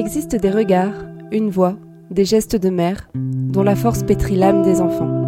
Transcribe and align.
Il 0.00 0.06
existe 0.06 0.34
des 0.34 0.50
regards, 0.50 0.94
une 1.30 1.50
voix, 1.50 1.76
des 2.10 2.24
gestes 2.24 2.56
de 2.56 2.70
mère, 2.70 3.10
dont 3.14 3.62
la 3.62 3.76
force 3.76 4.02
pétrit 4.02 4.34
l'âme 4.34 4.62
des 4.62 4.80
enfants. 4.80 5.26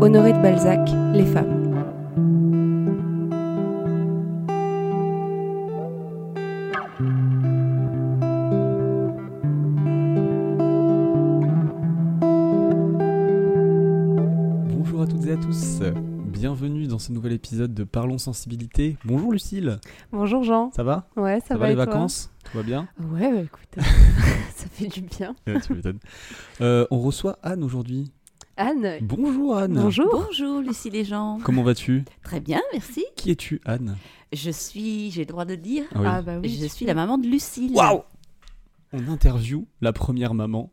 Honoré 0.00 0.32
de 0.32 0.38
Balzac, 0.38 0.88
Les 1.12 1.26
femmes. 1.26 1.84
Bonjour 14.78 15.02
à 15.02 15.06
toutes 15.06 15.26
et 15.26 15.32
à 15.32 15.36
tous, 15.36 15.82
bienvenue 16.24 16.86
dans 16.86 16.98
ce 16.98 17.12
nouvel 17.12 17.32
épisode 17.32 17.74
de 17.74 17.84
Parlons 17.84 18.18
Sensibilité. 18.18 18.96
Bonjour 19.04 19.32
Lucille, 19.32 19.78
Bonjour 20.12 20.42
Jean. 20.42 20.70
ça 20.74 20.82
va? 20.82 21.06
Ouais, 21.16 21.40
ça, 21.40 21.48
Ça, 21.48 21.56
va 21.58 21.68
les 21.68 21.74
vacances? 21.74 22.30
Tout 22.50 22.58
va 22.58 22.62
bien? 22.62 22.88
Ouais, 23.10 23.32
bah, 23.32 23.40
écoute, 23.42 23.68
ça 24.54 24.66
fait 24.70 24.86
du 24.86 25.00
bien. 25.02 25.34
Ouais, 25.46 25.60
Tu 25.60 25.74
m'étonnes. 25.74 25.98
Euh, 26.60 26.86
on 26.90 26.98
reçoit 27.00 27.38
Anne 27.42 27.62
aujourd'hui. 27.64 28.12
Anne. 28.56 28.98
Bonjour 29.02 29.56
Anne 29.56 29.74
Bonjour. 29.74 30.08
Bonjour 30.26 30.60
Lucie 30.62 30.88
les 30.88 31.04
gens. 31.04 31.38
Comment 31.44 31.62
vas-tu? 31.62 32.04
Très 32.22 32.40
bien, 32.40 32.60
merci. 32.72 33.04
Qui 33.16 33.30
es-tu 33.30 33.60
Anne? 33.66 33.96
Je 34.32 34.50
suis, 34.50 35.10
j'ai 35.10 35.22
le 35.22 35.26
droit 35.26 35.44
de 35.44 35.50
le 35.50 35.56
dire, 35.58 35.84
Ah 35.94 35.98
oui. 36.00 36.06
Ah 36.08 36.22
bah 36.22 36.38
oui. 36.42 36.58
je 36.60 36.66
suis 36.66 36.86
la 36.86 36.94
maman 36.94 37.18
de 37.18 37.26
Lucille. 37.26 37.72
Waouh 37.74 38.02
On 38.92 39.08
interview 39.08 39.66
la 39.82 39.92
première 39.92 40.32
maman, 40.34 40.72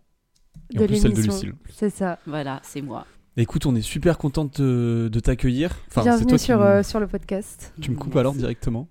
et 0.73 0.77
en 0.77 0.81
de 0.81 0.87
plus 0.87 0.95
celle 0.97 1.11
de 1.11 1.17
l'émission. 1.21 1.47
Lucille. 1.49 1.75
C'est 1.75 1.89
ça. 1.89 2.19
Voilà, 2.25 2.61
c'est 2.63 2.81
moi. 2.81 3.05
Écoute, 3.35 3.65
on 3.65 3.75
est 3.75 3.81
super 3.81 4.17
contente 4.17 4.61
de, 4.61 5.09
de 5.11 5.19
t'accueillir. 5.19 5.71
Enfin, 5.89 6.01
c'est 6.03 6.09
Bienvenue 6.09 6.27
toi 6.27 6.37
qui 6.37 6.43
sur, 6.45 6.59
me- 6.59 6.65
euh, 6.65 6.83
sur 6.83 6.99
le 6.99 7.07
podcast. 7.07 7.73
Tu 7.81 7.91
me 7.91 7.95
coupes 7.97 8.07
Merci. 8.13 8.19
alors 8.19 8.33
directement 8.35 8.87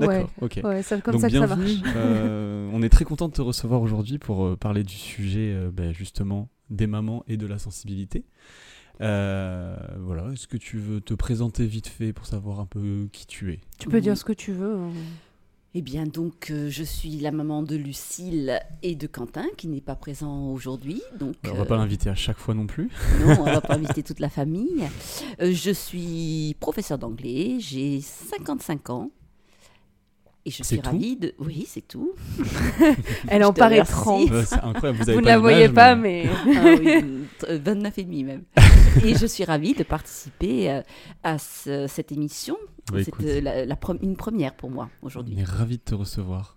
Ouais. 0.00 0.06
D'accord, 0.20 0.30
ok. 0.42 0.60
Ouais, 0.64 0.82
c'est 0.82 1.02
comme 1.02 1.12
Donc 1.14 1.20
ça 1.22 1.28
que 1.28 1.38
ça 1.38 1.46
bienvenue. 1.46 1.78
marche. 1.82 1.94
Euh, 1.96 2.70
on 2.72 2.82
est 2.82 2.88
très 2.88 3.04
content 3.04 3.28
de 3.28 3.32
te 3.32 3.42
recevoir 3.42 3.80
aujourd'hui 3.82 4.18
pour 4.18 4.44
euh, 4.44 4.56
parler 4.56 4.82
du 4.82 4.94
sujet 4.94 5.52
euh, 5.54 5.70
ben, 5.72 5.92
justement 5.92 6.48
des 6.70 6.86
mamans 6.86 7.24
et 7.28 7.36
de 7.36 7.46
la 7.46 7.58
sensibilité. 7.58 8.24
Euh, 9.00 9.76
voilà, 9.98 10.30
est-ce 10.32 10.46
que 10.46 10.56
tu 10.58 10.78
veux 10.78 11.00
te 11.00 11.14
présenter 11.14 11.66
vite 11.66 11.88
fait 11.88 12.12
pour 12.12 12.26
savoir 12.26 12.60
un 12.60 12.66
peu 12.66 13.08
qui 13.12 13.26
tu 13.26 13.52
es? 13.52 13.60
Tu 13.78 13.88
peux 13.88 14.00
dire 14.00 14.16
ce 14.16 14.24
que 14.24 14.32
tu 14.32 14.52
veux. 14.52 14.76
hein. 14.76 14.90
Eh 15.72 15.82
bien 15.82 16.04
donc, 16.04 16.50
euh, 16.50 16.68
je 16.68 16.82
suis 16.82 17.10
la 17.20 17.30
maman 17.30 17.62
de 17.62 17.76
Lucille 17.76 18.58
et 18.82 18.96
de 18.96 19.06
Quentin 19.06 19.44
qui 19.56 19.68
n'est 19.68 19.80
pas 19.80 19.94
présent 19.94 20.50
aujourd'hui. 20.50 21.00
Donc, 21.20 21.36
On 21.44 21.52
va 21.54 21.60
euh, 21.60 21.64
pas 21.64 21.76
l'inviter 21.76 22.10
à 22.10 22.16
chaque 22.16 22.38
fois 22.38 22.54
non 22.54 22.66
plus. 22.66 22.90
non, 23.24 23.36
on 23.40 23.44
va 23.44 23.60
pas 23.60 23.74
inviter 23.76 24.02
toute 24.02 24.18
la 24.18 24.28
famille. 24.28 24.82
Euh, 25.40 25.52
je 25.52 25.70
suis 25.70 26.56
professeur 26.58 26.98
d'anglais, 26.98 27.58
j'ai 27.60 28.00
55 28.00 28.90
ans. 28.90 29.10
Et 30.46 30.50
je 30.50 30.62
suis 30.62 30.80
ravie 30.80 31.16
de. 31.16 31.34
Oui, 31.38 31.64
c'est 31.68 31.86
tout. 31.86 32.12
Elle 33.28 33.44
en 33.44 33.52
paraît 33.52 33.74
remercie. 33.82 33.92
30. 33.92 34.30
Ouais, 34.30 34.44
c'est 34.46 34.54
incroyable, 34.56 34.96
vous, 34.98 35.02
avez 35.10 35.14
Vous 35.14 35.20
ne 35.20 35.24
pas 35.24 35.30
la 35.32 35.38
voyez 35.38 35.68
l'image, 35.68 35.74
pas, 35.74 35.94
mais- 35.96 36.24
mais. 36.46 36.56
Ah 36.56 36.64
oui, 36.78 37.24
euh, 37.48 37.58
29 37.62 37.98
et 37.98 38.04
demi 38.04 38.24
même. 38.24 38.42
Et 39.04 39.14
je 39.14 39.26
suis 39.26 39.44
ravie 39.44 39.74
de 39.74 39.82
participer 39.82 40.70
euh, 40.70 40.82
à 41.22 41.38
ce- 41.38 41.86
cette 41.88 42.10
émission. 42.12 42.56
Bah, 42.90 42.98
C'est 43.04 43.12
euh, 43.22 43.66
la- 43.66 43.76
une 44.02 44.16
première 44.16 44.54
pour 44.54 44.70
moi 44.70 44.88
on 45.02 45.06
aujourd'hui. 45.06 45.38
est 45.38 45.44
ravis 45.44 45.76
de 45.76 45.82
te 45.82 45.94
recevoir. 45.94 46.56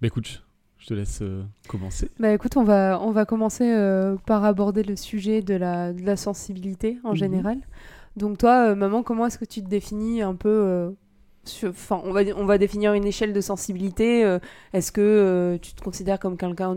Bah 0.00 0.06
écoute, 0.06 0.44
je 0.78 0.86
te 0.86 0.94
laisse 0.94 1.20
euh, 1.22 1.42
commencer. 1.66 2.10
Bah 2.20 2.32
écoute, 2.32 2.56
on 2.56 2.62
va, 2.64 3.00
on 3.02 3.10
va 3.10 3.24
commencer 3.24 3.64
euh, 3.68 4.16
par 4.26 4.44
aborder 4.44 4.82
le 4.84 4.94
sujet 4.96 5.40
de 5.42 5.54
la, 5.54 5.92
de 5.92 6.02
la 6.04 6.16
sensibilité 6.16 6.98
en 7.04 7.10
Mhm. 7.10 7.16
général. 7.16 7.58
Donc 8.16 8.38
toi, 8.38 8.68
euh, 8.70 8.74
maman, 8.74 9.02
comment 9.02 9.26
est-ce 9.26 9.38
que 9.38 9.44
tu 9.44 9.62
te 9.62 9.68
définis 9.68 10.22
un 10.22 10.34
peu 10.34 10.48
euh, 10.48 10.90
On 11.90 12.12
va, 12.12 12.20
on 12.36 12.58
définir 12.58 12.92
une 12.92 13.04
échelle 13.04 13.32
de 13.32 13.40
sensibilité. 13.40 14.24
euh, 14.24 14.38
est-ce 14.72 14.92
que 14.92 15.00
euh, 15.00 15.58
tu 15.58 15.72
te 15.72 15.82
considères 15.82 16.18
comme 16.18 16.36
quelqu'un 16.36 16.76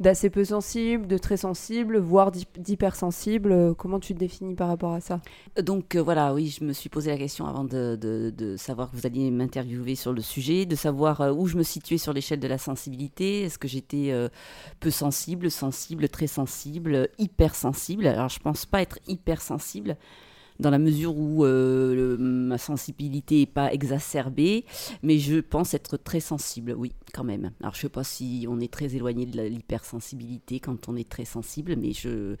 d'assez 0.00 0.30
peu 0.30 0.44
sensible, 0.44 1.06
de 1.06 1.18
très 1.18 1.36
sensible, 1.36 1.98
voire 1.98 2.30
d'hy- 2.30 2.46
d'hypersensible 2.56 3.52
euh, 3.52 3.74
Comment 3.74 3.98
tu 3.98 4.14
te 4.14 4.18
définis 4.18 4.54
par 4.54 4.68
rapport 4.68 4.92
à 4.92 5.00
ça? 5.00 5.20
Donc 5.60 5.96
voilà, 5.96 6.34
oui, 6.34 6.54
je 6.56 6.64
me 6.64 6.72
suis 6.72 6.88
posé 6.88 7.10
la 7.10 7.16
question 7.16 7.46
avant 7.46 7.64
de, 7.64 8.54
savoir 8.56 8.90
que 8.90 8.96
vous 8.96 9.06
alliez 9.06 9.30
m'interviewer 9.30 9.94
sur 9.94 10.12
le 10.12 10.22
sujet, 10.22 10.66
de 10.66 10.76
savoir 10.76 11.20
où 11.36 11.46
je 11.46 11.56
me 11.56 11.62
situais 11.62 11.98
sur 11.98 12.12
l'échelle 12.12 12.40
de 12.40 12.48
la 12.48 12.58
sensibilité. 12.58 13.42
Est-ce 13.42 13.58
que 13.58 13.68
j'étais 13.68 14.14
peu 14.80 14.90
sensible, 14.90 15.50
sensible, 15.50 16.08
très 16.08 16.28
sensible, 16.28 17.08
hypersensible? 17.18 18.06
Alors 18.06 18.28
je 18.28 18.38
pense 18.38 18.66
pas 18.66 18.82
être 18.82 18.98
hypersensible 19.08 19.96
dans 20.58 20.70
la 20.70 20.78
mesure 20.78 21.16
où 21.16 21.44
euh, 21.44 22.16
ma 22.18 22.58
sensibilité 22.58 23.40
n'est 23.40 23.46
pas 23.46 23.72
exacerbée, 23.72 24.64
mais 25.02 25.18
je 25.18 25.40
pense 25.40 25.74
être 25.74 25.96
très 25.96 26.20
sensible, 26.20 26.74
oui, 26.76 26.92
quand 27.12 27.24
même. 27.24 27.52
Alors 27.60 27.74
je 27.74 27.80
sais 27.80 27.88
pas 27.88 28.04
si 28.04 28.46
on 28.48 28.60
est 28.60 28.72
très 28.72 28.94
éloigné 28.94 29.26
de 29.26 29.40
l'hypersensibilité 29.42 30.60
quand 30.60 30.88
on 30.88 30.96
est 30.96 31.08
très 31.08 31.24
sensible, 31.24 31.76
mais 31.76 31.92
je 31.92 32.36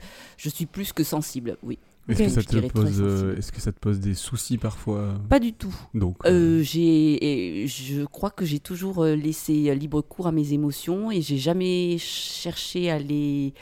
suis 0.48 0.66
plus 0.66 0.92
que 0.92 1.04
sensible, 1.04 1.56
oui. 1.62 1.78
Est-ce 2.08 2.22
que, 2.22 2.28
ça 2.30 2.42
te 2.42 2.66
pose, 2.68 3.00
euh, 3.00 3.36
est-ce 3.36 3.52
que 3.52 3.60
ça 3.60 3.70
te 3.70 3.78
pose 3.78 4.00
des 4.00 4.14
soucis 4.14 4.56
parfois 4.56 5.14
Pas 5.28 5.38
du 5.38 5.52
tout. 5.52 5.74
Donc, 5.94 6.16
euh, 6.24 6.30
Euh, 6.30 6.62
j'ai, 6.62 7.66
je 7.66 8.04
crois 8.04 8.30
que 8.30 8.44
j'ai 8.44 8.60
toujours 8.60 9.02
euh, 9.04 9.14
laissé 9.14 9.68
euh, 9.68 9.74
libre 9.74 10.00
cours 10.00 10.26
à 10.26 10.32
mes 10.32 10.52
émotions 10.52 11.10
et 11.10 11.20
j'ai 11.20 11.36
jamais 11.36 11.96
cherché 11.98 12.90
à 12.90 12.98
les, 12.98 13.52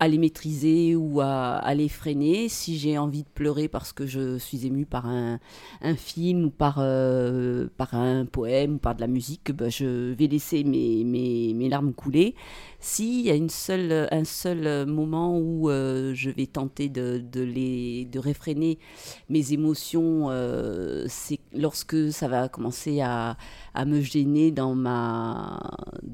à 0.00 0.08
les 0.08 0.18
maîtriser 0.18 0.96
ou 0.96 1.20
à, 1.20 1.56
à 1.56 1.74
les 1.74 1.88
freiner. 1.88 2.48
Si 2.48 2.78
j'ai 2.78 2.98
envie 2.98 3.22
de 3.22 3.28
pleurer 3.28 3.68
parce 3.68 3.92
que 3.92 4.06
je 4.06 4.38
suis 4.38 4.66
émue 4.66 4.86
par 4.86 5.06
un, 5.06 5.38
un 5.82 5.94
film 5.94 6.46
ou 6.46 6.50
par, 6.50 6.76
euh, 6.78 7.68
par 7.76 7.94
un 7.94 8.24
poème 8.26 8.74
ou 8.74 8.78
par 8.78 8.94
de 8.96 9.00
la 9.00 9.06
musique, 9.06 9.52
ben, 9.52 9.70
je 9.70 10.12
vais 10.12 10.26
laisser 10.26 10.64
mes, 10.64 11.04
mes, 11.04 11.54
mes 11.54 11.68
larmes 11.68 11.92
couler. 11.92 12.34
S'il 12.84 13.20
y 13.20 13.30
a 13.30 13.36
une 13.36 13.48
seule, 13.48 14.08
un 14.10 14.24
seul 14.24 14.86
moment 14.86 15.38
où 15.38 15.70
euh, 15.70 16.12
je 16.14 16.30
vais 16.30 16.46
tenter 16.46 16.88
de, 16.88 17.22
de, 17.24 17.40
les, 17.40 18.06
de 18.06 18.18
réfréner 18.18 18.80
mes 19.28 19.52
émotions, 19.52 20.30
euh, 20.30 21.04
c'est 21.08 21.38
lorsque 21.54 22.10
ça 22.10 22.26
va 22.26 22.48
commencer 22.48 23.00
à, 23.00 23.36
à 23.74 23.84
me 23.84 24.00
gêner 24.00 24.50
dans 24.50 24.74
ma, 24.74 25.60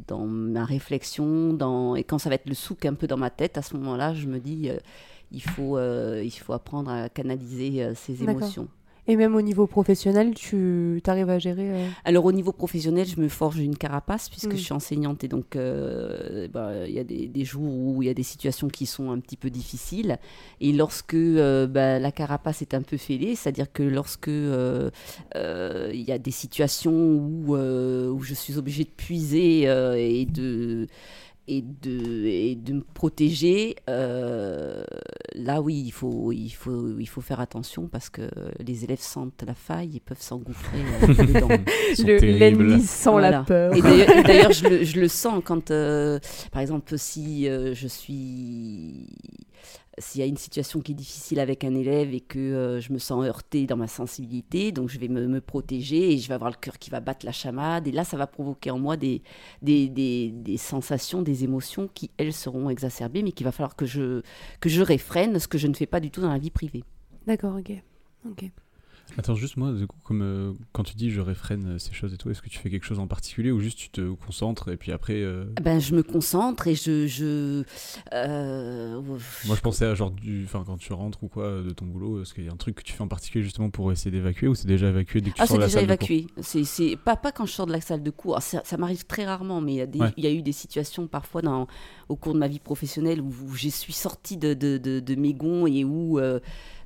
dans 0.06 0.26
ma 0.26 0.66
réflexion, 0.66 1.54
dans, 1.54 1.96
et 1.96 2.04
quand 2.04 2.18
ça 2.18 2.28
va 2.28 2.34
être 2.34 2.46
le 2.48 2.54
souk 2.54 2.84
un 2.84 2.92
peu 2.94 3.06
dans 3.06 3.16
ma 3.16 3.30
tête, 3.30 3.56
à 3.56 3.62
ce 3.62 3.74
moment-là, 3.76 4.12
je 4.12 4.26
me 4.26 4.38
dis, 4.38 4.68
euh, 4.68 4.76
il, 5.32 5.42
faut, 5.42 5.78
euh, 5.78 6.22
il 6.22 6.30
faut 6.30 6.52
apprendre 6.52 6.90
à 6.90 7.08
canaliser 7.08 7.82
euh, 7.82 7.94
ces 7.94 8.12
D'accord. 8.12 8.42
émotions. 8.42 8.68
Et 9.10 9.16
même 9.16 9.34
au 9.34 9.40
niveau 9.40 9.66
professionnel, 9.66 10.34
tu 10.34 11.00
arrives 11.06 11.30
à 11.30 11.38
gérer 11.38 11.70
euh, 11.70 11.88
Alors 12.04 12.26
au 12.26 12.32
niveau 12.32 12.52
professionnel, 12.52 13.06
je 13.06 13.18
me 13.18 13.28
forge 13.28 13.58
une 13.58 13.76
carapace 13.76 14.28
puisque 14.28 14.48
Mm. 14.48 14.56
je 14.56 14.62
suis 14.62 14.72
enseignante 14.72 15.24
et 15.24 15.28
donc 15.28 15.56
euh, 15.56 16.48
bah, 16.48 16.86
il 16.86 16.92
y 16.92 16.98
a 16.98 17.04
des, 17.04 17.26
des 17.26 17.44
jours 17.44 17.72
où 17.72 18.02
il 18.02 18.06
y 18.06 18.10
a 18.10 18.14
des 18.14 18.22
situations 18.22 18.68
qui 18.68 18.86
sont 18.86 19.10
un 19.10 19.18
petit 19.18 19.36
peu 19.36 19.50
difficiles 19.50 20.18
et 20.60 20.72
lorsque 20.72 21.14
euh, 21.14 21.66
bah, 21.66 21.98
la 21.98 22.12
carapace 22.12 22.62
est 22.62 22.74
un 22.74 22.82
peu 22.82 22.96
fêlée, 22.96 23.34
c'est-à-dire 23.34 23.72
que 23.72 23.82
lorsque 23.82 24.28
il 24.28 26.02
y 26.02 26.12
a 26.12 26.18
des 26.18 26.30
situations 26.30 26.92
où, 26.92 27.56
où 27.56 28.22
je 28.22 28.34
suis 28.34 28.58
obligée 28.58 28.84
de 28.84 28.90
puiser 28.90 29.62
et 29.62 30.26
de 30.26 30.86
et 31.48 31.62
de, 31.62 32.26
et 32.26 32.54
de 32.54 32.74
me 32.74 32.84
protéger, 32.94 33.76
euh, 33.88 34.84
là 35.34 35.60
oui, 35.60 35.82
il 35.86 35.90
faut, 35.90 36.32
il, 36.32 36.50
faut, 36.50 36.98
il 36.98 37.08
faut 37.08 37.20
faire 37.20 37.40
attention 37.40 37.88
parce 37.88 38.10
que 38.10 38.28
les 38.60 38.84
élèves 38.84 39.00
sentent 39.00 39.42
la 39.46 39.54
faille 39.54 39.96
et 39.96 40.00
peuvent 40.00 40.20
s'engouffrer 40.20 40.78
euh, 41.02 41.06
dedans. 41.24 41.48
l'ennemi 42.04 42.82
sans 42.82 43.18
la 43.18 43.42
peur. 43.42 43.74
Et 43.74 43.82
d'ailleurs, 43.82 44.52
je, 44.52 44.68
le, 44.68 44.84
je 44.84 45.00
le 45.00 45.08
sens 45.08 45.42
quand, 45.44 45.70
euh, 45.70 46.18
par 46.52 46.62
exemple, 46.62 46.98
si 46.98 47.48
euh, 47.48 47.74
je 47.74 47.88
suis. 47.88 49.06
S'il 50.00 50.20
y 50.20 50.24
a 50.24 50.26
une 50.26 50.36
situation 50.36 50.80
qui 50.80 50.92
est 50.92 50.94
difficile 50.94 51.40
avec 51.40 51.64
un 51.64 51.74
élève 51.74 52.14
et 52.14 52.20
que 52.20 52.38
euh, 52.38 52.80
je 52.80 52.92
me 52.92 52.98
sens 52.98 53.24
heurtée 53.24 53.66
dans 53.66 53.76
ma 53.76 53.88
sensibilité, 53.88 54.72
donc 54.72 54.88
je 54.88 54.98
vais 54.98 55.08
me, 55.08 55.40
protéger 55.40 56.12
et 56.12 56.18
je 56.18 56.28
vais 56.28 56.34
avoir 56.34 56.50
le 56.50 56.56
cœur 56.56 56.78
qui 56.78 56.90
va 56.90 57.00
battre 57.00 57.24
la 57.24 57.32
chamade. 57.32 57.86
Et 57.86 57.92
là, 57.92 58.04
ça 58.04 58.16
va 58.16 58.26
provoquer 58.26 58.70
en 58.70 58.78
moi 58.78 58.96
des, 58.96 59.22
des 59.62 60.56
sensations, 60.56 61.22
des 61.22 61.44
émotions 61.44 61.88
qui, 61.92 62.10
elles, 62.16 62.32
seront 62.32 62.70
exacerbées, 62.70 63.22
mais 63.22 63.32
qu'il 63.32 63.44
va 63.44 63.52
falloir 63.52 63.76
que 63.76 63.86
je, 63.86 64.22
que 64.60 64.68
je 64.68 64.82
réfrène, 64.82 65.38
ce 65.38 65.48
que 65.48 65.58
je 65.58 65.66
ne 65.66 65.74
fais 65.74 65.86
pas 65.86 66.00
du 66.00 66.10
tout 66.10 66.20
dans 66.20 66.30
la 66.30 66.38
vie 66.38 66.50
privée. 66.50 66.84
D'accord, 67.26 67.56
ok. 67.56 67.72
Ok. 68.28 68.50
Attends, 69.16 69.34
juste 69.34 69.56
moi, 69.56 69.72
du 69.72 69.86
coup, 69.86 69.96
comme 70.04 70.22
euh, 70.22 70.52
quand 70.72 70.84
tu 70.84 70.94
dis 70.94 71.10
je 71.10 71.20
réfrène 71.20 71.66
euh, 71.74 71.78
ces 71.78 71.92
choses 71.92 72.12
et 72.14 72.16
tout, 72.16 72.30
est-ce 72.30 72.42
que 72.42 72.48
tu 72.48 72.58
fais 72.58 72.70
quelque 72.70 72.84
chose 72.84 72.98
en 72.98 73.06
particulier 73.06 73.50
ou 73.50 73.58
juste 73.60 73.78
tu 73.78 73.88
te 73.90 74.12
concentres 74.14 74.68
et 74.68 74.76
puis 74.76 74.92
après. 74.92 75.14
euh, 75.22 75.44
Ben, 75.62 75.80
je 75.80 75.94
me 75.94 76.02
concentre 76.02 76.66
et 76.68 76.74
je. 76.74 77.06
je 77.06 77.64
euh, 78.12 79.00
Moi, 79.46 79.56
je 79.56 79.60
pensais 79.60 79.86
à 79.86 79.94
genre 79.94 80.10
du. 80.10 80.44
Enfin, 80.44 80.62
quand 80.66 80.76
tu 80.78 80.92
rentres 80.92 81.22
ou 81.24 81.28
quoi 81.28 81.44
euh, 81.44 81.64
de 81.64 81.70
ton 81.70 81.86
boulot, 81.86 82.22
est-ce 82.22 82.34
qu'il 82.34 82.44
y 82.44 82.48
a 82.48 82.52
un 82.52 82.56
truc 82.56 82.76
que 82.76 82.82
tu 82.82 82.92
fais 82.92 83.02
en 83.02 83.08
particulier 83.08 83.42
justement 83.44 83.70
pour 83.70 83.90
essayer 83.92 84.10
d'évacuer 84.10 84.48
ou 84.48 84.54
c'est 84.54 84.66
déjà 84.68 84.88
évacué 84.88 85.20
dès 85.20 85.30
que 85.30 85.36
tu 85.36 85.42
Ah, 85.42 85.46
sors 85.46 85.56
de 85.56 85.62
la 85.62 85.66
déjà 85.68 85.80
salle 85.80 85.88
de 85.88 85.94
cours? 85.96 86.10
évacué. 86.10 86.26
C'est, 86.42 86.64
c'est 86.64 86.96
pas, 86.96 87.16
pas 87.16 87.32
quand 87.32 87.46
je 87.46 87.52
sors 87.52 87.66
de 87.66 87.72
la 87.72 87.80
salle 87.80 88.02
de 88.02 88.10
cours. 88.10 88.36
Ah, 88.36 88.40
Ça, 88.40 88.62
ça 88.64 88.76
m'arrive 88.76 89.04
très 89.06 89.24
rarement, 89.26 89.60
mais 89.60 89.72
il 89.74 89.76
y, 89.76 89.80
a 89.80 89.86
des- 89.86 89.98
Ouais. 89.98 90.12
il 90.16 90.24
y 90.24 90.26
a 90.26 90.30
eu 90.32 90.42
des 90.42 90.52
situations 90.52 91.06
parfois 91.06 91.42
dans, 91.42 91.66
au 92.08 92.16
cours 92.16 92.34
de 92.34 92.38
ma 92.38 92.48
vie 92.48 92.60
professionnelle 92.60 93.20
où, 93.20 93.28
où 93.46 93.54
je 93.54 93.68
suis 93.68 93.92
sortie 93.92 94.36
de, 94.36 94.54
de, 94.54 94.78
de, 94.78 95.00
de 95.00 95.14
mes 95.14 95.34
gonds 95.34 95.66
et 95.66 95.84
où 95.84 96.18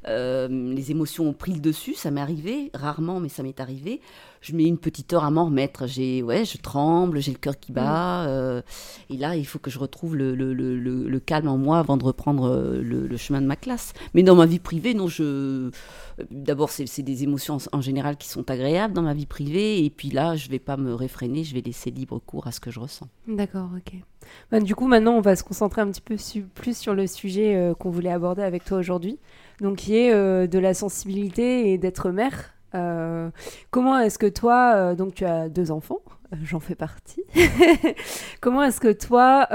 euh, 0.08 0.48
les 0.48 0.90
émotions 0.90 1.28
ont 1.28 1.32
pris 1.32 1.52
le 1.52 1.60
dessus, 1.60 1.94
ça 1.94 2.10
m'est 2.10 2.20
arrivé, 2.20 2.70
rarement, 2.74 3.20
mais 3.20 3.28
ça 3.28 3.42
m'est 3.42 3.60
arrivé 3.60 4.00
je 4.42 4.54
mets 4.54 4.64
une 4.64 4.76
petite 4.76 5.12
heure 5.12 5.24
à 5.24 5.30
m'en 5.30 5.46
remettre. 5.46 5.86
J'ai, 5.86 6.22
ouais, 6.22 6.44
je 6.44 6.58
tremble, 6.58 7.20
j'ai 7.20 7.30
le 7.30 7.38
cœur 7.38 7.58
qui 7.58 7.72
bat. 7.72 8.26
Euh, 8.26 8.60
et 9.08 9.16
là, 9.16 9.36
il 9.36 9.46
faut 9.46 9.60
que 9.60 9.70
je 9.70 9.78
retrouve 9.78 10.16
le, 10.16 11.18
calme 11.24 11.48
en 11.48 11.56
moi 11.56 11.78
avant 11.78 11.96
de 11.96 12.04
reprendre 12.04 12.48
euh, 12.48 12.82
le, 12.82 13.16
chemin 13.16 13.40
de 13.40 13.46
ma 13.46 13.56
classe. 13.56 13.94
Mais 14.14 14.24
dans 14.24 14.34
ma 14.34 14.46
vie 14.46 14.58
privée, 14.58 14.94
non, 14.94 15.06
je. 15.06 15.70
D'abord, 16.30 16.70
c'est 16.70 17.02
des 17.02 17.22
émotions 17.22 17.58
en, 17.72 17.80
général 17.80 18.16
qui 18.16 18.28
sont 18.28 18.50
agréables 18.50 18.92
dans 18.92 19.02
ma 19.02 19.14
vie 19.14 19.26
privée. 19.26 19.84
Et 19.84 19.90
puis 19.90 20.10
là, 20.10 20.34
je 20.34 20.50
vais 20.50 20.58
pas 20.58 20.76
me 20.76 20.92
réfréner, 20.92 21.44
je 21.44 21.54
vais 21.54 21.62
laisser 21.62 21.90
libre 21.90 22.18
cours 22.18 22.48
à 22.48 22.52
ce 22.52 22.60
que 22.60 22.70
je 22.70 22.80
ressens. 22.80 23.08
D'accord, 23.28 23.70
ok. 23.76 23.94
Bah, 24.50 24.60
du 24.60 24.74
coup, 24.74 24.88
maintenant, 24.88 25.14
on 25.14 25.20
va 25.20 25.36
se 25.36 25.44
concentrer 25.44 25.82
un 25.82 25.90
petit 25.90 26.00
peu 26.00 26.16
plus 26.54 26.76
sur 26.76 26.94
le 26.94 27.06
sujet 27.06 27.72
qu'on 27.78 27.90
voulait 27.90 28.10
aborder 28.10 28.42
avec 28.42 28.64
toi 28.64 28.78
aujourd'hui. 28.78 29.18
Donc, 29.62 29.76
qui 29.76 29.96
est 29.96 30.12
de 30.12 30.58
la 30.58 30.74
sensibilité 30.74 31.72
et 31.72 31.78
d'être 31.78 32.10
mère. 32.10 32.52
Euh, 32.74 33.30
comment 33.70 33.98
est-ce 33.98 34.18
que 34.18 34.26
toi, 34.26 34.72
euh, 34.74 34.94
donc 34.94 35.14
tu 35.14 35.24
as 35.24 35.48
deux 35.48 35.70
enfants, 35.70 36.00
euh, 36.32 36.36
j'en 36.42 36.60
fais 36.60 36.74
partie. 36.74 37.22
comment 38.40 38.62
est-ce 38.62 38.80
que 38.80 38.92
toi, 38.92 39.46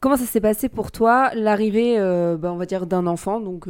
comment 0.00 0.16
ça 0.16 0.24
s'est 0.24 0.40
passé 0.40 0.68
pour 0.68 0.92
toi 0.92 1.30
l'arrivée, 1.34 1.96
bah, 2.38 2.52
on 2.52 2.56
va 2.56 2.66
dire, 2.66 2.86
d'un 2.86 3.06
enfant? 3.06 3.40
Donc 3.40 3.68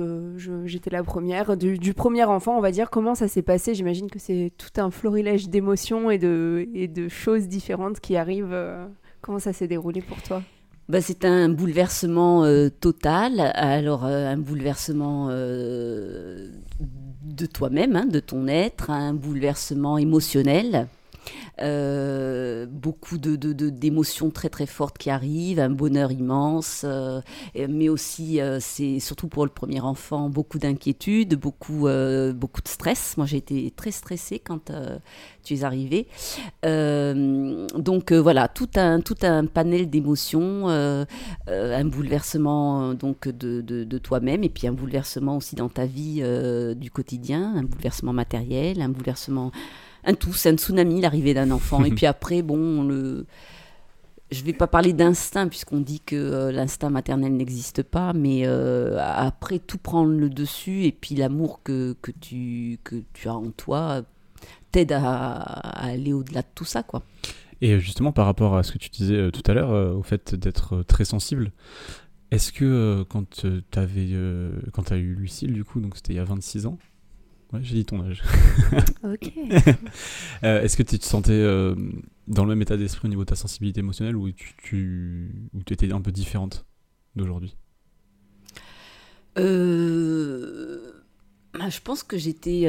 j'étais 0.65 0.91
la 0.91 1.03
première, 1.03 1.57
du, 1.57 1.95
premier 1.95 2.25
enfant, 2.25 2.57
on 2.57 2.61
va 2.61 2.71
dire. 2.71 2.91
Comment 2.91 3.15
ça 3.15 3.29
s'est 3.29 3.43
passé? 3.43 3.75
J'imagine 3.75 4.11
que 4.11 4.19
c'est 4.19 4.53
tout 4.57 4.81
un 4.81 4.91
florilège 4.91 5.49
d'émotions 5.49 6.11
et 6.11 6.19
de 6.19 7.09
choses 7.09 7.49
différentes 7.49 8.01
qui 8.01 8.17
arrivent. 8.17 8.57
comment 9.21 9.39
ça 9.39 9.53
s'est 9.53 9.69
déroulé 9.69 10.03
pour 10.03 10.21
toi? 10.23 10.43
Bah, 10.93 11.01
c'est 11.01 11.25
un 11.25 11.49
bouleversement 11.49 12.45
total. 12.81 13.51
Alors, 13.55 14.05
un 14.05 14.37
bouleversement 14.37 15.29
de 15.29 16.51
toi-même, 17.53 17.97
hein, 17.97 18.07
de 18.07 18.21
ton 18.21 18.47
être, 18.47 18.91
un 18.91 19.15
bouleversement 19.15 19.97
émotionnel. 19.97 20.87
Euh, 21.61 22.67
beaucoup 22.67 23.19
de, 23.19 23.37
d'émotions 23.53 24.31
très 24.31 24.49
très 24.49 24.67
fortes 24.67 24.97
qui 24.97 25.11
arrivent, 25.11 25.61
un 25.61 25.69
bonheur 25.69 26.11
immense, 26.11 26.83
euh, 26.85 27.21
mais 27.69 27.91
aussi, 27.91 28.41
euh, 28.41 28.59
c'est 28.59 29.01
surtout 29.01 29.29
pour 29.29 29.45
le 29.45 29.51
premier 29.51 29.81
enfant, 29.81 30.31
beaucoup 30.31 30.59
d'inquiétude, 30.59 31.35
beaucoup, 31.35 31.89
beaucoup 32.35 32.63
de 32.63 32.69
stress. 32.69 33.17
Moi 33.17 33.27
j'ai 33.27 33.37
été 33.37 33.71
très 33.71 33.91
stressée 33.91 34.39
quand 34.39 34.73
tu 35.45 35.55
es 35.55 35.65
arrivé. 35.65 36.09
donc 36.63 38.13
voilà, 38.13 38.49
tout 38.49 38.71
un, 38.77 39.01
tout 39.01 39.17
un 39.23 39.47
panel 39.47 39.91
d'émotions, 39.91 40.69
un 40.69 41.85
bouleversement 41.85 42.95
donc 42.95 43.29
de, 43.29 43.61
de 43.61 43.99
toi-même 43.99 44.43
et 44.43 44.49
puis 44.49 44.67
un 44.67 44.73
bouleversement 44.73 45.37
aussi 45.37 45.55
dans 45.55 45.69
ta 45.69 45.85
vie 45.85 46.23
du 46.77 46.91
quotidien, 46.91 47.55
un 47.57 47.65
bouleversement 47.65 48.13
matériel, 48.13 48.81
un 48.81 48.89
bouleversement 48.89 49.53
un 50.05 50.15
tout, 50.15 50.33
c'est 50.33 50.51
un 50.51 50.57
tsunami, 50.57 51.01
l'arrivée 51.01 51.35
d'un 51.35 51.51
enfant. 51.51 51.85
et 51.85 51.91
puis 51.95 52.07
après, 52.07 52.43
bon, 52.43 52.83
le... 52.83 53.27
je 54.31 54.43
vais 54.43 54.53
pas 54.53 54.67
parler 54.67 54.93
d'instinct, 54.93 55.49
puisqu'on 55.49 55.81
dit 55.81 56.01
que 56.01 56.17
euh, 56.17 56.53
l'instinct 56.53 56.91
maternel 56.91 57.35
n'existe 57.37 57.83
pas, 57.83 58.13
mais 58.13 58.43
euh, 58.47 58.99
après, 59.01 59.59
tout 59.59 59.79
prend 59.79 60.05
le 60.05 60.29
dessus, 60.29 60.85
et 60.85 60.93
puis 60.93 61.15
l'amour 61.15 61.63
que, 61.63 61.97
que, 62.03 62.11
tu, 62.11 62.79
que 62.85 62.97
tu 63.13 63.29
as 63.29 63.35
en 63.35 63.51
toi 63.51 64.03
t'aide 64.71 64.93
à, 64.93 65.37
aller 65.37 66.15
au-delà 66.15 66.41
de 66.41 66.47
tout 66.55 66.65
ça, 66.65 66.83
quoi. 66.83 67.03
Et 67.61 67.79
justement, 67.79 68.11
par 68.11 68.25
rapport 68.27 68.57
à 68.57 68.63
ce 68.63 68.73
que 68.73 68.79
tu 68.79 68.89
disais 68.89 69.15
euh, 69.15 69.31
tout 69.31 69.43
à 69.49 69.55
l'heure, 69.55 69.97
au 69.97 70.03
fait 70.03 70.35
d'être 70.35 70.83
très 70.83 71.05
sensible, 71.05 71.53
est-ce 72.31 72.51
que 72.51 73.05
quand 73.11 73.29
tu 73.29 73.79
avais 73.79 74.09
quand 74.73 74.91
as 74.91 74.97
eu 74.97 75.15
Lucille, 75.15 75.53
du 75.53 75.63
coup, 75.63 75.81
donc 75.81 75.95
c'était 75.95 76.15
il 76.15 76.17
y 76.17 76.19
a 76.19 76.25
26 76.25 76.65
ans, 76.67 76.79
Ouais, 77.53 77.61
j'ai 77.63 77.75
dit 77.75 77.85
ton 77.85 78.03
âge. 78.03 78.23
ok. 79.05 79.33
Euh, 80.45 80.63
est-ce 80.63 80.77
que 80.77 80.83
tu 80.83 80.99
te 80.99 81.05
sentais 81.05 81.31
euh, 81.31 81.77
dans 82.27 82.45
le 82.45 82.49
même 82.49 82.63
état 82.63 82.77
d'esprit 82.77 83.07
au 83.07 83.09
niveau 83.09 83.23
de 83.23 83.29
ta 83.29 83.37
sensibilité 83.37 83.79
émotionnelle 83.79 84.17
ou 84.17 84.29
tu, 84.33 85.33
tu 85.65 85.73
étais 85.73 85.93
un 85.93 86.01
peu 86.01 86.11
différente 86.11 86.67
d'aujourd'hui? 87.15 87.57
Euh, 89.39 91.05
bah, 91.55 91.69
Je 91.69 91.81
pense 91.81 92.03
que 92.03 92.19
j'étais. 92.19 92.63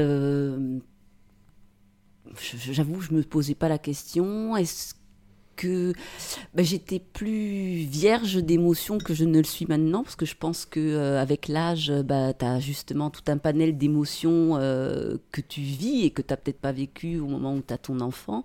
J'avoue, 2.71 3.01
je 3.01 3.11
me 3.13 3.23
posais 3.23 3.55
pas 3.55 3.69
la 3.69 3.79
question. 3.79 4.55
Est-ce 4.55 4.93
que 5.55 5.93
bah, 6.53 6.63
j'étais 6.63 6.99
plus 6.99 7.85
vierge 7.85 8.35
d'émotions 8.43 8.97
que 8.97 9.13
je 9.13 9.25
ne 9.25 9.37
le 9.37 9.43
suis 9.43 9.65
maintenant, 9.65 10.03
parce 10.03 10.15
que 10.15 10.25
je 10.25 10.35
pense 10.35 10.65
que 10.65 10.79
euh, 10.79 11.21
avec 11.21 11.47
l'âge, 11.47 11.91
bah, 12.05 12.33
tu 12.33 12.45
as 12.45 12.59
justement 12.59 13.09
tout 13.09 13.23
un 13.27 13.37
panel 13.37 13.77
d'émotions 13.77 14.57
euh, 14.57 15.17
que 15.31 15.41
tu 15.41 15.61
vis 15.61 16.05
et 16.05 16.11
que 16.11 16.21
tu 16.21 16.31
n'as 16.31 16.37
peut-être 16.37 16.59
pas 16.59 16.71
vécu 16.71 17.19
au 17.19 17.27
moment 17.27 17.55
où 17.55 17.63
tu 17.65 17.73
as 17.73 17.77
ton 17.77 17.99
enfant. 17.99 18.43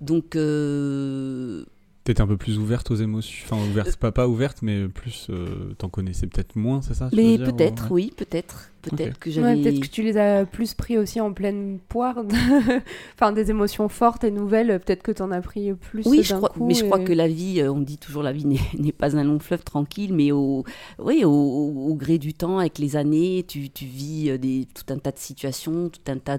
Donc 0.00 0.36
euh, 0.36 1.64
T'étais 2.06 2.20
un 2.20 2.28
peu 2.28 2.36
plus 2.36 2.56
ouverte 2.56 2.88
aux 2.92 2.94
émotions, 2.94 3.44
enfin 3.44 3.60
ouverte, 3.68 3.96
pas, 3.96 4.12
pas 4.12 4.28
ouverte, 4.28 4.58
mais 4.62 4.86
plus, 4.86 5.26
euh, 5.28 5.74
t'en 5.76 5.88
connaissais 5.88 6.28
peut-être 6.28 6.54
moins, 6.54 6.80
c'est 6.80 6.94
ça 6.94 7.10
Mais 7.12 7.36
peut-être, 7.36 7.88
oui, 7.90 8.12
peut-être. 8.16 8.70
Peut-être 8.90 9.18
que 9.18 9.30
j'avais... 9.30 9.60
peut-être 9.60 9.80
que 9.80 9.88
tu 9.88 10.02
les 10.02 10.16
as 10.16 10.44
plus 10.44 10.74
pris 10.74 10.98
aussi 10.98 11.20
en 11.20 11.32
pleine 11.32 11.78
poire, 11.88 12.22
enfin 13.14 13.32
des 13.32 13.50
émotions 13.50 13.88
fortes 13.88 14.24
et 14.24 14.30
nouvelles, 14.30 14.80
peut-être 14.80 15.02
que 15.02 15.12
t'en 15.12 15.30
as 15.30 15.40
pris 15.40 15.72
plus 15.74 16.06
Oui, 16.06 16.22
je 16.22 16.34
crois, 16.34 16.52
mais 16.60 16.74
je 16.74 16.84
crois 16.84 16.98
que 16.98 17.12
la 17.12 17.28
vie, 17.28 17.60
euh, 17.60 17.72
on 17.72 17.80
dit 17.80 17.98
toujours 17.98 18.22
la 18.22 18.32
vie 18.32 18.46
n'est 18.46 18.92
pas 18.98 19.16
un 19.16 19.24
long 19.24 19.38
fleuve 19.38 19.64
tranquille, 19.64 20.14
mais 20.14 20.32
au, 20.32 20.64
oui, 20.98 21.24
au, 21.24 21.94
gré 21.94 22.18
du 22.18 22.34
temps, 22.34 22.58
avec 22.58 22.78
les 22.78 22.96
années, 22.96 23.44
tu, 23.46 23.70
tu 23.70 23.84
vis 23.84 24.30
euh, 24.30 24.38
des, 24.38 24.66
tout 24.74 24.92
un 24.92 24.98
tas 24.98 25.12
de 25.12 25.18
situations, 25.18 25.88
tout 25.88 26.10
un 26.10 26.18
tas 26.18 26.38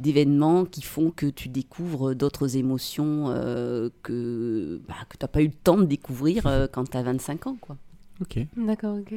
d'événements 0.00 0.64
qui 0.64 0.82
font 0.82 1.10
que 1.10 1.26
tu 1.26 1.48
découvres 1.48 2.14
d'autres 2.14 2.56
émotions 2.56 3.24
que 4.02 4.80
bah, 4.88 4.94
que 5.08 5.16
tu 5.16 5.24
n'as 5.24 5.28
pas 5.28 5.42
eu 5.42 5.46
le 5.46 5.52
temps 5.52 5.76
de 5.76 5.84
découvrir 5.84 6.46
euh, 6.46 6.66
quand 6.70 6.88
tu 6.88 6.96
as 6.96 7.02
25 7.02 7.46
ans. 7.46 7.56
Quoi. 7.60 7.76
Ok. 8.20 8.38
D'accord, 8.56 8.96
ok. 8.98 9.14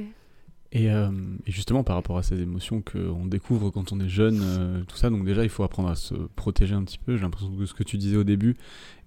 Et, 0.72 0.92
euh, 0.92 1.10
et, 1.46 1.52
justement, 1.52 1.84
par 1.84 1.96
rapport 1.96 2.18
à 2.18 2.24
ces 2.24 2.42
émotions 2.42 2.82
qu'on 2.82 3.26
découvre 3.26 3.70
quand 3.70 3.92
on 3.94 4.00
est 4.00 4.10
jeune, 4.10 4.42
euh, 4.44 4.84
tout 4.84 4.98
ça, 4.98 5.10
donc 5.10 5.26
déjà, 5.26 5.44
il 5.44 5.50
faut 5.50 5.64
apprendre 5.64 5.90
à 5.90 5.96
se 5.96 6.14
protéger 6.36 6.76
un 6.76 6.84
petit 6.84 6.98
peu. 6.98 7.16
J'ai 7.16 7.24
l'impression 7.24 7.56
que 7.56 7.66
ce 7.66 7.74
que 7.74 7.84
tu 7.84 7.98
disais 7.98 8.18
au 8.18 8.24
début, 8.24 8.58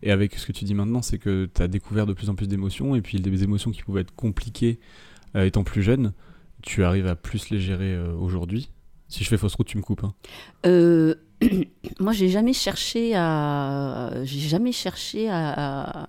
et 0.03 0.11
avec 0.11 0.35
ce 0.37 0.47
que 0.47 0.53
tu 0.53 0.65
dis 0.65 0.75
maintenant, 0.75 1.03
c'est 1.03 1.19
que 1.19 1.49
tu 1.55 1.63
as 1.63 1.69
découvert 1.69 2.07
de 2.07 2.15
plus 2.15 2.31
en 2.31 2.35
plus 2.35 2.49
d'émotions, 2.49 2.97
et 2.97 3.03
puis 3.03 3.21
des 3.21 3.43
émotions 3.45 3.71
qui 3.71 3.83
pouvaient 3.83 4.03
être 4.03 4.15
compliquées 4.15 4.79
étant 5.35 5.63
plus 5.63 5.83
jeune, 5.83 6.13
tu 6.63 6.83
arrives 6.83 7.07
à 7.07 7.15
plus 7.15 7.51
les 7.51 7.61
gérer 7.61 7.97
aujourd'hui. 8.15 8.71
Si 9.09 9.23
je 9.23 9.29
fais 9.29 9.37
fausse 9.37 9.55
route, 9.55 9.67
tu 9.67 9.77
me 9.77 9.83
coupes. 9.83 10.05
Hein. 10.05 11.15
moi, 12.01 12.13
j'ai 12.13 12.29
jamais 12.29 12.53
cherché 12.53 13.13
à, 13.15 14.11
j'ai 14.25 14.41
jamais 14.41 14.73
cherché 14.73 15.29
à, 15.31 16.09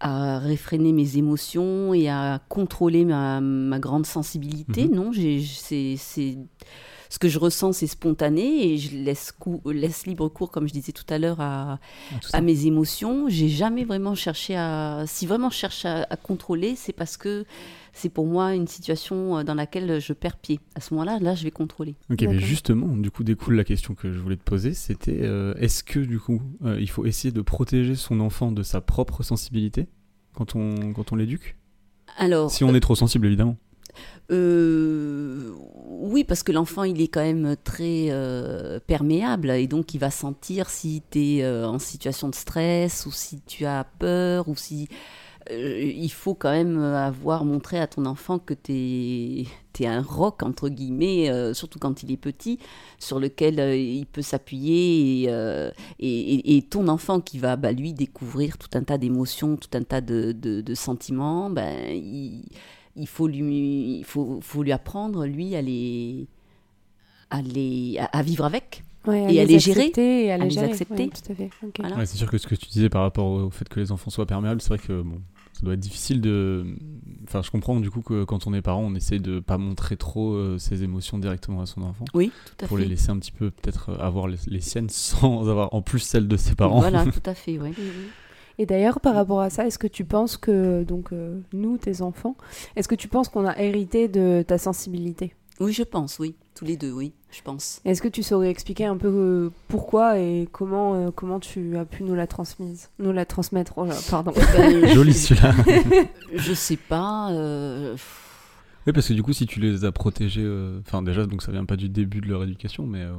réfréner 0.00 0.92
mes 0.92 1.16
émotions 1.16 1.94
et 1.94 2.08
à 2.08 2.40
contrôler 2.48 3.04
ma, 3.04 3.40
ma 3.40 3.78
grande 3.78 4.06
sensibilité. 4.06 4.86
Mhm. 4.86 4.94
Non, 4.94 5.10
c'est 5.12 6.38
ce 7.08 7.18
que 7.18 7.28
je 7.28 7.38
ressens, 7.38 7.72
c'est 7.72 7.86
spontané 7.86 8.72
et 8.72 8.78
je 8.78 8.96
laisse, 8.96 9.32
laisse 9.66 10.06
libre 10.06 10.28
cours, 10.28 10.50
comme 10.50 10.68
je 10.68 10.72
disais 10.72 10.92
tout 10.92 11.06
à 11.08 11.18
l'heure, 11.18 11.40
à, 11.40 11.78
à, 12.32 12.40
mes 12.40 12.66
émotions. 12.66 13.28
J'ai 13.28 13.48
jamais 13.48 13.84
vraiment 13.84 14.14
cherché 14.14 14.56
à. 14.56 15.04
Si 15.06 15.26
vraiment 15.26 15.50
je 15.50 15.56
cherche 15.56 15.84
à, 15.84 16.04
contrôler, 16.22 16.74
c'est 16.76 16.92
parce 16.92 17.16
que 17.16 17.44
c'est 17.92 18.08
pour 18.08 18.26
moi 18.26 18.54
une 18.54 18.66
situation 18.66 19.38
euh, 19.38 19.42
dans 19.42 19.54
laquelle 19.54 20.00
je 20.00 20.12
perds 20.12 20.36
pied. 20.36 20.60
À 20.74 20.80
ce 20.80 20.94
moment-là, 20.94 21.18
là, 21.20 21.34
je 21.34 21.44
vais 21.44 21.50
contrôler. 21.50 21.96
Ok, 22.10 22.22
mais 22.22 22.38
justement, 22.38 22.96
du 22.96 23.10
coup, 23.10 23.24
découle 23.24 23.54
la 23.54 23.64
question 23.64 23.94
que 23.94 24.12
je 24.12 24.18
voulais 24.18 24.36
te 24.36 24.44
poser, 24.44 24.74
c'était 24.74 25.20
euh, 25.22 25.54
est-ce 25.56 25.82
que 25.82 25.98
du 26.00 26.20
coup, 26.20 26.42
euh, 26.64 26.78
il 26.80 26.90
faut 26.90 27.06
essayer 27.06 27.32
de 27.32 27.40
protéger 27.40 27.94
son 27.94 28.20
enfant 28.20 28.52
de 28.52 28.62
sa 28.62 28.80
propre 28.80 29.22
sensibilité 29.22 29.88
quand 30.34 30.54
on, 30.54 30.92
quand 30.92 31.12
on 31.12 31.16
l'éduque? 31.16 31.56
Alors, 32.16 32.50
si 32.50 32.64
on 32.64 32.74
est 32.74 32.80
trop 32.80 32.94
sensible, 32.94 33.26
évidemment. 33.26 33.56
Euh, 34.30 35.54
oui, 35.86 36.24
parce 36.24 36.42
que 36.42 36.52
l'enfant, 36.52 36.84
il 36.84 37.00
est 37.00 37.08
quand 37.08 37.22
même 37.22 37.56
très 37.64 38.08
euh, 38.10 38.78
perméable 38.86 39.50
et 39.50 39.66
donc 39.66 39.94
il 39.94 39.98
va 39.98 40.10
sentir 40.10 40.68
si 40.68 41.02
tu 41.10 41.18
es 41.18 41.42
euh, 41.42 41.66
en 41.66 41.78
situation 41.78 42.28
de 42.28 42.34
stress 42.34 43.06
ou 43.06 43.10
si 43.10 43.40
tu 43.46 43.64
as 43.64 43.84
peur 43.98 44.48
ou 44.48 44.56
si... 44.56 44.88
il 45.50 46.10
faut 46.10 46.34
quand 46.34 46.50
même 46.50 46.78
avoir 46.78 47.44
montré 47.46 47.78
à 47.78 47.86
ton 47.86 48.04
enfant 48.04 48.38
que 48.38 48.52
tu 48.52 48.72
es, 48.72 49.86
un 49.86 50.02
roc, 50.02 50.42
entre 50.42 50.68
guillemets, 50.68 51.30
surtout 51.54 51.78
quand 51.78 52.02
il 52.02 52.12
est 52.12 52.18
petit, 52.18 52.58
sur 52.98 53.20
lequel 53.20 53.60
il 53.78 54.06
peut 54.06 54.22
s'appuyer. 54.22 55.30
Et, 56.00 56.62
ton 56.68 56.88
enfant 56.88 57.20
qui 57.20 57.38
va, 57.38 57.56
bah, 57.56 57.72
lui, 57.72 57.94
découvrir 57.94 58.58
tout 58.58 58.68
un 58.74 58.82
tas 58.82 58.98
d'émotions, 58.98 59.56
tout 59.56 59.70
un 59.74 59.84
tas 59.84 60.00
de, 60.00 60.32
de, 60.32 60.60
de 60.60 60.74
sentiments, 60.74 61.48
ben, 61.48 61.96
il 61.96 62.44
il 62.98 63.06
faut 63.06 63.28
lui, 63.28 63.98
il 63.98 64.04
faut, 64.04 64.40
faut 64.42 64.62
lui 64.62 64.72
apprendre, 64.72 65.26
lui, 65.26 65.54
à, 65.54 65.62
les, 65.62 66.26
à, 67.30 67.40
les, 67.42 67.98
à, 68.12 68.22
vivre 68.22 68.44
avec. 68.44 68.84
Ouais, 69.06 69.26
à 69.26 69.30
Et 69.32 69.40
à 69.40 69.44
les 69.44 69.54
les 69.54 69.58
gérer, 69.58 69.92
et 69.96 70.32
à, 70.32 70.34
à 70.34 70.38
les 70.38 70.58
accepter. 70.58 71.10
Ouais. 71.38 71.50
Voilà. 71.78 71.96
Ouais, 71.96 72.06
c'est 72.06 72.18
sûr 72.18 72.30
que 72.30 72.36
ce 72.36 72.46
que 72.46 72.54
tu 72.54 72.66
disais 72.66 72.88
par 72.88 73.02
rapport 73.02 73.26
au 73.26 73.50
fait 73.50 73.68
que 73.68 73.80
les 73.80 73.92
enfants 73.92 74.10
soient 74.10 74.26
perméables, 74.26 74.60
c'est 74.60 74.68
vrai 74.68 74.78
que 74.78 75.00
bon, 75.00 75.20
ça 75.52 75.62
doit 75.62 75.74
être 75.74 75.80
difficile 75.80 76.20
de. 76.20 76.66
Enfin, 77.24 77.42
je 77.42 77.50
comprends 77.50 77.78
du 77.80 77.90
coup 77.90 78.02
que 78.02 78.24
quand 78.24 78.46
on 78.46 78.54
est 78.54 78.62
parent, 78.62 78.82
on 78.82 78.94
essaie 78.94 79.18
de 79.18 79.40
pas 79.40 79.56
montrer 79.58 79.96
trop 79.96 80.34
euh, 80.34 80.58
ses 80.58 80.82
émotions 80.82 81.18
directement 81.18 81.62
à 81.62 81.66
son 81.66 81.82
enfant. 81.82 82.04
Oui, 82.14 82.30
tout 82.46 82.64
à 82.64 82.68
pour 82.68 82.76
fait. 82.76 82.84
les 82.84 82.90
laisser 82.90 83.10
un 83.10 83.18
petit 83.18 83.32
peu 83.32 83.50
peut-être 83.50 83.90
avoir 83.98 84.28
les, 84.28 84.36
les 84.46 84.60
siennes 84.60 84.88
sans 84.90 85.48
avoir 85.48 85.72
en 85.74 85.80
plus 85.82 86.00
celles 86.00 86.28
de 86.28 86.36
ses 86.36 86.54
parents. 86.54 86.80
Voilà, 86.80 87.04
tout 87.10 87.22
à 87.24 87.34
fait, 87.34 87.58
oui. 87.58 87.72
Et 88.58 88.66
d'ailleurs, 88.66 89.00
par 89.00 89.14
rapport 89.14 89.40
à 89.40 89.50
ça, 89.50 89.66
est-ce 89.66 89.78
que 89.78 89.86
tu 89.86 90.04
penses 90.04 90.36
que, 90.36 90.82
donc, 90.82 91.12
euh, 91.12 91.38
nous, 91.52 91.78
tes 91.78 92.02
enfants, 92.02 92.36
est-ce 92.76 92.88
que 92.88 92.94
tu 92.96 93.08
penses 93.08 93.28
qu'on 93.28 93.46
a 93.46 93.56
hérité 93.58 94.08
de 94.08 94.44
ta 94.46 94.58
sensibilité? 94.58 95.34
Oui, 95.60 95.72
je 95.72 95.82
pense, 95.82 96.18
oui. 96.18 96.34
Tous 96.54 96.64
les 96.64 96.76
deux, 96.76 96.90
oui, 96.90 97.12
je 97.30 97.40
pense. 97.42 97.80
Est-ce 97.84 98.02
que 98.02 98.08
tu 98.08 98.22
saurais 98.24 98.50
expliquer 98.50 98.84
un 98.84 98.96
peu 98.96 99.08
euh, 99.08 99.50
pourquoi 99.68 100.18
et 100.18 100.48
comment, 100.50 100.94
euh, 100.94 101.10
comment 101.14 101.38
tu 101.38 101.76
as 101.76 101.84
pu 101.84 102.02
nous 102.02 102.14
la 102.16 102.26
transmise, 102.26 102.90
nous 102.98 103.12
la 103.12 103.24
transmettre 103.24 103.74
Oh 103.76 103.84
là, 103.84 103.94
Pardon. 104.10 104.32
Ben, 104.56 104.86
Joli 104.94 105.14
celui-là. 105.14 105.52
je 106.34 106.52
sais 106.52 106.76
pas. 106.76 107.30
euh, 107.32 107.96
oui, 108.86 108.92
parce 108.92 109.06
que 109.08 109.12
du 109.14 109.22
coup, 109.22 109.32
si 109.32 109.46
tu 109.46 109.60
les 109.60 109.84
as 109.84 109.92
protégés, 109.92 110.42
euh, 110.44 110.80
enfin 110.80 111.02
déjà, 111.02 111.26
donc 111.26 111.42
ça 111.42 111.52
vient 111.52 111.64
pas 111.64 111.76
du 111.76 111.88
début 111.88 112.20
de 112.20 112.28
leur 112.28 112.42
éducation, 112.42 112.86
mais 112.86 113.02
euh, 113.02 113.12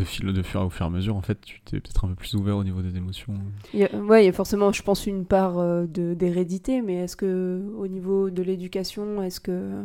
de, 0.00 0.04
fil, 0.04 0.32
de 0.32 0.42
fur, 0.42 0.62
au 0.62 0.70
fur 0.70 0.84
et 0.84 0.88
à 0.88 0.90
mesure, 0.90 1.14
en 1.16 1.22
fait, 1.22 1.40
tu 1.40 1.60
t'es 1.62 1.78
peut-être 1.80 2.04
un 2.04 2.08
peu 2.08 2.14
plus 2.16 2.34
ouvert 2.34 2.56
au 2.56 2.64
niveau 2.64 2.82
des 2.82 2.96
émotions. 2.96 3.34
Ouais, 3.74 4.22
il 4.22 4.26
y 4.26 4.28
a 4.28 4.32
forcément, 4.32 4.72
je 4.72 4.82
pense, 4.82 5.06
une 5.06 5.24
part 5.24 5.58
euh, 5.58 5.86
de 5.86 6.14
d'hérédité, 6.14 6.82
mais 6.82 6.94
est-ce 7.04 7.16
que 7.16 7.62
au 7.78 7.86
niveau 7.86 8.30
de 8.30 8.42
l'éducation, 8.42 9.22
est-ce 9.22 9.40
que 9.40 9.84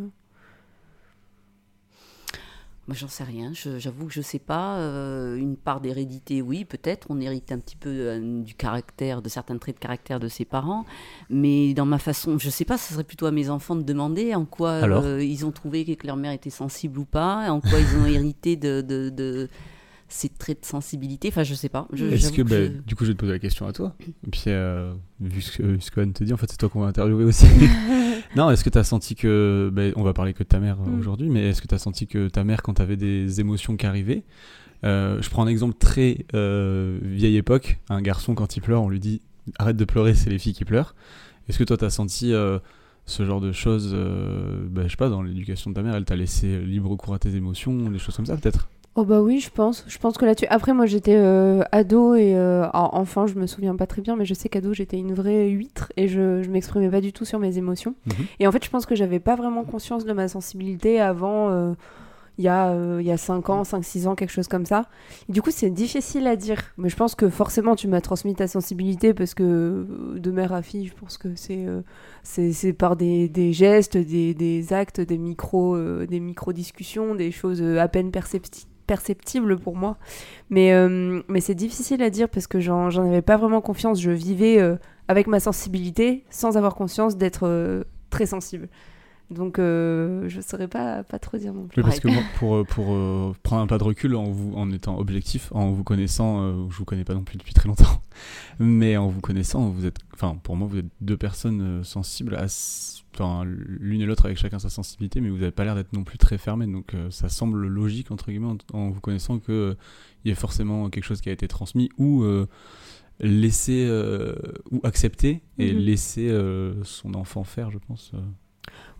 Moi, 2.88 2.96
j'en 2.96 3.08
sais 3.08 3.24
rien. 3.24 3.52
J'avoue 3.80 4.06
que 4.06 4.14
je 4.14 4.22
sais 4.22 4.38
pas. 4.38 4.78
euh, 4.78 5.36
une 5.38 5.58
part 5.58 5.82
d'hérédité, 5.82 6.44
oui, 6.44 6.66
peut-être. 6.66 7.08
On 7.10 7.20
hérite 7.20 7.52
un 7.52 7.58
petit 7.58 7.76
peu 7.76 7.90
euh, 7.90 8.42
du 8.44 8.54
caractère, 8.54 9.24
de 9.24 9.30
certains 9.30 9.58
traits 9.58 9.76
de 9.78 9.80
caractère 9.80 10.20
de 10.20 10.28
ses 10.28 10.46
parents. 10.46 10.86
Mais 11.32 11.74
dans 11.74 11.88
ma 11.88 11.98
façon, 11.98 12.38
je 12.38 12.50
sais 12.52 12.64
pas. 12.66 12.78
Ce 12.78 12.94
serait 12.94 13.04
plutôt 13.04 13.26
à 13.26 13.32
mes 13.32 13.50
enfants 13.50 13.76
de 13.76 13.82
demander 13.82 14.36
en 14.36 14.46
quoi 14.46 14.70
euh, 14.70 15.24
ils 15.24 15.48
ont 15.48 15.52
trouvé 15.52 15.84
que 15.96 16.06
leur 16.06 16.16
mère 16.16 16.32
était 16.32 16.52
sensible 16.52 17.00
ou 17.00 17.06
pas, 17.06 17.50
en 17.52 17.60
quoi 17.60 17.80
ils 17.80 17.98
ont 17.98 18.06
hérité 18.06 18.56
de, 18.56 18.82
de, 18.82 19.10
de 19.10 19.50
ces 20.08 20.30
traits 20.30 20.62
de 20.62 20.66
sensibilité. 20.66 21.28
Enfin, 21.30 21.44
je 21.44 21.54
sais 21.56 21.70
pas. 21.70 21.88
Est-ce 21.94 22.32
que, 22.32 22.42
bah, 22.44 22.56
je- 22.66 22.82
du 22.86 22.96
coup, 22.96 23.04
je 23.06 23.10
vais 23.10 23.16
te 23.16 23.20
poser 23.20 23.32
la 23.34 23.40
question 23.40 23.68
à 23.68 23.74
toi. 23.74 23.96
Et 24.28 24.30
puis, 24.32 24.44
euh, 24.48 24.94
vu 25.20 25.42
ce 25.42 25.58
que, 25.58 25.80
ce 25.80 25.90
que 25.92 26.00
Anne 26.02 26.14
te 26.14 26.24
dit, 26.24 26.34
en 26.34 26.38
fait, 26.38 26.50
c'est 26.50 26.58
toi 26.58 26.70
qu'on 26.70 26.82
va 26.82 26.88
interviewer 26.88 27.24
aussi. 27.24 27.46
non, 28.36 28.50
est-ce 28.52 28.64
que 28.64 28.70
tu 28.70 28.78
as 28.78 28.84
senti 28.84 29.16
que. 29.16 29.70
bah, 29.74 29.84
on 29.96 30.04
va 30.04 30.14
parler 30.14 30.34
que 30.34 30.44
de 30.44 30.48
ta 30.48 30.60
mère 30.60 30.78
euh, 30.82 30.90
Mm. 30.90 31.00
aujourd'hui, 31.00 31.30
mais 31.30 31.50
est-ce 31.50 31.62
que 31.62 31.68
tu 31.68 31.76
as 31.76 31.80
senti 31.80 32.08
que 32.08 32.28
ta 32.28 32.44
mère, 32.44 32.62
quand 32.62 32.76
tu 32.76 32.82
avais 32.82 32.98
des 32.98 33.40
émotions 33.40 33.76
qui 33.78 33.86
arrivaient, 33.86 34.24
euh, 34.84 35.22
je 35.22 35.30
prends 35.30 35.44
un 35.44 35.48
exemple 35.48 35.76
très 35.80 36.26
euh, 36.36 37.00
vieille 37.02 37.38
époque, 37.38 37.80
un 37.90 38.02
garçon, 38.02 38.36
quand 38.36 38.56
il 38.58 38.62
pleure, 38.62 38.84
on 38.84 38.90
lui 38.90 39.00
dit 39.00 39.22
arrête 39.60 39.78
de 39.78 39.86
pleurer, 39.86 40.14
c'est 40.16 40.30
les 40.30 40.38
filles 40.40 40.54
qui 40.54 40.66
pleurent. 40.66 40.96
Est-ce 41.50 41.58
que 41.60 41.64
toi, 41.64 41.78
tu 41.78 41.86
as 41.86 41.90
senti. 41.90 42.34
euh, 42.34 42.60
ce 43.08 43.24
genre 43.24 43.40
de 43.40 43.52
choses, 43.52 43.92
euh, 43.94 44.66
bah, 44.68 44.82
je 44.86 44.90
sais 44.90 44.96
pas, 44.96 45.10
dans 45.10 45.22
l'éducation 45.22 45.70
de 45.70 45.76
ta 45.76 45.84
mère, 45.84 45.94
elle 45.94 46.06
t'a 46.06 46.16
laissé 46.16 46.60
libre 46.62 46.96
cours 46.96 47.14
à 47.14 47.20
tes 47.20 47.36
émotions, 47.36 47.92
des 47.92 48.00
choses 48.00 48.16
comme 48.16 48.26
ça 48.26 48.36
peut-être? 48.36 48.68
Oh 48.98 49.04
bah 49.04 49.22
oui, 49.22 49.42
je 49.42 49.50
pense. 49.50 49.84
Je 49.88 49.98
pense 49.98 50.18
que 50.18 50.24
là-dessus. 50.24 50.46
Après, 50.50 50.74
moi, 50.74 50.86
j'étais 50.86 51.16
euh, 51.18 51.64
ado 51.74 52.16
et 52.16 52.34
euh, 52.36 52.66
en- 52.74 52.96
enfant, 52.98 53.28
je 53.28 53.36
me 53.36 53.46
souviens 53.46 53.76
pas 53.76 53.88
très 53.88 54.02
bien, 54.02 54.16
mais 54.16 54.24
je 54.24 54.34
sais 54.34 54.48
qu'ado, 54.48 54.74
j'étais 54.74 54.98
une 54.98 55.14
vraie 55.14 55.50
huître 55.50 55.92
et 55.98 56.08
je, 56.08 56.42
je 56.42 56.50
m'exprimais 56.50 56.90
pas 56.90 57.02
du 57.02 57.12
tout 57.12 57.26
sur 57.26 57.38
mes 57.38 57.58
émotions. 57.58 57.96
Mhm. 58.06 58.14
Et 58.40 58.48
en 58.48 58.54
fait, 58.54 58.64
je 58.64 58.70
pense 58.70 58.86
que 58.86 58.96
j'avais 58.96 59.20
pas 59.20 59.36
vraiment 59.36 59.66
conscience 59.66 60.06
de 60.06 60.14
ma 60.14 60.30
sensibilité 60.30 61.02
avant. 61.02 61.50
euh, 61.50 61.74
il 62.38 62.44
y, 62.44 62.50
a, 62.50 62.68
euh, 62.72 62.98
il 63.00 63.08
y 63.08 63.12
a 63.12 63.18
5 63.18 63.50
ans, 63.50 63.64
5-6 63.64 64.08
ans, 64.08 64.16
quelque 64.16 64.30
chose 64.32 64.50
comme 64.50 64.66
ça. 64.66 64.90
Et 65.30 65.32
du 65.32 65.42
coup, 65.42 65.52
c'est 65.52 65.70
difficile 65.70 66.28
à 66.28 66.36
dire. 66.36 66.62
Mais 66.78 66.90
je 66.90 66.96
pense 66.98 67.16
que 67.16 67.30
forcément, 67.30 67.78
tu 67.78 67.88
m'as 67.88 68.02
transmis 68.02 68.36
ta 68.36 68.48
sensibilité 68.50 69.14
parce 69.14 69.34
que 69.34 69.88
de 70.18 70.32
mère 70.32 70.52
à 70.52 70.62
fille, 70.62 70.86
je 70.88 70.94
pense 70.94 71.18
que 71.18 71.30
c'est 71.36 71.66
c'est 72.24 72.74
par 72.74 72.98
des, 72.98 73.30
des 73.30 73.54
gestes, 73.54 73.96
des, 73.98 74.34
des 74.34 74.74
actes, 74.74 75.00
des 75.00 75.18
micro, 75.18 75.76
euh, 75.78 76.06
des 76.08 76.20
micro-discussions, 76.20 77.16
des 77.16 77.32
choses 77.32 77.62
à 77.62 77.88
peine 77.88 78.10
percepti- 78.12 78.66
perceptibles 78.86 79.58
pour 79.60 79.76
moi. 79.76 79.98
Mais, 80.50 80.74
euh, 80.74 81.22
mais 81.28 81.42
c'est 81.42 81.56
difficile 81.56 82.02
à 82.02 82.10
dire 82.10 82.30
parce 82.30 82.48
que 82.48 82.60
j'en 82.60 82.90
j'en 82.90 83.06
avais 83.06 83.22
pas 83.22 83.38
vraiment 83.38 83.62
confiance. 83.62 84.02
Je 84.02 84.12
vivais 84.12 84.60
euh, 84.60 84.76
avec 85.08 85.28
ma 85.28 85.40
sensibilité 85.40 86.24
sans 86.30 86.58
avoir 86.58 86.76
conscience 86.76 87.18
d'être 87.18 87.48
euh, 87.48 87.84
très 88.10 88.26
sensible. 88.26 88.68
Donc 89.32 89.58
euh, 89.58 90.30
je 90.30 90.40
saurais 90.40 90.68
pas, 90.68 91.04
pas 91.04 91.18
trop 91.18 91.38
dire 91.38 91.54
non 91.54 91.66
plus. 91.66 91.82
Oui, 91.82 91.84
parce 91.88 92.00
que 92.00 92.08
moi, 92.08 92.22
pour, 92.38 92.56
euh, 92.58 92.64
pour 92.64 92.94
euh, 92.94 93.34
prendre 93.42 93.64
un 93.64 93.68
pas 93.68 93.80
de 93.80 93.84
recul 93.84 94.16
en, 94.16 94.26
vous, 94.26 94.54
en 94.56 94.72
étant 94.72 95.00
objectif, 95.00 95.52
en 95.54 95.72
vous 95.72 95.84
connaissant, 95.84 96.42
euh, 96.44 96.70
je 96.70 96.78
vous 96.78 96.86
connais 96.86 97.04
pas 97.04 97.16
non 97.16 97.24
plus 97.24 97.38
depuis 97.38 97.54
très 97.54 97.68
longtemps, 97.68 98.02
mais 98.60 98.98
en 98.98 99.08
vous 99.08 99.22
connaissant, 99.22 99.70
vous 99.70 99.86
êtes, 99.88 99.98
enfin, 100.14 100.38
pour 100.44 100.56
moi, 100.56 100.68
vous 100.68 100.78
êtes 100.78 100.86
deux 101.02 101.18
personnes 101.18 101.84
sensibles, 101.84 102.36
à, 102.36 102.46
enfin, 103.16 103.44
l'une 103.46 104.02
et 104.02 104.06
l'autre 104.06 104.26
avec 104.26 104.38
chacun 104.38 104.60
sa 104.60 104.70
sensibilité, 104.70 105.22
mais 105.22 105.30
vous 105.30 105.42
avez 105.42 105.52
pas 105.52 105.64
l'air 105.66 105.74
d'être 105.76 105.94
non 105.94 106.04
plus 106.04 106.20
très 106.20 106.38
fermées, 106.38 106.68
donc 106.68 106.94
euh, 106.94 107.10
ça 107.10 107.28
semble 107.28 107.66
logique, 107.66 108.12
entre 108.12 108.28
guillemets, 108.30 108.54
en, 108.74 108.78
en 108.78 108.90
vous 108.92 109.02
connaissant 109.02 109.40
que 109.40 109.52
euh, 109.52 109.76
il 110.24 110.30
y 110.30 110.32
a 110.32 110.36
forcément 110.36 110.90
quelque 110.92 111.04
chose 111.06 111.22
qui 111.22 111.30
a 111.30 111.32
été 111.34 111.48
transmis 111.48 111.90
ou 111.98 112.22
euh, 112.24 112.48
laissé, 113.20 113.86
euh, 113.88 114.36
ou 114.72 114.82
accepté, 114.84 115.42
et 115.58 115.74
Mhm. 115.74 115.80
laisser 115.80 116.30
euh, 116.30 116.84
son 116.84 117.16
enfant 117.16 117.44
faire, 117.44 117.72
je 117.72 117.80
pense. 117.80 118.12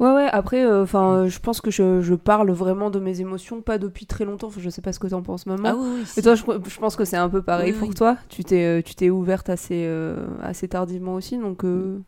Euh. 0.02 0.04
Ouais, 0.04 0.14
ouais, 0.14 0.28
après, 0.32 0.66
enfin, 0.70 1.28
je 1.28 1.40
pense 1.40 1.62
que 1.62 1.72
je, 1.72 2.02
je 2.02 2.16
parle 2.16 2.52
vraiment 2.52 2.90
de 2.90 3.00
mes 3.00 3.22
émotions, 3.22 3.62
pas 3.62 3.78
depuis 3.78 4.06
très 4.06 4.26
longtemps. 4.26 4.50
Je 4.58 4.70
sais 4.70 4.82
pas 4.82 4.92
ce 4.92 5.00
que 5.00 5.08
t'en 5.08 5.22
penses, 5.22 5.46
maman. 5.46 5.64
Ah 5.70 5.76
oui, 5.78 5.90
oui. 6.00 6.06
si. 6.06 6.20
Et 6.20 6.24
toi, 6.24 6.36
je, 6.36 6.44
je 6.68 6.80
pense 6.80 6.96
que 6.96 7.06
c'est 7.06 7.16
un 7.18 7.30
peu 7.30 7.42
pareil 7.42 7.72
Oui, 7.74 7.80
pour 7.80 7.94
toi. 7.94 8.18
Tu 8.28 8.44
t'es, 8.44 8.64
euh, 8.66 8.82
tu 8.82 8.96
t'es 8.96 9.10
ouverte 9.10 9.50
assez, 9.50 9.86
euh, 9.88 10.28
assez 10.42 10.68
tardivement 10.68 11.14
aussi, 11.14 11.38
donc. 11.38 11.64
euh, 11.64 12.00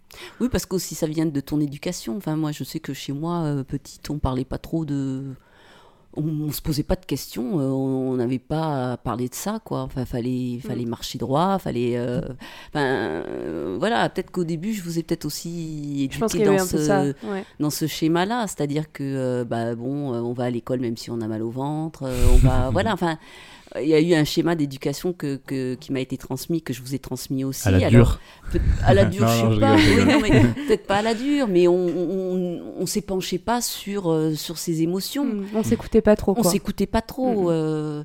Oui, 0.41 0.50
parce 0.50 0.65
qu'aussi 0.65 0.95
ça 0.95 1.07
vient 1.07 1.25
de 1.25 1.39
ton 1.39 1.59
éducation. 1.62 2.17
Enfin, 2.17 2.36
moi, 2.36 2.51
je 2.51 2.63
sais 2.63 2.79
que 2.79 2.93
chez 2.93 3.13
moi, 3.13 3.43
euh, 3.43 3.63
petite, 3.63 4.09
on 4.09 4.19
parlait 4.19 4.45
pas 4.45 4.57
trop 4.57 4.83
de. 4.83 5.24
On, 6.17 6.47
on 6.47 6.51
se 6.51 6.62
posait 6.62 6.83
pas 6.83 6.95
de 6.95 7.05
questions, 7.05 7.59
euh, 7.59 7.63
on 7.67 8.15
n'avait 8.15 8.39
pas 8.39 8.93
à 8.93 8.97
parler 8.97 9.29
de 9.29 9.36
ça, 9.36 9.59
quoi. 9.63 9.81
Enfin, 9.83 10.03
fallait, 10.05 10.59
fallait 10.67 10.86
marcher 10.86 11.17
droit, 11.19 11.59
fallait. 11.59 11.93
euh, 11.95 12.21
Enfin, 12.69 12.83
euh, 12.86 13.77
voilà. 13.79 14.09
Peut-être 14.09 14.31
qu'au 14.31 14.43
début, 14.43 14.74
je 14.74 14.81
vous 14.81 14.97
ai 15.00 15.03
peut-être 15.03 15.25
aussi 15.25 16.03
éduqué 16.03 16.17
dans 16.45 16.65
ce. 16.65 16.77
Ouais. 17.27 17.45
dans 17.59 17.69
ce 17.69 17.88
schéma-là, 17.88 18.47
c'est-à-dire 18.47 18.91
que 18.91 19.43
bah 19.43 19.75
bon, 19.75 20.13
on 20.13 20.33
va 20.33 20.45
à 20.45 20.50
l'école 20.50 20.79
même 20.79 20.97
si 20.97 21.12
on 21.12 21.21
a 21.21 21.27
mal 21.27 21.43
au 21.43 21.51
ventre, 21.51 22.03
on 22.33 22.38
va, 22.38 22.69
voilà. 22.74 22.93
Enfin, 22.93 23.17
il 23.81 23.89
y 23.89 23.93
a 23.93 24.00
eu 24.00 24.13
un 24.13 24.24
schéma 24.24 24.55
d'éducation 24.55 25.13
que, 25.13 25.38
que- 25.38 25.75
qui 25.75 25.91
m'a 25.91 26.00
été 26.00 26.17
transmis, 26.17 26.62
que 26.62 26.74
je 26.74 26.81
vous 26.81 26.96
ai 26.96 27.00
transmis 27.00 27.43
aussi. 27.43 27.67
À 27.67 27.72
la 27.72 27.77
Alors, 27.77 27.89
dure. 27.89 28.19
Peut- 28.51 28.60
à 28.86 28.93
la 28.93 29.05
dure, 29.05 29.25
Non, 29.25 29.50
je 29.51 29.55
sais 29.55 29.60
pas. 29.60 29.75
Oui, 30.22 30.29
peut-être 30.67 30.88
pas 30.88 30.98
à 30.98 31.01
la 31.01 31.13
dure, 31.13 31.48
mais 31.48 31.67
on, 31.67 31.74
on, 31.75 32.62
on 32.79 32.86
s'est 32.86 33.01
penché 33.01 33.38
pas 33.38 33.62
sur, 33.62 34.12
euh, 34.12 34.34
sur 34.36 34.57
ses 34.57 34.81
émotions. 34.81 35.25
Mm, 35.25 35.46
On 35.55 35.63
s'écoutait 35.63 36.01
pas 36.01 36.15
trop, 36.15 36.31
On 36.38 36.41
quoi. 36.41 36.51
s'écoutait 36.51 36.86
pas 36.88 37.01
trop. 37.01 37.43
Mhm. 37.43 37.48
euh, 37.50 38.03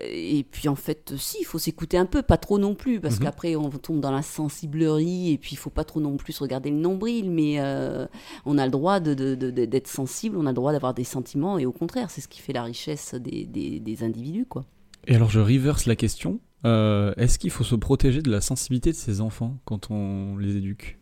et 0.00 0.44
puis 0.48 0.68
en 0.68 0.76
fait, 0.76 1.12
si, 1.16 1.38
il 1.40 1.44
faut 1.44 1.58
s'écouter 1.58 1.98
un 1.98 2.06
peu, 2.06 2.22
pas 2.22 2.36
trop 2.36 2.56
non 2.60 2.76
plus, 2.76 3.00
parce 3.00 3.16
Mhm. 3.18 3.24
qu'après 3.24 3.56
on 3.56 3.68
tombe 3.70 3.98
dans 3.98 4.12
la 4.12 4.22
sensiblerie, 4.22 5.32
et 5.32 5.38
puis 5.38 5.50
il 5.54 5.56
faut 5.56 5.70
pas 5.70 5.82
trop 5.82 6.00
non 6.00 6.16
plus 6.16 6.32
se 6.34 6.40
regarder 6.44 6.70
le 6.70 6.76
nombril, 6.76 7.28
mais 7.30 7.56
euh, 7.58 8.06
on 8.46 8.58
a 8.58 8.64
le 8.64 8.70
droit 8.70 9.00
de- 9.00 9.14
de- 9.14 9.34
de- 9.34 9.50
de- 9.50 9.64
d'être 9.64 9.88
sensible, 9.88 10.36
on 10.38 10.46
a 10.46 10.50
le 10.50 10.54
droit 10.54 10.70
d'avoir 10.70 10.94
des 10.94 11.02
sentiments, 11.02 11.58
et 11.58 11.66
au 11.66 11.72
contraire, 11.72 12.10
c'est 12.10 12.20
ce 12.20 12.28
qui 12.28 12.40
fait 12.40 12.52
la 12.52 12.62
richesse 12.62 13.16
des, 13.16 13.44
des, 13.44 13.80
des 13.80 14.02
individus, 14.04 14.46
quoi. 14.48 14.64
Et 15.08 15.14
alors 15.16 15.30
je 15.30 15.40
reverse 15.40 15.86
la 15.86 15.96
question. 15.96 16.38
Euh, 16.64 17.14
Est-ce 17.16 17.38
qu'il 17.38 17.50
faut 17.50 17.64
se 17.64 17.74
protéger 17.74 18.20
de 18.20 18.30
la 18.30 18.42
sensibilité 18.42 18.90
de 18.90 18.96
ses 18.96 19.20
enfants 19.20 19.56
quand 19.64 19.90
on 19.90 20.36
les 20.36 20.56
éduque? 20.56 20.98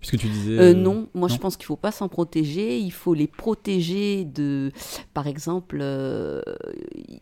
Puisque 0.00 0.16
tu 0.18 0.26
disais... 0.28 0.58
Euh, 0.58 0.74
non, 0.74 1.08
moi 1.14 1.28
je 1.28 1.36
pense 1.36 1.56
qu'il 1.56 1.66
faut 1.66 1.76
pas 1.76 1.92
s'en 1.92 2.08
protéger. 2.08 2.78
Il 2.78 2.90
faut 2.90 3.14
les 3.14 3.28
protéger 3.28 4.24
de, 4.24 4.72
par 5.14 5.28
exemple, 5.28 5.78
euh, 5.80 6.40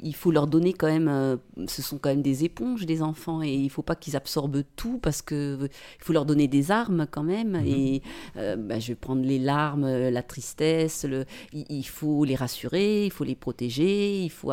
il 0.02 0.14
faut 0.14 0.30
leur 0.30 0.46
donner 0.46 0.72
quand 0.72 0.86
même. 0.86 1.08
euh, 1.08 1.36
ce 1.66 1.82
sont 1.82 1.98
quand 1.98 2.08
même 2.08 2.22
des 2.22 2.44
éponges 2.44 2.86
les 2.86 3.02
enfants 3.02 3.42
et 3.42 3.52
il 3.52 3.68
faut 3.68 3.82
pas 3.82 3.96
qu'ils 3.96 4.16
absorbent 4.16 4.62
tout 4.76 4.98
parce 4.98 5.20
que 5.20 5.58
euh, 5.60 5.68
il 5.98 6.04
faut 6.04 6.14
leur 6.14 6.24
donner 6.24 6.48
des 6.48 6.70
armes 6.70 7.06
quand 7.10 7.24
même. 7.24 7.60
Mhm. 7.60 7.66
Et 7.66 8.02
bah, 8.34 8.78
je 8.78 8.88
vais 8.88 8.94
prendre 8.94 9.26
les 9.26 9.38
larmes, 9.38 9.86
la 9.86 10.22
tristesse. 10.22 11.04
Le, 11.04 11.26
il, 11.52 11.66
il 11.68 11.86
faut 11.86 12.24
les 12.24 12.36
rassurer, 12.36 13.04
il 13.04 13.10
faut 13.10 13.24
les 13.24 13.34
protéger, 13.34 14.22
il 14.22 14.30
faut 14.30 14.52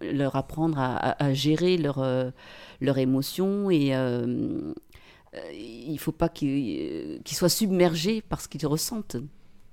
leur 0.00 0.36
apprendre 0.36 0.78
à, 0.78 0.96
à- 0.96 1.24
à 1.24 1.32
gérer 1.34 1.76
leur 1.76 1.98
euh, 2.00 2.30
leur 2.80 2.98
émotion 2.98 3.70
et 3.70 3.94
euh, 3.94 4.72
euh, 5.34 5.38
il 5.52 5.98
faut 5.98 6.12
pas 6.12 6.28
qu'ils 6.28 7.20
soient 7.26 7.48
submergés 7.48 8.22
par 8.22 8.40
ce 8.40 8.48
qu'ils 8.48 8.66
ressentent. 8.66 9.16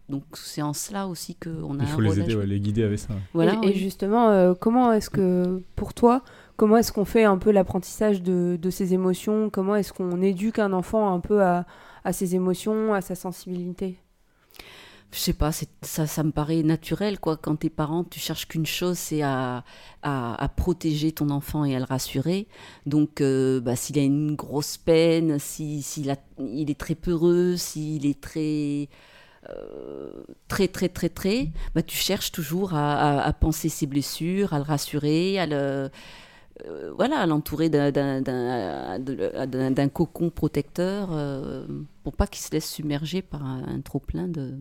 Donc 0.10 0.24
c'est 0.34 0.62
en 0.62 0.74
cela 0.74 1.08
aussi 1.08 1.36
qu'on 1.36 1.80
a 1.80 1.84
Il 1.84 1.88
faut 1.88 2.02
un 2.02 2.04
les 2.04 2.20
aider, 2.20 2.36
ouais, 2.36 2.46
les 2.46 2.60
guider 2.60 2.84
avec 2.84 3.00
ça. 3.00 3.14
ouais. 3.14 3.20
Voilà, 3.34 3.58
et, 3.64 3.74
justement, 3.74 4.30
euh, 4.30 4.54
comment 4.54 4.92
est-ce 4.92 5.10
que, 5.10 5.62
pour 5.78 5.94
toi, 5.94 6.24
comment 6.58 6.76
est-ce 6.78 6.92
qu'on 6.92 7.06
fait 7.06 7.24
un 7.24 7.38
peu 7.38 7.52
l'apprentissage 7.52 8.22
de, 8.22 8.58
de 8.62 8.70
ses 8.70 8.94
émotions? 8.94 9.50
Comment 9.50 9.76
est-ce 9.78 9.94
qu'on 9.94 10.22
éduque 10.22 10.60
un 10.60 10.74
enfant 10.74 11.14
un 11.14 11.22
peu 11.22 11.42
à, 11.42 11.66
à 12.04 12.12
ses 12.12 12.36
émotions, 12.36 12.94
à 12.94 13.00
sa 13.02 13.16
sensibilité? 13.16 13.96
Je 15.14 15.20
sais 15.20 15.34
pas, 15.34 15.52
ça, 15.52 16.08
ça 16.08 16.24
me 16.24 16.32
paraît 16.32 16.64
naturel, 16.64 17.20
quoi. 17.20 17.38
Quand 17.38 17.56
t'es 17.56 17.70
parent, 17.70 18.04
tu 18.04 18.20
cherches 18.20 18.48
qu'une 18.48 18.66
chose, 18.66 18.98
c'est 18.98 19.22
à, 19.22 19.64
à, 20.02 20.50
protéger 20.58 21.12
ton 21.12 21.30
enfant 21.30 21.66
et 21.66 21.76
à 21.76 21.80
le 21.80 21.86
rassurer. 21.86 22.48
Donc, 22.88 23.22
euh, 23.22 23.62
bah, 23.62 23.76
s'il 23.76 24.00
a 24.00 24.02
une 24.02 24.36
grosse 24.36 24.78
peine, 24.78 25.38
s'il 25.38 25.84
si, 25.84 26.08
il 26.40 26.72
est 26.72 26.80
très 26.80 26.96
peureux, 26.96 27.58
s'il 27.58 28.08
est 28.08 28.20
très, 28.20 28.90
euh, 29.50 30.24
très, 30.48 30.68
très, 30.68 30.90
très, 30.90 31.10
très, 31.10 31.52
bah, 31.76 31.84
tu 31.84 31.96
cherches 31.96 32.32
toujours 32.32 32.74
à, 32.74 33.22
à, 33.22 33.34
penser 33.34 33.70
ses 33.70 33.86
blessures, 33.86 34.54
à 34.54 34.58
le 34.58 34.64
rassurer, 34.64 35.38
à 35.40 35.46
le 35.46 35.90
euh, 36.68 36.92
voilà, 36.96 37.20
à 37.20 37.26
l'entourer 37.28 37.70
d'un 37.70 37.90
cocon 39.90 40.30
protecteur 40.30 41.10
pour 42.04 42.16
pas 42.16 42.28
qu'il 42.28 42.42
se 42.42 42.52
laisse 42.52 42.70
submerger 42.70 43.22
par 43.22 43.44
un 43.44 43.82
trop 43.82 44.00
plein 44.00 44.28
de, 44.28 44.56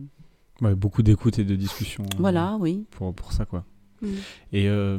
beaucoup 0.75 1.03
d'écoute 1.03 1.39
et 1.39 1.43
de 1.43 1.55
discussion. 1.55 2.03
Euh, 2.19 2.57
oui. 2.59 2.85
Pour, 2.91 3.13
pour 3.13 3.31
ça, 3.31 3.45
quoi. 3.45 3.65
Mm. 4.01 4.07
Et 4.51 4.67
euh, 4.67 4.97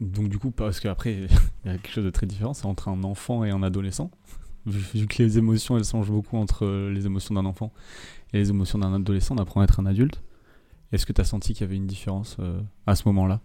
donc, 0.00 0.28
du 0.28 0.38
coup, 0.38 0.50
parce 0.50 0.80
qu'après, 0.80 1.14
il 1.64 1.70
y 1.70 1.74
a 1.74 1.78
quelque 1.78 1.92
chose 1.92 2.04
de 2.04 2.10
très 2.10 2.26
différent, 2.26 2.54
c'est 2.54 2.66
entre 2.66 2.88
un 2.88 3.02
enfant 3.04 3.44
et 3.44 3.50
un 3.50 3.62
adolescent. 3.62 4.10
Vu 4.66 5.06
que 5.06 5.22
les 5.22 5.38
émotions, 5.38 5.76
elles 5.76 5.84
changent 5.84 6.10
beaucoup 6.10 6.36
entre 6.36 6.66
euh, 6.66 6.92
les 6.92 7.06
émotions 7.06 7.34
d'un 7.34 7.46
enfant 7.46 7.72
et 8.32 8.38
les 8.38 8.50
émotions 8.50 8.78
d'un 8.78 8.92
adolescent, 8.92 9.34
on 9.36 9.38
apprend 9.38 9.60
à 9.60 9.64
être 9.64 9.80
un 9.80 9.86
adulte. 9.86 10.22
Est-ce 10.92 11.06
que 11.06 11.12
tu 11.12 11.20
as 11.20 11.24
senti 11.24 11.52
qu'il 11.52 11.62
y 11.62 11.64
avait 11.64 11.76
une 11.76 11.86
différence 11.86 12.36
à 12.86 12.94
ce 12.94 13.02
moment-là 13.06 13.40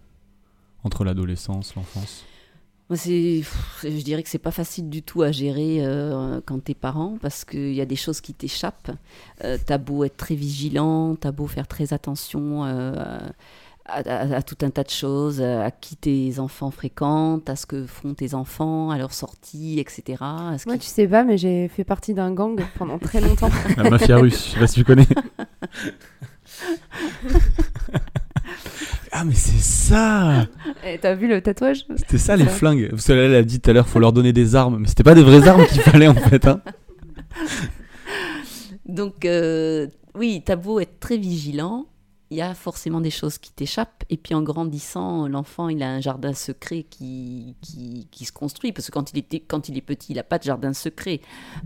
entre 0.84 1.04
l'adolescence, 1.04 1.76
l'enfance? 1.76 2.24
Je 2.96 4.04
dirais 4.04 4.24
que 4.24 4.30
c'est 4.30 4.38
pas 4.38 4.52
facile 4.52 4.90
du 4.90 5.02
tout 5.02 5.22
à 5.22 5.32
gérer 5.32 5.78
euh, 5.80 6.42
quand 6.46 6.64
t'es 6.64 6.74
parent 6.74 7.18
parce 7.22 7.46
qu'il 7.46 7.74
y 7.74 7.82
a 7.82 7.86
des 7.86 7.96
choses 7.96 8.22
qui 8.22 8.34
t'échappent. 8.34 8.92
Euh, 9.44 9.58
t'as 9.66 9.78
beau 9.78 10.04
être 10.04 10.18
très 10.18 10.36
vigilant, 10.36 11.16
t'as 11.16 11.32
beau 11.32 11.48
faire 11.48 11.68
très 11.68 11.94
attention 11.94 12.66
euh, 12.66 12.94
à, 13.86 14.42
tout 14.42 14.58
un 14.62 14.70
tas 14.70 14.84
de 14.84 14.90
choses, 14.90 15.42
à 15.42 15.72
qui 15.72 15.96
tes 15.96 16.40
enfants 16.40 16.72
fréquentent, 16.72 17.50
à 17.50 17.56
ce 17.56 17.66
que 17.66 17.86
font 17.86 18.14
tes 18.14 18.34
enfants, 18.34 18.90
à 18.90 18.98
leur 18.98 19.14
sortie, 19.14 19.80
etc. 19.80 20.24
Moi, 20.66 20.78
tu 20.78 20.88
sais 20.88 21.08
pas, 21.08 21.24
mais 21.24 21.38
j'ai 21.38 21.68
fait 21.68 21.84
partie 21.84 22.14
d'un 22.14 22.32
gang 22.32 22.62
pendant 22.78 23.00
très 23.00 23.20
longtemps. 23.20 23.50
La 23.76 23.90
mafia 23.90 24.18
russe, 24.18 24.48
je 24.48 24.54
sais 24.54 24.60
pas 24.60 24.68
si 24.68 24.76
tu 24.76 24.86
connais. 24.86 25.08
Ah, 29.12 29.26
mais 29.26 29.36
c'est 29.36 29.62
ça 29.62 30.44
Et 30.86 30.86
eh, 30.94 30.98
T'as 30.98 31.16
vu 31.16 31.28
le 31.28 31.42
tatouage 31.42 31.86
C'était 31.98 32.18
ça 32.18 32.38
les 32.38 32.46
flingues. 32.46 32.90
Parce 32.92 33.08
qu'elle 33.08 33.36
a 33.36 33.44
dit 33.44 33.60
tout 33.60 33.70
à 33.70 33.74
l'heure, 33.74 33.88
faut 33.88 34.00
leur 34.00 34.14
donner 34.14 34.32
des 34.32 34.56
armes. 34.56 34.78
Mais 34.80 34.88
c'était 34.88 35.04
pas 35.04 35.16
des 35.16 35.24
vraies 35.24 35.48
armes 35.48 35.66
qu'il 35.68 35.82
fallait 35.82 36.08
en 36.08 36.16
fait. 36.16 36.48
Hein. 36.48 36.62
Donc, 38.86 39.26
euh, 39.26 39.88
oui, 40.16 40.42
t'as 40.46 40.56
beau 40.56 40.80
être 40.80 41.00
très 41.00 41.18
vigilant, 41.18 41.86
il 42.32 42.38
y 42.38 42.42
a 42.42 42.54
forcément 42.54 43.02
des 43.02 43.10
choses 43.10 43.38
qui 43.38 43.52
t'échappent. 43.52 44.06
Et 44.10 44.16
puis 44.16 44.34
en 44.34 44.42
grandissant, 44.42 45.28
l'enfant, 45.28 45.68
il 45.68 45.84
a 45.84 45.92
un 45.92 46.00
jardin 46.00 46.34
secret 46.34 46.86
qui, 46.90 47.56
qui, 47.62 48.26
se 48.26 48.32
construit. 48.32 48.72
Parce 48.72 48.88
que 48.88 48.94
quand 48.94 49.12
il, 49.12 49.18
était, 49.20 49.42
quand 49.42 49.68
il 49.68 49.78
est 49.78 49.82
petit, 49.82 50.14
il 50.14 50.16
n'a 50.16 50.24
pas 50.24 50.38
de 50.38 50.44
jardin 50.44 50.72
secret. 50.72 51.20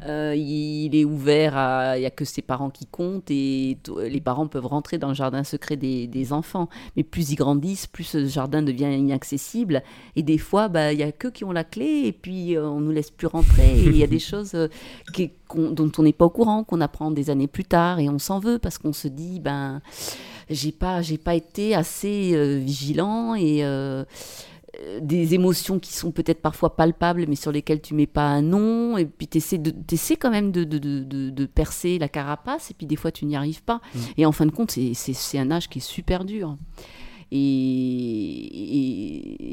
Euh, 0.07 0.33
il 0.35 0.95
est 0.95 1.05
ouvert 1.05 1.55
à... 1.55 1.97
Il 1.97 1.99
n'y 1.99 2.07
a 2.07 2.11
que 2.11 2.25
ses 2.25 2.41
parents 2.41 2.71
qui 2.71 2.87
comptent 2.87 3.29
et 3.29 3.77
les 4.09 4.21
parents 4.21 4.47
peuvent 4.47 4.65
rentrer 4.65 4.97
dans 4.97 5.09
le 5.09 5.13
jardin 5.13 5.43
secret 5.43 5.77
des, 5.77 6.07
des 6.07 6.33
enfants. 6.33 6.67
Mais 6.97 7.03
plus 7.03 7.29
ils 7.29 7.35
grandissent, 7.35 7.85
plus 7.85 8.03
ce 8.03 8.25
jardin 8.25 8.63
devient 8.63 8.91
inaccessible. 8.91 9.83
Et 10.15 10.23
des 10.23 10.39
fois, 10.39 10.67
bah, 10.67 10.93
il 10.93 10.97
n'y 10.97 11.03
a 11.03 11.11
que 11.11 11.27
qui 11.27 11.43
ont 11.43 11.51
la 11.51 11.63
clé 11.63 12.05
et 12.05 12.11
puis 12.11 12.57
euh, 12.57 12.67
on 12.67 12.79
ne 12.79 12.85
nous 12.85 12.91
laisse 12.91 13.11
plus 13.11 13.27
rentrer. 13.27 13.81
Et 13.81 13.85
il 13.85 13.97
y 13.97 14.03
a 14.03 14.07
des 14.07 14.19
choses 14.31 14.55
euh, 14.55 14.67
qui, 15.13 15.31
dont 15.53 15.91
on 15.95 16.01
n'est 16.01 16.11
pas 16.11 16.25
au 16.25 16.31
courant, 16.31 16.63
qu'on 16.63 16.81
apprend 16.81 17.11
des 17.11 17.29
années 17.29 17.47
plus 17.47 17.65
tard 17.65 17.99
et 17.99 18.09
on 18.09 18.17
s'en 18.17 18.39
veut 18.39 18.57
parce 18.57 18.79
qu'on 18.79 18.93
se 18.93 19.07
dit, 19.07 19.39
ben 19.39 19.81
j'ai 20.49 20.71
pas 20.71 21.01
j'ai 21.01 21.17
pas 21.17 21.35
été 21.35 21.75
assez 21.75 22.31
euh, 22.33 22.57
vigilant 22.57 23.35
et 23.35 23.63
euh, 23.63 24.03
euh, 24.79 24.99
des 25.01 25.33
émotions 25.33 25.79
qui 25.79 25.93
sont 25.93 26.11
peut-être 26.11 26.41
parfois 26.41 26.75
palpables 26.75 27.25
mais 27.27 27.35
sur 27.35 27.51
lesquelles 27.51 27.81
tu 27.81 27.93
mets 27.93 28.07
pas 28.07 28.27
un 28.27 28.41
nom. 28.41 28.97
Et 28.97 29.05
puis 29.05 29.27
tu 29.27 29.37
essaies, 29.37 30.17
quand 30.17 30.31
même 30.31 30.51
de, 30.51 30.63
de, 30.63 30.77
de, 30.77 31.29
de, 31.29 31.45
percer 31.45 31.97
la 31.97 32.09
carapace 32.09 32.71
et 32.71 32.73
puis 32.73 32.85
des 32.85 32.95
fois 32.95 33.11
tu 33.11 33.25
n'y 33.25 33.35
arrives 33.35 33.63
pas. 33.63 33.81
Mmh. 33.93 33.99
et 34.17 34.25
en 34.25 34.31
fin 34.31 34.45
de 34.45 34.51
compte 34.51 34.71
c'est 34.71 35.37
un 35.37 35.51
âge 35.51 35.69
qui 35.69 35.79
est 35.79 35.81
super 35.81 36.25
dur. 36.25 36.57
Et, 37.31 38.47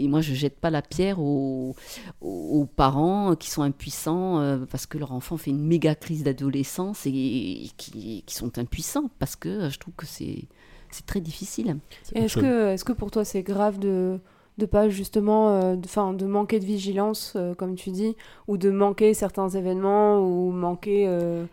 et, 0.05 0.09
moi, 0.09 0.21
je 0.21 0.35
jette 0.35 0.61
pas 0.61 0.69
la 0.69 0.83
pierre 0.83 1.19
aux, 1.19 1.75
aux 2.21 2.67
parents 2.67 3.35
qui 3.35 3.49
sont 3.49 3.63
impuissants 3.63 4.59
parce 4.71 4.85
que 4.85 4.99
leur 4.99 5.13
enfant 5.13 5.39
fait 5.39 5.51
une 5.51 5.67
méga 5.67 5.95
crise 5.95 6.23
d'adolescence 6.23 7.07
et, 7.07 7.71
qui, 7.79 8.23
qui, 8.27 8.35
sont 8.35 8.59
impuissants 8.59 9.11
parce 9.19 9.37
que 9.37 9.71
je 9.71 9.79
trouve 9.79 9.95
que 9.95 10.05
c'est 10.05 10.49
c'est 10.93 11.07
très 11.07 11.21
difficile. 11.21 11.77
Est-ce 12.15 12.37
que, 12.39 12.75
est 12.75 12.85
que 12.85 12.93
pour 12.93 13.11
toi 13.11 13.25
c'est 13.25 13.43
grave 13.43 13.79
de 13.79 14.19
de 14.59 14.67
pas 14.67 14.89
justement 14.89 15.51
euh, 15.51 15.77
enfin 15.85 16.13
de, 16.13 16.27
manquer 16.27 16.61
de 16.61 16.65
vigilance 16.65 17.35
euh, 17.37 17.55
comme 17.55 17.75
tu 17.75 17.91
dis 17.91 18.17
ou 18.49 18.59
de 18.59 18.71
manquer 18.71 19.15
certains 19.15 19.49
événements 19.49 20.21
ou 20.21 20.51
manquer 20.51 21.07
euh, 21.09 21.45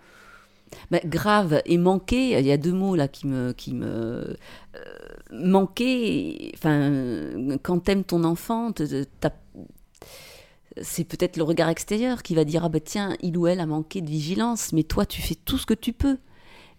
bah, 0.92 1.00
grave 1.06 1.62
et 1.66 1.78
manquer 1.78 2.38
il 2.38 2.46
y 2.46 2.52
a 2.52 2.58
deux 2.58 2.74
mots 2.74 2.96
là 2.96 3.08
qui 3.08 3.26
me 3.28 3.54
qui 3.54 3.74
me 3.74 4.36
manquer 5.32 6.52
enfin 6.56 6.92
quand 7.64 7.80
t'aimes 7.80 8.04
ton 8.04 8.24
enfant 8.24 8.72
c'est 10.82 11.04
peut-être 11.06 11.38
le 11.38 11.44
regard 11.44 11.70
extérieur 11.70 12.22
qui 12.22 12.36
va 12.36 12.44
dire 12.44 12.66
ah 12.66 12.70
bah 12.70 12.80
tiens 12.82 13.16
il 13.22 13.38
ou 13.38 13.48
elle 13.48 13.62
a 13.62 13.66
manqué 13.66 14.02
de 14.02 14.10
vigilance 14.10 14.74
mais 14.74 14.84
toi 14.84 15.06
tu 15.06 15.22
fais 15.22 15.36
tout 15.36 15.58
ce 15.58 15.66
que 15.66 15.74
tu 15.74 15.94
peux 15.94 16.18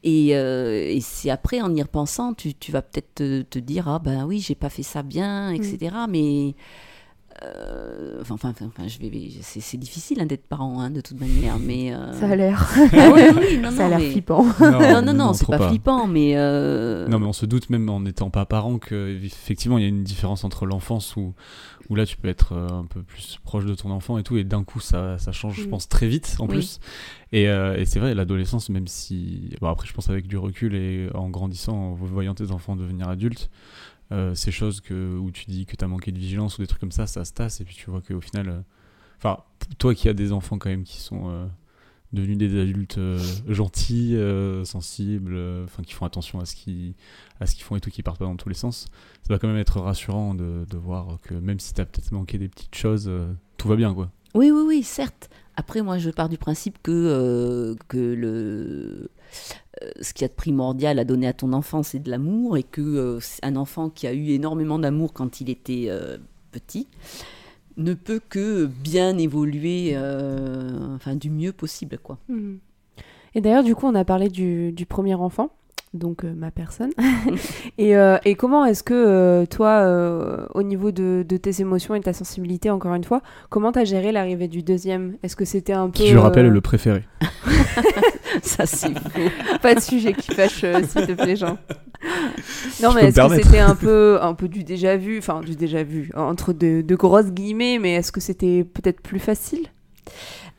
et, 0.02 0.30
euh, 0.34 0.88
et 0.88 1.00
c'est 1.00 1.30
après, 1.30 1.60
en 1.60 1.74
y 1.74 1.82
repensant, 1.82 2.32
tu, 2.32 2.54
tu 2.54 2.72
vas 2.72 2.82
peut-être 2.82 3.14
te, 3.14 3.42
te, 3.42 3.58
dire 3.58 3.88
Ah 3.88 3.98
ben 3.98 4.24
oui, 4.24 4.40
j'ai 4.40 4.54
pas 4.54 4.70
fait 4.70 4.82
ça 4.82 5.02
bien, 5.02 5.50
etc. 5.50 5.94
Mm. 6.06 6.10
Mais. 6.10 6.54
Euh, 7.42 8.18
enfin, 8.20 8.34
enfin, 8.34 8.52
enfin, 8.66 8.86
je 8.86 8.98
vais, 8.98 9.10
c'est, 9.40 9.78
difficile 9.78 10.20
hein, 10.20 10.26
d'être 10.26 10.46
parent 10.46 10.80
hein, 10.80 10.90
de 10.90 11.00
toute 11.00 11.18
manière, 11.18 11.58
mais 11.60 11.94
euh, 11.94 12.12
ça 12.12 12.28
a 12.28 12.36
l'air. 12.36 12.68
Ah 12.92 13.10
oui, 13.14 13.58
non, 13.58 13.70
ça 13.76 13.86
a 13.86 13.88
l'air 13.88 14.10
flippant. 14.10 14.44
Non, 14.60 15.00
non, 15.02 15.12
non, 15.14 15.32
c'est 15.32 15.46
pas, 15.46 15.68
flippant, 15.68 16.06
mais 16.06 16.34
non, 16.34 17.18
mais 17.18 17.26
on 17.26 17.32
se 17.32 17.46
doute 17.46 17.70
même 17.70 17.88
en 17.88 18.00
n'étant 18.00 18.30
pas 18.30 18.44
parent 18.46 18.78
que 18.78 19.18
effectivement 19.24 19.78
il 19.78 19.82
y 19.82 19.86
a 19.86 19.88
une 19.88 20.04
différence 20.04 20.44
entre 20.44 20.66
l'enfance 20.66 21.16
où 21.16 21.34
où 21.90 21.96
là 21.96 22.06
tu 22.06 22.16
peux 22.16 22.28
être 22.28 22.52
euh, 22.52 22.68
un 22.68 22.84
peu 22.86 23.02
plus 23.02 23.38
proche 23.42 23.66
de 23.66 23.74
ton 23.74 23.90
enfant 23.90 24.16
et 24.16 24.22
tout, 24.22 24.36
et 24.36 24.44
d'un 24.44 24.62
coup 24.62 24.78
ça, 24.80 25.18
ça 25.18 25.32
change, 25.32 25.56
je 25.56 25.66
mm. 25.66 25.70
pense, 25.70 25.88
très 25.88 26.06
vite 26.06 26.36
en 26.38 26.46
plus. 26.46 26.78
Et, 27.32 27.48
euh, 27.48 27.76
et 27.76 27.84
c'est 27.84 27.98
vrai, 27.98 28.14
l'adolescence, 28.14 28.70
même 28.70 28.86
si. 28.86 29.54
Bon, 29.60 29.68
après, 29.68 29.86
je 29.86 29.92
pense 29.92 30.08
avec 30.08 30.26
du 30.28 30.38
recul 30.38 30.74
et 30.74 31.08
en 31.14 31.28
grandissant, 31.28 31.76
en 31.76 31.94
voyant 31.94 32.34
tes 32.34 32.52
enfants 32.52 32.76
devenir 32.76 33.08
adultes, 33.08 33.50
euh, 34.12 34.34
ces 34.34 34.52
choses 34.52 34.80
que, 34.80 35.18
où 35.18 35.30
tu 35.32 35.44
dis 35.46 35.66
que 35.66 35.76
tu 35.76 35.84
as 35.84 35.88
manqué 35.88 36.12
de 36.12 36.18
vigilance 36.18 36.58
ou 36.58 36.62
des 36.62 36.68
trucs 36.68 36.80
comme 36.80 36.92
ça, 36.92 37.06
ça 37.06 37.24
se 37.24 37.32
tasse, 37.32 37.60
et 37.60 37.64
puis 37.64 37.74
tu 37.74 37.90
vois 37.90 38.00
qu'au 38.00 38.20
final. 38.20 38.64
Enfin, 39.18 39.38
toi 39.78 39.94
qui 39.94 40.08
as 40.08 40.14
des 40.14 40.32
enfants 40.32 40.58
quand 40.58 40.70
même 40.70 40.84
qui 40.84 40.98
sont 40.98 41.50
devenus 42.12 42.38
des 42.38 42.60
adultes 42.60 42.98
euh, 42.98 43.18
gentils, 43.48 44.16
euh, 44.16 44.64
sensibles, 44.64 45.34
euh, 45.34 45.64
enfin 45.64 45.82
qui 45.82 45.94
font 45.94 46.06
attention 46.06 46.40
à 46.40 46.44
ce 46.44 46.56
qu'ils 46.56 46.94
à 47.40 47.46
ce 47.46 47.54
qu'ils 47.54 47.64
font 47.64 47.76
et 47.76 47.80
tout, 47.80 47.90
qui 47.90 48.02
partent 48.02 48.18
pas 48.18 48.24
dans 48.24 48.36
tous 48.36 48.48
les 48.48 48.54
sens. 48.54 48.86
Ça 49.26 49.32
va 49.32 49.38
quand 49.38 49.48
même 49.48 49.56
être 49.56 49.80
rassurant 49.80 50.34
de, 50.34 50.64
de 50.68 50.76
voir 50.76 51.18
que 51.22 51.34
même 51.34 51.60
si 51.60 51.72
tu 51.72 51.80
as 51.80 51.86
peut-être 51.86 52.12
manqué 52.12 52.38
des 52.38 52.48
petites 52.48 52.74
choses, 52.74 53.10
tout 53.56 53.68
va 53.68 53.76
bien 53.76 53.94
quoi. 53.94 54.10
Oui, 54.34 54.50
oui, 54.50 54.62
oui, 54.66 54.82
certes. 54.82 55.30
Après, 55.56 55.82
moi, 55.82 55.98
je 55.98 56.10
pars 56.10 56.28
du 56.28 56.38
principe 56.38 56.78
que, 56.82 57.76
que 57.88 57.98
le, 57.98 59.10
ce 60.00 60.12
qu'il 60.12 60.22
y 60.22 60.24
a 60.24 60.28
de 60.28 60.34
primordial 60.34 60.98
à 60.98 61.04
donner 61.04 61.26
à 61.26 61.32
ton 61.32 61.52
enfant, 61.52 61.82
c'est 61.82 61.98
de 61.98 62.10
l'amour, 62.10 62.56
et 62.56 62.62
que 62.62 63.18
un 63.42 63.56
enfant 63.56 63.90
qui 63.90 64.06
a 64.06 64.12
eu 64.12 64.28
énormément 64.28 64.78
d'amour 64.78 65.12
quand 65.12 65.40
il 65.40 65.50
était 65.50 65.90
petit, 66.52 66.86
ne 67.80 67.94
peut 67.94 68.20
que 68.28 68.66
bien 68.66 69.18
évoluer 69.18 69.92
euh, 69.94 70.94
enfin, 70.94 71.16
du 71.16 71.30
mieux 71.30 71.52
possible. 71.52 71.98
Quoi. 71.98 72.18
Et 73.34 73.40
d'ailleurs, 73.40 73.64
du 73.64 73.74
coup, 73.74 73.86
on 73.86 73.94
a 73.94 74.04
parlé 74.04 74.28
du 74.28 74.86
premier 74.88 75.14
enfant, 75.14 75.50
donc 75.92 76.24
euh, 76.24 76.32
ma 76.34 76.50
personne. 76.50 76.90
et, 77.78 77.96
euh, 77.96 78.18
et, 78.24 78.34
comment 78.34 78.64
est-ce 78.64 78.82
que 78.82 79.44
toi, 79.46 80.48
au 80.54 80.62
niveau 80.62 80.90
de, 80.90 81.24
de, 81.28 81.36
tes 81.36 81.60
émotions 81.60 81.94
et 81.94 81.98
de 81.98 82.04
ta 82.04 82.12
sensibilité, 82.12 82.70
encore 82.70 82.94
une 82.94 83.04
fois, 83.04 83.22
comment 83.48 83.72
t'as 83.72 83.84
géré 83.84 84.12
l'arrivée 84.12 84.48
du 84.48 84.62
deuxième? 84.62 85.16
Est-ce 85.22 85.36
que 85.36 85.44
c'était 85.44 85.72
un 85.72 85.86
peu... 85.90 86.04
Qui, 86.04 86.08
je 86.08 86.18
rappelle, 86.18 86.48
le 86.48 86.60
préféré. 86.60 87.04
Ça, 88.42 88.64
c'est 88.64 88.94
Pas 89.60 89.74
de 89.74 89.80
sujet 89.80 90.12
qui 90.12 90.32
fâche, 90.32 90.64
s'il 90.86 91.06
te 91.06 91.12
plaît, 91.12 91.36
Jean. 91.36 91.58
Non, 92.82 92.92
mais 92.94 93.06
est-ce 93.06 93.20
que 93.20 93.42
c'était 93.42 93.58
un 93.58 93.74
peu, 93.74 94.18
un 94.22 94.34
peu 94.34 94.48
du 94.48 94.64
déjà 94.64 94.96
vu, 94.96 95.18
enfin 95.18 95.40
du 95.40 95.54
déjà 95.54 95.82
vu, 95.82 96.10
entre 96.14 96.52
de, 96.52 96.94
grosses 96.94 97.30
guillemets, 97.30 97.78
mais 97.78 97.94
est-ce 97.94 98.12
que 98.12 98.20
c'était 98.20 98.64
peut-être 98.64 99.00
plus 99.00 99.18
facile? 99.18 99.66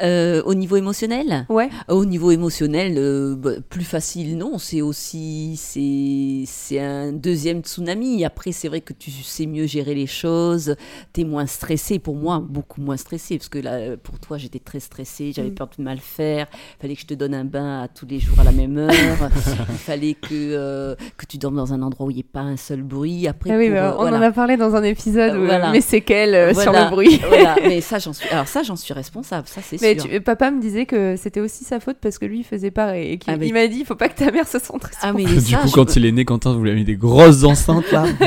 Euh, 0.03 0.41
au 0.45 0.53
niveau 0.55 0.77
émotionnel 0.77 1.45
Ouais. 1.49 1.69
Au 1.87 2.05
niveau 2.05 2.31
émotionnel, 2.31 2.95
euh, 2.97 3.35
bah, 3.35 3.51
plus 3.69 3.83
facile, 3.83 4.37
non. 4.37 4.57
C'est 4.57 4.81
aussi 4.81 5.55
c'est 5.57 6.43
c'est 6.45 6.79
un 6.79 7.11
deuxième 7.11 7.61
tsunami. 7.61 8.23
Après, 8.25 8.51
c'est 8.51 8.67
vrai 8.67 8.81
que 8.81 8.93
tu 8.93 9.11
sais 9.11 9.45
mieux 9.45 9.67
gérer 9.67 9.93
les 9.95 10.07
choses. 10.07 10.75
Tu 11.13 11.21
es 11.21 11.23
moins 11.23 11.45
stressé. 11.45 11.99
Pour 11.99 12.15
moi, 12.15 12.43
beaucoup 12.45 12.81
moins 12.81 12.97
stressé. 12.97 13.37
Parce 13.37 13.49
que 13.49 13.59
là, 13.59 13.95
pour 14.01 14.19
toi, 14.19 14.37
j'étais 14.37 14.59
très 14.59 14.79
stressée. 14.79 15.31
J'avais 15.35 15.49
Mm. 15.49 15.55
peur 15.55 15.69
de 15.77 15.83
mal 15.83 15.99
faire. 15.99 16.47
Il 16.53 16.81
fallait 16.81 16.95
que 16.95 17.01
je 17.01 17.05
te 17.07 17.13
donne 17.13 17.33
un 17.33 17.45
bain 17.45 17.83
à 17.83 17.87
tous 17.87 18.05
les 18.07 18.19
jours 18.19 18.39
à 18.39 18.43
la 18.43 18.51
même 18.51 18.77
heure. 18.77 18.89
Il 19.69 19.75
fallait 19.77 20.13
que, 20.13 20.27
euh, 20.33 20.95
que 21.17 21.25
tu 21.25 21.37
dormes 21.37 21.55
dans 21.57 21.73
un 21.73 21.81
endroit 21.81 22.05
où 22.07 22.11
il 22.11 22.15
n'y 22.15 22.19
ait 22.21 22.23
pas 22.23 22.39
un 22.41 22.57
seul 22.57 22.81
bruit. 22.81 23.27
Après, 23.27 23.51
Ah 23.51 23.57
oui, 23.57 23.67
pour, 23.67 23.75
bah, 23.75 23.89
euh, 23.89 23.93
on 23.97 24.01
voilà. 24.01 24.17
en 24.17 24.21
a 24.21 24.31
parlé 24.31 24.57
dans 24.57 24.75
un 24.75 24.83
épisode, 24.83 25.33
Euh, 25.35 25.41
où, 25.41 25.45
voilà. 25.45 25.71
mes 25.71 25.81
séquelles 25.81 26.33
euh, 26.35 26.53
sur 26.53 26.71
Voilà, 26.71 26.85
le 26.85 26.91
bruit. 26.91 27.21
voilà. 27.27 27.55
Mais 27.63 27.81
ça, 27.81 27.99
j'en 27.99 28.13
suis. 28.13 28.27
Alors 28.29 28.47
ça, 28.47 28.63
j'en 28.63 28.75
suis 28.75 28.93
responsable. 28.93 29.47
Ça, 29.47 29.61
c'est 29.63 29.77
Mais 29.95 30.01
tu- 30.01 30.21
papa 30.21 30.51
me 30.51 30.59
disait 30.61 30.85
que 30.85 31.15
c'était 31.17 31.39
aussi 31.39 31.63
sa 31.63 31.79
faute 31.79 31.97
parce 32.01 32.17
que 32.17 32.25
lui 32.25 32.39
il 32.39 32.43
faisait 32.43 32.71
pareil 32.71 33.11
et 33.13 33.17
qu'il 33.17 33.33
Ah, 33.33 33.37
il 33.41 33.53
m'a 33.53 33.67
dit 33.67 33.79
il 33.79 33.85
faut 33.85 33.95
pas 33.95 34.09
que 34.09 34.17
ta 34.17 34.31
mère 34.31 34.47
se 34.47 34.59
sente 34.59 34.81
très 34.81 34.93
Ah 35.01 35.13
mais 35.13 35.25
Du 35.25 35.39
ça, 35.39 35.57
coup, 35.59 35.69
quand 35.71 35.85
peux- 35.85 35.93
il 35.99 36.05
est 36.05 36.11
né, 36.11 36.25
Quentin, 36.25 36.53
vous 36.53 36.63
lui 36.63 36.69
avez 36.71 36.79
mis 36.79 36.85
des 36.85 36.95
grosses 36.97 37.43
enceintes 37.43 37.91
là. 37.91 38.05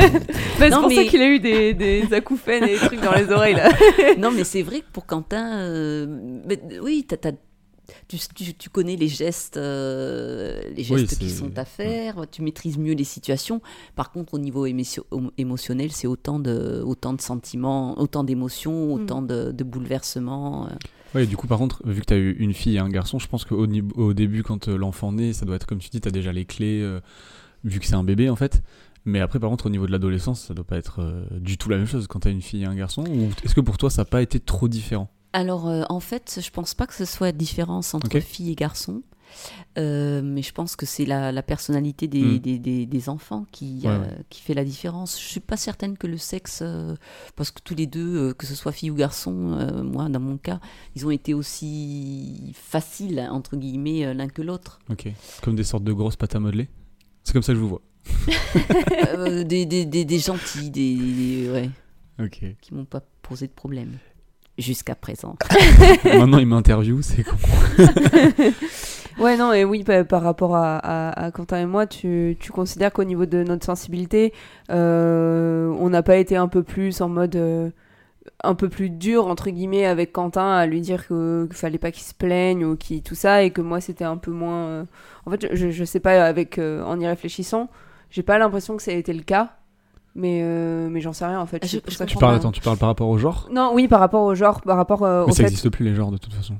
Bah, 0.58 0.70
c'est 0.70 0.70
pour 0.70 0.92
ça 0.92 1.04
qu'il 1.04 1.20
a 1.22 1.28
eu 1.28 1.40
des, 1.40 1.74
des 1.74 2.12
acouphènes 2.14 2.64
et 2.64 2.74
des 2.74 2.76
trucs 2.78 3.00
dans 3.02 3.14
les 3.14 3.30
oreilles 3.30 3.54
là. 3.56 3.70
non, 4.18 4.30
mais 4.30 4.44
c'est 4.44 4.62
vrai 4.62 4.80
que 4.80 4.86
pour 4.92 5.04
Quentin, 5.06 5.58
euh, 5.58 6.06
mais, 6.46 6.58
oui, 6.80 7.04
t'as- 7.08 7.32
tu, 8.08 8.16
tu- 8.34 8.54
tu 8.54 8.70
connais 8.70 8.96
les 8.96 9.08
gestes, 9.08 9.58
euh, 9.58 10.58
les 10.74 10.90
Oui, 10.90 11.00
gestes 11.00 11.18
qui 11.18 11.28
sont 11.28 11.50
à 11.56 11.64
faire, 11.66 12.24
tu 12.30 12.40
maîtrises 12.40 12.78
mieux 12.78 12.94
les 12.94 13.04
situations. 13.04 13.60
Par 13.94 14.10
contre, 14.10 14.32
au 14.34 14.38
niveau 14.38 14.64
émotion- 14.66 15.04
émotionnel, 15.36 15.90
c'est 15.92 16.06
autant 16.06 16.38
de, 16.38 16.82
autant 16.84 17.12
de 17.12 17.20
sentiments, 17.20 17.98
autant 18.00 18.24
d'émotions, 18.24 18.94
autant 18.94 19.20
de, 19.20 19.52
de 19.52 19.64
bouleversements. 19.64 20.68
Ouais, 21.14 21.26
du 21.26 21.36
coup, 21.36 21.46
par 21.46 21.58
contre, 21.58 21.86
vu 21.86 22.00
que 22.00 22.06
tu 22.06 22.14
as 22.14 22.18
eu 22.18 22.32
une 22.38 22.54
fille 22.54 22.76
et 22.76 22.78
un 22.80 22.88
garçon, 22.88 23.18
je 23.18 23.28
pense 23.28 23.44
qu'au 23.44 23.66
au 23.66 24.14
début, 24.14 24.42
quand 24.42 24.68
euh, 24.68 24.76
l'enfant 24.76 25.12
naît, 25.12 25.32
ça 25.32 25.44
doit 25.46 25.56
être 25.56 25.66
comme 25.66 25.78
tu 25.78 25.88
dis, 25.90 26.00
tu 26.00 26.08
as 26.08 26.10
déjà 26.12 26.32
les 26.32 26.44
clés, 26.44 26.80
euh, 26.82 27.00
vu 27.62 27.78
que 27.80 27.86
c'est 27.86 27.94
un 27.94 28.04
bébé 28.04 28.30
en 28.30 28.36
fait. 28.36 28.62
Mais 29.06 29.20
après, 29.20 29.38
par 29.38 29.50
contre, 29.50 29.66
au 29.66 29.70
niveau 29.70 29.86
de 29.86 29.92
l'adolescence, 29.92 30.40
ça 30.46 30.54
doit 30.54 30.64
pas 30.64 30.78
être 30.78 31.00
euh, 31.00 31.24
du 31.38 31.58
tout 31.58 31.68
la 31.68 31.76
même 31.76 31.86
chose 31.86 32.06
quand 32.06 32.20
tu 32.20 32.28
as 32.28 32.30
une 32.30 32.40
fille 32.42 32.62
et 32.62 32.66
un 32.66 32.74
garçon. 32.74 33.04
Ou 33.06 33.30
est-ce 33.44 33.54
que 33.54 33.60
pour 33.60 33.76
toi, 33.76 33.90
ça 33.90 34.02
n'a 34.02 34.06
pas 34.06 34.22
été 34.22 34.40
trop 34.40 34.66
différent? 34.66 35.10
Alors, 35.34 35.68
euh, 35.68 35.82
en 35.88 36.00
fait, 36.00 36.40
je 36.42 36.50
pense 36.50 36.74
pas 36.74 36.86
que 36.86 36.94
ce 36.94 37.04
soit 37.04 37.32
différence 37.32 37.92
entre 37.94 38.06
Ok. 38.06 38.20
filles 38.20 38.52
et 38.52 38.54
garçons. 38.54 39.02
Euh, 39.78 40.22
mais 40.22 40.42
je 40.42 40.52
pense 40.52 40.76
que 40.76 40.86
c'est 40.86 41.04
la, 41.04 41.32
la 41.32 41.42
personnalité 41.42 42.06
des, 42.08 42.22
Mm. 42.22 42.38
des, 42.38 42.58
des- 42.58 42.86
des 42.86 43.08
enfants 43.08 43.44
qui, 43.52 43.80
Ouais, 43.84 43.90
euh, 43.90 44.06
qui 44.30 44.40
fait 44.40 44.54
la 44.54 44.64
différence. 44.64 45.20
Je 45.20 45.24
suis 45.26 45.40
pas 45.40 45.56
certaine 45.56 45.96
que 45.98 46.06
le 46.06 46.16
sexe, 46.18 46.60
euh, 46.62 46.94
parce 47.36 47.50
que 47.50 47.60
tous 47.62 47.74
les 47.74 47.86
deux, 47.86 48.32
que 48.34 48.46
ce 48.46 48.54
soit 48.54 48.72
fille 48.72 48.90
ou 48.90 48.94
garçon, 48.94 49.32
moi 49.84 50.08
dans 50.08 50.20
mon 50.20 50.36
cas, 50.38 50.60
ils 50.94 51.06
ont 51.06 51.10
été 51.10 51.34
aussi 51.34 52.52
faciles 52.54 53.20
entre 53.30 53.56
guillemets 53.56 54.14
l'un 54.14 54.28
que 54.28 54.42
l'autre. 54.42 54.78
Ok. 54.90 55.08
Comme 55.42 55.56
des 55.56 55.64
sortes 55.64 55.84
de 55.84 55.92
grosses 55.92 56.16
pâtes 56.16 56.34
à 56.36 56.40
modeler 56.40 56.68
C'est 57.24 57.32
comme 57.32 57.42
ça 57.42 57.52
que 57.52 57.58
je 57.58 57.62
vous 57.62 57.68
vois. 57.68 57.82
Des, 59.44 59.64
des, 59.66 60.18
gentils, 60.18 60.70
des, 60.70 60.96
des- 60.96 61.50
ouais, 61.50 61.70
Ok. 62.20 62.44
qui 62.60 62.74
m'ont 62.74 62.84
pas 62.84 63.00
posé 63.22 63.46
de 63.46 63.52
problème 63.52 63.92
jusqu'à 64.58 64.94
présent. 64.94 65.36
Maintenant, 66.04 66.38
il 66.38 66.46
m'interview, 66.46 67.02
c'est 67.02 67.22
con. 67.24 67.36
Ouais, 69.20 69.36
non, 69.36 69.52
et 69.52 69.64
oui, 69.64 69.84
par, 69.84 70.04
par 70.06 70.22
rapport 70.22 70.56
à, 70.56 70.76
à- 70.78 71.26
à 71.26 71.30
Quentin 71.30 71.60
et 71.60 71.66
moi, 71.66 71.86
tu, 71.86 72.36
tu 72.40 72.50
considères 72.50 72.92
qu'au 72.92 73.04
niveau 73.04 73.26
de 73.26 73.44
notre 73.44 73.64
sensibilité, 73.64 74.32
euh, 74.72 75.72
on 75.78 75.88
n'a 75.88 76.02
pas 76.02 76.16
été 76.16 76.36
un 76.36 76.48
peu 76.48 76.64
plus 76.64 77.00
en 77.00 77.08
mode. 77.08 77.36
euh, 77.36 77.70
un 78.42 78.54
peu 78.54 78.68
plus 78.70 78.88
dur 78.90 79.26
entre 79.28 79.50
guillemets 79.50 79.84
avec 79.84 80.10
Quentin 80.12 80.50
à 80.54 80.64
lui 80.66 80.80
dire 80.80 81.06
que 81.06 81.44
qu'il 81.46 81.56
fallait 81.56 81.78
pas 81.78 81.90
qu'il 81.90 82.02
se 82.04 82.14
plaigne 82.14 82.64
ou 82.64 82.74
qui 82.74 83.02
tout 83.02 83.14
ça 83.14 83.42
et 83.42 83.50
que 83.50 83.60
moi 83.60 83.80
c'était 83.82 84.04
un 84.04 84.16
peu 84.16 84.30
moins 84.30 84.64
euh, 84.66 84.84
en 85.26 85.30
fait 85.30 85.54
je, 85.54 85.70
je 85.70 85.84
sais 85.84 86.00
pas 86.00 86.24
avec 86.26 86.58
euh, 86.58 86.82
en 86.84 86.98
y 86.98 87.06
réfléchissant 87.06 87.68
j'ai 88.10 88.22
pas 88.22 88.38
l'impression 88.38 88.76
que 88.78 88.82
ça 88.82 88.92
a 88.92 88.94
été 88.94 89.12
le 89.12 89.22
cas 89.22 89.52
mais 90.14 90.40
euh, 90.42 90.88
mais 90.90 91.00
j'en 91.00 91.12
sais 91.12 91.26
rien 91.26 91.40
en 91.40 91.46
fait 91.46 91.64
Je- 91.66 91.78
je 91.86 91.98
que 91.98 92.04
Tu 92.04 92.16
parles, 92.18 92.36
attends, 92.36 92.52
tu 92.52 92.60
parles 92.60 92.78
par 92.78 92.88
rapport 92.88 93.08
au 93.08 93.18
genre? 93.18 93.48
Non 93.52 93.70
oui 93.74 93.88
par 93.88 94.00
rapport 94.00 94.22
au 94.22 94.34
genre 94.34 94.60
par 94.62 94.76
rapport 94.76 95.02
euh, 95.04 95.24
Mais 95.26 95.32
au 95.32 95.34
ça 95.34 95.36
fait 95.38 95.42
n'existe 95.44 95.70
plus, 95.70 95.84
les 95.84 95.94
genres, 95.94 96.10
de 96.12 96.18
toute 96.18 96.32
façon. 96.34 96.54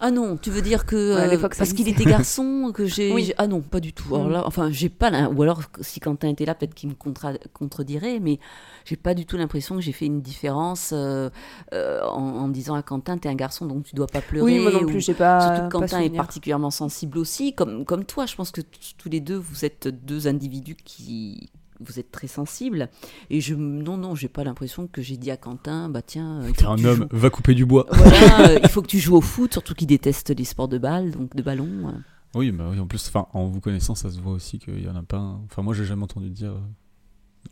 Ah 0.00 0.10
non, 0.10 0.36
tu 0.36 0.50
veux 0.50 0.62
dire 0.62 0.84
que 0.84 0.96
Ouais, 1.14 1.36
euh, 1.36 1.48
parce 1.56 1.72
qu'il 1.72 1.86
était 1.86 2.02
garçon 2.04 2.72
que 2.74 2.86
j'ai 2.86 3.12
Oui. 3.14 3.32
ah 3.38 3.46
non 3.46 3.60
pas 3.60 3.78
du 3.78 3.92
tout. 3.92 4.16
Alors 4.16 4.26
Mm. 4.26 4.32
là, 4.32 4.42
enfin 4.44 4.68
j'ai 4.72 4.88
pas 4.88 5.10
l'im- 5.10 5.30
ou 5.36 5.42
alors 5.42 5.60
si 5.80 6.00
Quentin 6.00 6.28
était 6.28 6.44
là 6.44 6.56
peut-être 6.56 6.74
qu'il 6.74 6.88
me 6.88 6.94
contra- 6.94 7.38
contredirait, 7.52 8.18
mais 8.18 8.40
j'ai 8.84 8.96
pas 8.96 9.14
du 9.14 9.26
tout 9.26 9.36
l'impression 9.36 9.76
que 9.76 9.82
j'ai 9.82 9.92
fait 9.92 10.06
une 10.06 10.22
différence 10.22 10.90
euh, 10.92 11.30
euh, 11.72 12.02
en, 12.04 12.20
en 12.20 12.48
disant 12.48 12.74
à 12.74 12.82
Quentin 12.82 13.16
t'es 13.16 13.28
un 13.28 13.36
garçon 13.36 13.66
donc 13.66 13.84
tu 13.84 13.94
dois 13.94 14.08
pas 14.08 14.22
pleurer. 14.22 14.44
oui 14.44 14.58
moi 14.60 14.72
non 14.72 14.82
ou- 14.82 14.86
plus 14.86 15.00
j'ai 15.00 15.14
pas 15.14 15.40
Surtout 15.40 15.68
que 15.68 15.78
pas 15.78 15.86
Quentin 15.86 16.00
est 16.00 16.10
particulièrement 16.16 16.70
sensible 16.72 17.18
aussi, 17.18 17.54
comme, 17.54 17.84
comme 17.84 18.04
toi. 18.04 18.26
Je 18.26 18.34
pense 18.34 18.50
que 18.50 18.62
tous 18.98 19.08
les 19.08 19.20
deux, 19.20 19.36
vous 19.36 19.64
êtes 19.64 19.86
deux 19.86 20.26
individus 20.26 20.74
qui. 20.84 21.48
Vous 21.80 21.98
êtes 22.00 22.10
très 22.10 22.26
sensibles. 22.26 22.88
Et 23.30 23.40
je. 23.40 23.54
Non, 23.54 23.96
non, 23.96 24.14
j'ai 24.14 24.28
pas 24.28 24.44
l'impression 24.44 24.86
que 24.86 25.02
j'ai 25.02 25.16
dit 25.16 25.30
à 25.30 25.36
Quentin, 25.36 25.88
bah 25.88 26.02
tiens. 26.02 26.40
il 26.42 26.48
faut 26.48 26.52
T'es 26.54 26.64
que 26.64 26.66
un 26.68 26.84
homme, 26.84 26.96
joues- 27.10 27.18
va 27.18 27.30
couper 27.30 27.54
du 27.54 27.66
bois. 27.66 27.86
voilà, 27.90 28.48
euh, 28.50 28.58
il 28.62 28.68
faut 28.68 28.82
que 28.82 28.86
tu 28.86 28.98
joues 28.98 29.16
au 29.16 29.20
foot, 29.20 29.52
surtout 29.52 29.74
qu'il 29.74 29.86
déteste 29.88 30.30
les 30.36 30.44
sports 30.44 30.68
de 30.68 30.78
balle, 30.78 31.10
donc 31.10 31.34
de 31.36 31.42
ballon. 31.42 31.94
Oui, 32.34 32.50
bah 32.50 32.66
oui, 32.70 32.78
en 32.80 32.86
plus, 32.86 33.06
enfin, 33.08 33.26
en 33.32 33.46
vous 33.46 33.60
connaissant, 33.60 33.94
ça 33.94 34.10
se 34.10 34.20
voit 34.20 34.32
aussi 34.32 34.58
qu'il 34.58 34.82
y 34.84 34.88
en 34.88 34.96
a 34.96 35.02
pas. 35.02 35.16
un- 35.18 35.40
Enfin, 35.50 35.62
moi, 35.62 35.74
j'ai 35.74 35.84
jamais 35.84 36.02
entendu 36.04 36.30
dire. 36.30 36.54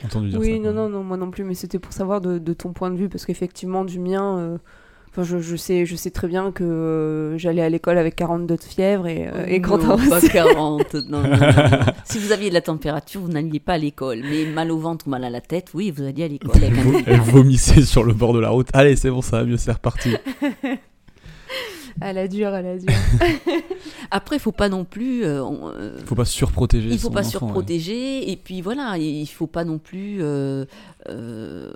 entendu 0.04 0.28
dire 0.30 0.40
Oui, 0.40 0.52
ça, 0.52 0.56
non, 0.56 0.62
quoi. 0.62 0.72
non, 0.72 0.88
non, 0.88 1.04
moi 1.04 1.16
non 1.16 1.30
plus, 1.30 1.44
mais 1.44 1.54
c'était 1.54 1.78
pour 1.78 1.92
savoir 1.92 2.20
de, 2.20 2.38
de 2.38 2.52
ton 2.52 2.72
point 2.72 2.90
de 2.90 2.96
vue, 2.96 3.08
parce 3.08 3.24
qu'effectivement, 3.26 3.84
du 3.84 3.98
mien, 3.98 4.38
euh, 4.38 4.58
enfin, 5.16 5.22
je, 5.22 5.38
je, 5.38 5.56
sais, 5.56 5.86
je 5.86 5.94
sais 5.96 6.10
très 6.10 6.26
bien 6.28 6.50
que 6.52 6.64
euh, 6.64 7.38
j'allais 7.38 7.62
à 7.62 7.68
l'école 7.68 7.96
avec 7.98 8.16
42 8.16 8.56
de 8.56 8.60
fièvre 8.62 9.06
et, 9.06 9.28
euh, 9.32 9.46
et 9.46 9.60
non, 9.60 9.68
Quentin 9.68 9.96
pas 10.08 10.18
aussi. 10.18 10.28
40. 10.30 10.94
Non, 10.94 11.22
non, 11.22 11.22
non, 11.22 11.28
non. 11.30 11.78
Si 12.04 12.18
vous 12.18 12.32
aviez 12.32 12.48
de 12.48 12.54
la 12.54 12.60
température, 12.60 13.20
vous 13.20 13.28
n'alliez 13.28 13.60
pas 13.60 13.74
à 13.74 13.78
l'école. 13.78 14.20
Mais 14.28 14.44
mal 14.44 14.70
au 14.72 14.78
ventre 14.78 15.06
ou 15.06 15.10
mal 15.10 15.24
à 15.24 15.30
la 15.30 15.40
tête, 15.40 15.68
oui, 15.74 15.90
vous 15.90 16.02
alliez 16.04 16.24
à 16.24 16.28
l'école. 16.28 16.50
Elle, 16.56 16.64
avec 16.64 16.78
un 16.78 16.82
vo- 16.82 16.98
elle 17.06 17.20
vomissait 17.20 17.82
sur 17.82 18.02
le 18.04 18.12
bord 18.12 18.32
de 18.34 18.40
la 18.40 18.50
route. 18.50 18.68
Allez, 18.72 18.96
c'est 18.96 19.10
bon, 19.10 19.22
ça 19.22 19.38
va 19.38 19.44
mieux, 19.44 19.56
c'est 19.56 19.72
reparti. 19.72 20.10
À 22.00 22.12
la 22.12 22.26
dure, 22.26 22.48
à 22.48 22.60
la 22.60 22.76
dure. 22.76 22.92
Après, 24.10 24.36
il 24.36 24.40
faut 24.40 24.50
pas 24.52 24.68
non 24.68 24.84
plus. 24.84 25.24
euh, 25.24 25.44
on- 25.44 25.68
euh, 25.68 25.96
Faut 26.06 26.16
pas 26.16 26.24
surprotéger. 26.24 26.88
il 26.90 26.98
faut 26.98 27.06
son 27.08 27.12
pas 27.14 27.20
enfant, 27.20 27.30
surprotéger 27.38 28.30
et 28.32 28.36
puis 28.36 28.62
voilà 28.62 28.96
il 28.98 29.26
faut 29.26 29.46
pas 29.46 29.64
non 29.64 29.78
plus 29.78 30.18
euh, 30.20 30.64
euh, 31.08 31.72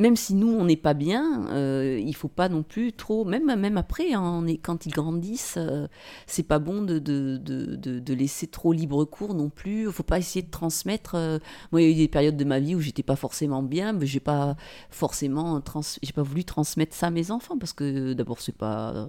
même 0.00 0.16
si 0.16 0.34
nous 0.34 0.48
on 0.48 0.64
n'est 0.64 0.76
pas 0.76 0.94
bien 0.94 1.46
euh, 1.50 2.00
il 2.04 2.14
faut 2.16 2.28
pas 2.28 2.48
non 2.48 2.62
plus 2.64 2.92
trop 2.92 3.24
même 3.24 3.54
même 3.54 3.76
après 3.76 4.12
hein, 4.12 4.22
on 4.22 4.46
est, 4.46 4.56
quand 4.56 4.86
ils 4.86 4.92
grandissent 4.92 5.54
euh, 5.58 5.86
c'est 6.26 6.42
pas 6.42 6.58
bon 6.58 6.82
de, 6.82 6.98
de, 6.98 7.36
de, 7.36 7.76
de- 7.76 8.14
laisser 8.14 8.48
trop 8.48 8.72
libre 8.72 9.04
cours 9.04 9.34
non 9.34 9.50
plus 9.50 9.84
il 9.86 9.92
faut 9.92 10.02
pas 10.02 10.18
essayer 10.18 10.42
de 10.42 10.50
transmettre 10.50 11.14
euh, 11.14 11.38
moi 11.70 11.80
il 11.80 11.84
y 11.86 11.88
a 11.88 11.92
eu 11.92 11.94
des 11.98 12.08
périodes 12.08 12.36
de 12.36 12.44
ma 12.44 12.58
vie 12.58 12.74
où 12.74 12.80
j'étais 12.80 13.02
pas 13.04 13.16
forcément 13.16 13.62
bien 13.62 13.92
mais 13.92 14.06
j'ai 14.06 14.20
pas 14.20 14.56
forcément 14.90 15.60
trans 15.60 15.82
j'ai 16.02 16.12
pas 16.12 16.22
voulu 16.22 16.44
transmettre 16.44 16.94
ça 16.96 17.06
à 17.06 17.10
mes 17.10 17.30
enfants 17.30 17.58
parce 17.58 17.72
que 17.72 18.12
d'abord 18.14 18.40
c'est 18.40 18.56
pas. 18.56 19.06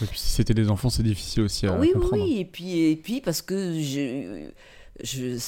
Et 0.00 0.06
puis, 0.06 0.18
si 0.18 0.28
c'était 0.30 0.54
des 0.54 0.70
enfants, 0.70 0.90
c'est 0.90 1.02
difficile 1.02 1.42
aussi 1.44 1.66
à 1.66 1.78
oui, 1.78 1.88
oui, 1.88 1.92
comprendre. 1.92 2.22
oui, 2.24 2.38
et 2.38 2.44
puis, 2.44 2.78
et 2.90 2.96
puis 2.96 3.20
parce 3.20 3.42
que 3.42 3.72
je, 3.80 4.48
je, 5.02 5.38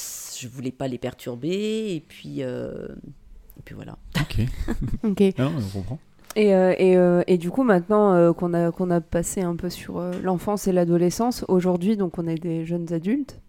je 0.40 0.48
voulais 0.48 0.72
pas 0.72 0.88
les 0.88 0.98
perturber, 0.98 1.94
et 1.94 2.00
puis, 2.00 2.42
euh, 2.42 2.88
puis 3.64 3.74
voilà. 3.74 3.96
Ok. 4.20 4.40
ok. 5.04 5.22
Ah 5.38 5.42
non, 5.44 5.52
on 5.58 5.78
comprend. 5.78 5.98
Et, 6.36 6.52
euh, 6.54 6.74
et, 6.78 6.96
euh, 6.96 7.22
et 7.28 7.38
du 7.38 7.50
coup, 7.50 7.62
maintenant 7.62 8.12
euh, 8.12 8.32
qu'on 8.32 8.54
a, 8.54 8.72
qu'on 8.72 8.90
a 8.90 9.00
passé 9.00 9.42
un 9.42 9.54
peu 9.54 9.70
sur 9.70 9.98
euh, 9.98 10.12
l'enfance 10.22 10.66
et 10.66 10.72
l'adolescence, 10.72 11.44
aujourd'hui, 11.48 11.96
donc 11.96 12.18
on 12.18 12.26
est 12.26 12.34
des 12.34 12.64
jeunes 12.64 12.92
adultes. 12.92 13.40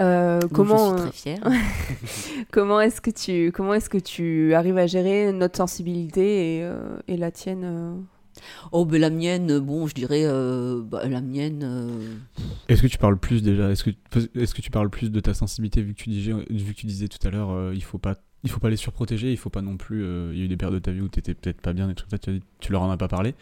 Euh, 0.00 0.40
comment 0.54 0.96
je 0.96 1.02
suis 1.02 1.10
très 1.10 1.36
fière. 1.36 1.48
comment 2.52 2.80
est-ce 2.80 3.02
que 3.02 3.10
tu 3.10 3.52
comment 3.52 3.74
est-ce 3.74 3.90
que 3.90 3.98
tu 3.98 4.54
arrives 4.54 4.78
à 4.78 4.86
gérer 4.86 5.30
notre 5.32 5.58
sensibilité 5.58 6.56
et, 6.56 6.62
euh, 6.64 6.96
et 7.06 7.18
la 7.18 7.30
tienne 7.30 7.64
euh? 7.64 7.94
Oh, 8.72 8.86
ben 8.86 8.98
la 8.98 9.10
mienne, 9.10 9.58
bon, 9.58 9.86
je 9.86 9.94
dirais, 9.94 10.22
euh, 10.24 10.80
bah, 10.82 11.06
la 11.06 11.20
mienne. 11.20 11.60
euh, 11.62 12.14
Est-ce 12.70 12.80
que 12.80 12.86
tu 12.86 12.96
parles 12.96 13.18
plus 13.18 13.42
déjà? 13.42 13.70
Est-ce 13.70 13.84
que, 13.84 13.90
est-ce 14.38 14.54
que 14.54 14.62
tu 14.62 14.70
parles 14.70 14.88
plus 14.88 15.10
de 15.10 15.20
ta 15.20 15.34
sensibilité 15.34 15.82
vu 15.82 15.92
que 15.94 16.00
tu 16.02 16.08
disais, 16.08 16.32
vu 16.48 16.72
que 16.72 16.78
tu 16.78 16.86
disais 16.86 17.08
tout 17.08 17.18
à 17.26 17.30
l'heure, 17.30 17.50
euh, 17.50 17.72
il 17.74 17.82
faut 17.82 17.98
pas, 17.98 18.14
il 18.44 18.50
faut 18.50 18.60
pas 18.60 18.70
les 18.70 18.76
surprotéger, 18.76 19.30
il 19.30 19.36
faut 19.36 19.50
pas 19.50 19.62
non 19.62 19.76
plus. 19.76 20.02
euh, 20.04 20.30
il 20.32 20.38
y 20.38 20.42
a 20.42 20.44
eu 20.44 20.48
des 20.48 20.56
périodes 20.56 20.74
de 20.76 20.78
ta 20.84 20.92
vie 20.92 21.00
où 21.00 21.08
t'étais 21.08 21.34
peut-être 21.34 21.60
pas 21.60 21.72
bien, 21.72 21.88
des 21.88 21.94
trucs 21.94 22.10
ça, 22.10 22.18
tu, 22.18 22.40
tu 22.60 22.72
leur 22.72 22.82
en 22.82 22.90
as 22.90 22.96
pas 22.96 23.08
parlé. 23.08 23.34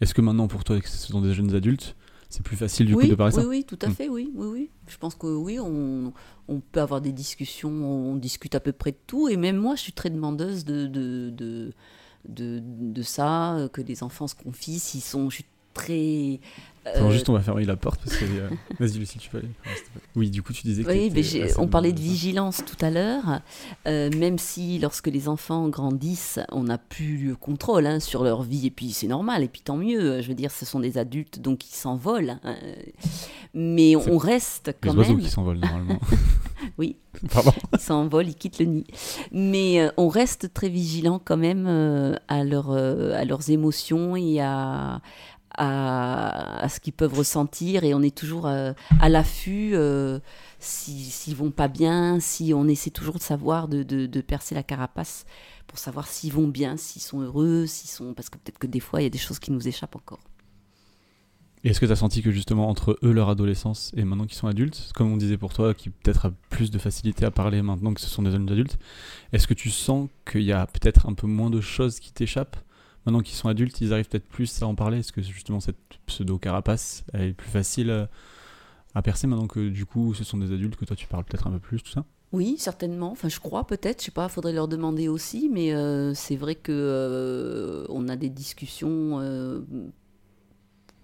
Est-ce 0.00 0.14
que 0.14 0.20
maintenant 0.20 0.48
pour 0.48 0.64
toi, 0.64 0.80
que 0.80 0.88
ce 0.88 1.08
sont 1.10 1.20
des 1.20 1.34
jeunes 1.34 1.54
adultes, 1.54 1.96
c'est 2.30 2.42
plus 2.42 2.56
facile 2.56 2.86
du 2.86 2.94
oui, 2.94 3.04
coup 3.04 3.10
de 3.10 3.14
parler 3.16 3.34
oui, 3.36 3.42
ça 3.42 3.48
oui, 3.48 3.64
tout 3.64 3.78
à 3.82 3.88
Mm. 3.88 3.94
fait, 3.94 4.08
oui, 4.08 4.30
oui, 4.34 4.46
oui. 4.52 4.70
Je 4.88 4.96
pense 4.98 5.14
que 5.14 5.26
oui, 5.26 5.58
on, 5.60 6.12
on 6.48 6.60
peut 6.60 6.80
avoir 6.80 7.00
des 7.00 7.12
discussions, 7.12 7.70
on 7.70 8.16
discute 8.16 8.54
à 8.54 8.60
peu 8.60 8.72
près 8.72 8.92
de 8.92 8.96
tout, 9.06 9.28
et 9.28 9.36
même 9.36 9.56
moi, 9.56 9.76
je 9.76 9.82
suis 9.82 9.92
très 9.92 10.10
demandeuse 10.10 10.64
de, 10.64 10.86
de, 10.86 11.30
de, 11.30 11.72
de, 12.28 12.60
de 12.62 13.02
ça, 13.02 13.54
euh, 13.56 13.68
que 13.68 13.80
les 13.82 14.02
enfants 14.02 14.26
se 14.26 14.34
confient, 14.34 14.78
s'ils 14.80 15.00
sont, 15.02 15.30
je 15.30 15.36
suis 15.36 15.44
très 15.84 16.40
Attends, 16.86 17.10
juste, 17.10 17.30
on 17.30 17.32
va 17.32 17.40
fermer 17.40 17.64
la 17.64 17.76
porte 17.76 17.98
parce 18.04 18.18
que. 18.18 18.26
euh, 18.26 18.50
Vas-y, 18.78 18.98
Lucie, 18.98 19.16
tu 19.16 19.30
peux 19.30 19.38
aller. 19.38 19.48
Oui, 20.16 20.28
du 20.28 20.42
coup, 20.42 20.52
tu 20.52 20.64
disais 20.66 20.82
que. 20.84 20.90
Oui, 20.90 21.10
mais 21.14 21.58
on 21.58 21.66
parlait 21.66 21.94
de 21.94 22.00
vigilance 22.00 22.62
tout 22.66 22.76
à 22.84 22.90
l'heure. 22.90 23.40
Euh, 23.88 24.10
même 24.18 24.36
si 24.36 24.78
lorsque 24.80 25.06
les 25.06 25.26
enfants 25.30 25.66
grandissent, 25.70 26.40
on 26.52 26.64
n'a 26.64 26.76
plus 26.76 27.28
le 27.28 27.36
contrôle 27.36 27.86
hein, 27.86 28.00
sur 28.00 28.22
leur 28.22 28.42
vie, 28.42 28.66
et 28.66 28.70
puis 28.70 28.92
c'est 28.92 29.06
normal, 29.06 29.42
et 29.42 29.48
puis 29.48 29.62
tant 29.62 29.78
mieux. 29.78 30.20
Je 30.20 30.28
veux 30.28 30.34
dire, 30.34 30.50
ce 30.50 30.66
sont 30.66 30.78
des 30.80 30.98
adultes, 30.98 31.38
donc 31.40 31.66
ils 31.66 31.74
s'envolent. 31.74 32.36
hein. 32.44 32.56
Mais 33.54 33.96
on 33.96 34.18
reste 34.18 34.66
Les 34.66 34.74
quand 34.90 34.96
oiseaux 34.98 35.14
même. 35.14 35.22
qui 35.22 35.30
s'envolent 35.30 35.60
normalement. 35.60 36.00
Oui. 36.78 36.96
Pardon. 37.32 37.52
Ils 37.74 37.78
s'envolent, 37.78 38.26
ils 38.28 38.34
quittent 38.34 38.58
le 38.58 38.64
nid. 38.64 38.84
Mais 39.32 39.80
euh, 39.80 39.90
on 39.98 40.08
reste 40.08 40.52
très 40.54 40.70
vigilant 40.70 41.20
quand 41.22 41.36
même 41.36 41.66
euh, 41.68 42.16
à, 42.26 42.42
leur, 42.42 42.70
euh, 42.70 43.12
à 43.12 43.24
leurs 43.26 43.50
émotions 43.50 44.16
et 44.16 44.40
à, 44.40 45.02
à, 45.56 46.66
ce 46.68 46.80
qu'ils 46.80 46.92
peuvent 46.92 47.14
ressentir. 47.14 47.84
Et 47.84 47.94
on 47.94 48.02
est 48.02 48.14
toujours 48.16 48.46
euh, 48.46 48.72
à 49.00 49.08
l'affût 49.08 49.72
euh, 49.74 50.20
si- 50.58 51.04
s'ils 51.04 51.36
vont 51.36 51.50
pas 51.50 51.68
bien, 51.68 52.20
si 52.20 52.52
on 52.54 52.66
essaie 52.68 52.90
toujours 52.90 53.16
de 53.16 53.22
savoir, 53.22 53.68
de, 53.68 53.82
de- 53.82 54.20
percer 54.20 54.54
la 54.54 54.62
carapace 54.62 55.26
pour 55.66 55.78
savoir 55.78 56.06
s'ils 56.06 56.32
vont 56.32 56.48
bien, 56.48 56.76
s'ils 56.76 57.02
sont 57.02 57.20
heureux, 57.20 57.66
s'ils 57.66 57.90
sont... 57.90 58.14
Parce 58.14 58.30
que 58.30 58.38
peut-être 58.38 58.58
que 58.58 58.66
des 58.66 58.80
fois, 58.80 59.00
il 59.00 59.04
y 59.04 59.06
a 59.06 59.10
des 59.10 59.18
choses 59.18 59.38
qui 59.38 59.50
nous 59.52 59.66
échappent 59.66 59.96
encore. 59.96 60.20
Est-ce 61.64 61.80
que 61.80 61.86
tu 61.86 61.92
as 61.92 61.96
senti 61.96 62.20
que 62.20 62.30
justement 62.30 62.68
entre 62.68 62.98
eux, 63.02 63.12
leur 63.12 63.30
adolescence 63.30 63.90
et 63.96 64.04
maintenant 64.04 64.26
qu'ils 64.26 64.36
sont 64.36 64.48
adultes, 64.48 64.90
comme 64.94 65.10
on 65.10 65.16
disait 65.16 65.38
pour 65.38 65.54
toi, 65.54 65.72
qui 65.72 65.88
peut-être 65.88 66.26
a 66.26 66.32
plus 66.50 66.70
de 66.70 66.78
facilité 66.78 67.24
à 67.24 67.30
parler 67.30 67.62
maintenant 67.62 67.94
que 67.94 68.02
ce 68.02 68.06
sont 68.06 68.20
des 68.22 68.30
jeunes 68.30 68.50
adultes, 68.50 68.78
est-ce 69.32 69.46
que 69.46 69.54
tu 69.54 69.70
sens 69.70 70.10
qu'il 70.30 70.42
y 70.42 70.52
a 70.52 70.66
peut-être 70.66 71.08
un 71.08 71.14
peu 71.14 71.26
moins 71.26 71.48
de 71.48 71.62
choses 71.62 72.00
qui 72.00 72.12
t'échappent 72.12 72.58
Maintenant 73.06 73.20
qu'ils 73.20 73.36
sont 73.36 73.48
adultes, 73.48 73.80
ils 73.80 73.92
arrivent 73.92 74.08
peut-être 74.08 74.28
plus 74.28 74.62
à 74.62 74.66
en 74.66 74.74
parler 74.74 74.98
Est-ce 74.98 75.12
que 75.12 75.20
justement 75.22 75.60
cette 75.60 75.76
pseudo-carapace 76.06 77.04
elle 77.12 77.22
est 77.22 77.32
plus 77.32 77.50
facile 77.50 77.90
euh, 77.90 78.06
à 78.94 79.02
percer 79.02 79.26
maintenant 79.26 79.46
que 79.46 79.68
du 79.68 79.86
coup 79.86 80.14
ce 80.14 80.24
sont 80.24 80.38
des 80.38 80.52
adultes, 80.52 80.76
que 80.76 80.84
toi 80.84 80.96
tu 80.96 81.06
parles 81.06 81.24
peut-être 81.24 81.46
un 81.46 81.50
peu 81.50 81.58
plus, 81.58 81.82
tout 81.82 81.90
ça 81.90 82.04
Oui, 82.32 82.56
certainement. 82.58 83.10
Enfin, 83.10 83.28
je 83.28 83.40
crois 83.40 83.66
peut-être. 83.66 84.00
Je 84.00 84.06
sais 84.06 84.10
pas. 84.10 84.28
Faudrait 84.28 84.52
leur 84.52 84.68
demander 84.68 85.08
aussi. 85.08 85.50
Mais 85.52 85.74
euh, 85.74 86.14
c'est 86.14 86.36
vrai 86.36 86.54
que 86.54 86.72
euh, 86.72 87.84
on 87.88 88.08
a 88.08 88.16
des 88.16 88.30
discussions 88.30 89.18
euh, 89.20 89.60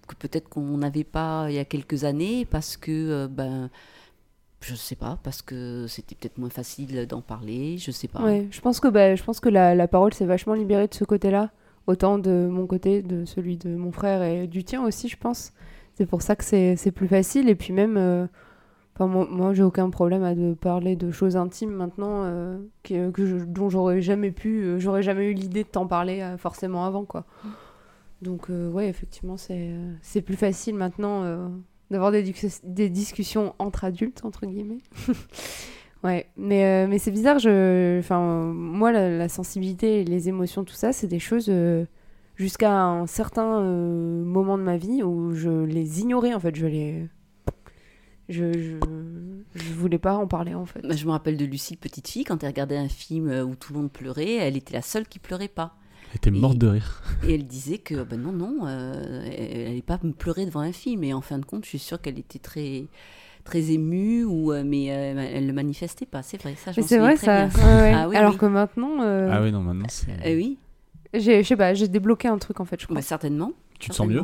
que 0.07 0.15
peut-être 0.15 0.49
qu'on 0.49 0.77
n'avait 0.77 1.03
pas 1.03 1.47
il 1.49 1.55
y 1.55 1.59
a 1.59 1.65
quelques 1.65 2.03
années 2.03 2.45
parce 2.45 2.77
que 2.77 2.91
euh, 2.91 3.27
ben 3.27 3.69
je 4.61 4.75
sais 4.75 4.95
pas 4.95 5.19
parce 5.23 5.41
que 5.41 5.87
c'était 5.87 6.15
peut-être 6.15 6.37
moins 6.37 6.49
facile 6.49 7.07
d'en 7.07 7.21
parler. 7.21 7.77
Je 7.77 7.91
sais 7.91 8.07
pas. 8.07 8.23
Ouais, 8.23 8.47
je 8.51 8.61
pense 8.61 8.79
que, 8.79 8.87
bah, 8.87 9.15
je 9.15 9.23
pense 9.23 9.39
que 9.39 9.49
la, 9.49 9.73
la 9.75 9.87
parole 9.87 10.13
s'est 10.13 10.25
vachement 10.25 10.53
libérée 10.53 10.87
de 10.87 10.93
ce 10.93 11.03
côté-là, 11.03 11.51
autant 11.87 12.17
de 12.17 12.47
mon 12.49 12.67
côté, 12.67 13.01
de 13.01 13.25
celui 13.25 13.57
de 13.57 13.75
mon 13.75 13.91
frère 13.91 14.21
et 14.23 14.47
du 14.47 14.63
tien 14.63 14.83
aussi, 14.83 15.07
je 15.09 15.17
pense. 15.17 15.53
C'est 15.95 16.05
pour 16.05 16.21
ça 16.21 16.35
que 16.35 16.43
c'est 16.43 16.91
plus 16.91 17.07
facile. 17.07 17.49
Et 17.49 17.55
puis 17.55 17.73
même, 17.73 17.97
euh, 17.97 18.25
moi, 18.99 19.53
j'ai 19.53 19.63
aucun 19.63 19.89
problème 19.89 20.23
à 20.23 20.35
de 20.35 20.53
parler 20.53 20.95
de 20.95 21.11
choses 21.11 21.35
intimes 21.37 21.71
maintenant 21.71 22.23
euh, 22.25 22.59
que, 22.83 23.11
je- 23.17 23.45
dont 23.45 23.69
j'aurais 23.69 24.01
jamais 24.01 24.31
pu, 24.31 24.63
euh, 24.63 24.79
j'aurais 24.79 25.03
jamais 25.03 25.29
eu 25.29 25.33
l'idée 25.33 25.63
de 25.63 25.69
t'en 25.69 25.87
parler 25.87 26.35
forcément 26.37 26.85
avant, 26.85 27.03
quoi. 27.05 27.25
Donc 28.21 28.49
ouais, 28.49 28.87
effectivement, 28.87 29.35
c'est 29.37 30.21
plus 30.21 30.35
facile 30.35 30.75
maintenant 30.75 31.51
d'avoir 31.89 32.11
des, 32.11 32.33
des 32.63 32.89
discussions 32.89 33.55
entre 33.59 33.83
adultes, 33.83 34.21
entre 34.23 34.45
guillemets. 34.45 34.77
Ouais, 36.03 36.27
mais, 36.35 36.65
euh, 36.65 36.87
mais 36.87 36.97
c'est 36.97 37.11
bizarre, 37.11 37.37
je... 37.37 37.99
enfin, 37.99 38.51
moi, 38.53 38.91
la, 38.91 39.15
la 39.17 39.29
sensibilité 39.29 40.01
et 40.01 40.03
les 40.03 40.29
émotions, 40.29 40.63
tout 40.63 40.73
ça, 40.73 40.93
c'est 40.93 41.07
des 41.07 41.19
choses 41.19 41.45
euh, 41.49 41.85
jusqu'à 42.35 42.75
un 42.75 43.05
certain 43.05 43.59
euh, 43.61 44.23
moment 44.23 44.57
de 44.57 44.63
ma 44.63 44.77
vie 44.77 45.03
où 45.03 45.33
je 45.35 45.63
les 45.65 46.01
ignorais, 46.01 46.33
en 46.33 46.39
fait, 46.39 46.55
je 46.55 46.65
les... 46.65 47.07
Je, 48.29 48.53
je, 48.53 48.75
je 49.55 49.73
voulais 49.73 49.97
pas 49.99 50.15
en 50.15 50.25
parler, 50.25 50.53
en 50.55 50.65
fait. 50.65 50.81
Bah, 50.87 50.95
je 50.95 51.05
me 51.05 51.11
rappelle 51.11 51.35
de 51.37 51.43
Lucie, 51.45 51.75
petite 51.75 52.07
fille, 52.07 52.23
quand 52.23 52.41
elle 52.43 52.49
regardait 52.49 52.77
un 52.77 52.87
film 52.87 53.29
où 53.29 53.55
tout 53.55 53.73
le 53.73 53.79
monde 53.79 53.91
pleurait, 53.91 54.35
elle 54.35 54.55
était 54.55 54.73
la 54.73 54.81
seule 54.81 55.05
qui 55.05 55.19
pleurait 55.19 55.49
pas. 55.49 55.75
Elle 56.11 56.17
était 56.17 56.29
Et- 56.29 56.39
morte 56.39 56.57
de 56.57 56.67
rire. 56.67 57.03
Et 57.27 57.35
elle 57.35 57.45
disait 57.45 57.77
que 57.79 58.03
ben 58.03 58.19
non, 58.21 58.31
non, 58.31 58.59
euh, 58.67 59.23
elle 59.25 59.65
n'allait 59.65 59.81
pas 59.81 59.99
me 60.03 60.13
pleurer 60.13 60.45
devant 60.45 60.61
un 60.61 60.71
film. 60.71 61.03
Et 61.03 61.13
en 61.13 61.19
fin 61.21 61.39
de 61.39 61.45
compte, 61.45 61.65
je 61.65 61.69
suis 61.69 61.79
sûre 61.79 61.99
qu'elle 62.01 62.19
était 62.19 62.39
très, 62.39 62.85
très 63.41 63.71
émue, 63.71 64.23
ou, 64.25 64.51
euh, 64.51 64.63
mais 64.65 64.91
euh, 64.91 65.29
elle 65.33 65.43
ne 65.43 65.47
le 65.47 65.53
manifestait 65.53 66.05
pas. 66.05 66.21
C'est 66.23 66.41
vrai, 66.41 66.55
ça, 66.55 66.71
c'est 66.73 66.97
vrai, 66.97 67.15
très 67.15 67.25
ça. 67.25 67.47
bien. 67.47 67.65
Ouais, 67.65 67.81
ouais. 67.81 67.93
Ah 67.95 68.07
oui, 68.09 68.15
Alors 68.17 68.31
oui. 68.33 68.37
que 68.37 68.45
maintenant, 68.45 69.01
euh, 69.01 69.29
Ah 69.31 69.41
oui, 69.41 69.51
non, 69.51 69.61
maintenant 69.61 69.85
c'est. 69.89 70.35
Oui, 70.35 70.57
j'ai, 71.13 71.43
je 71.43 71.47
sais 71.47 71.55
pas, 71.55 71.73
j'ai 71.73 71.87
débloqué 71.87 72.27
un 72.27 72.37
truc, 72.37 72.59
en 72.59 72.65
fait, 72.65 72.79
je 72.79 72.85
crois. 72.85 72.95
bah, 72.95 73.01
certainement. 73.01 73.51
Tu 73.79 73.89
te 73.89 73.95
sens 73.95 74.07
mieux. 74.07 74.23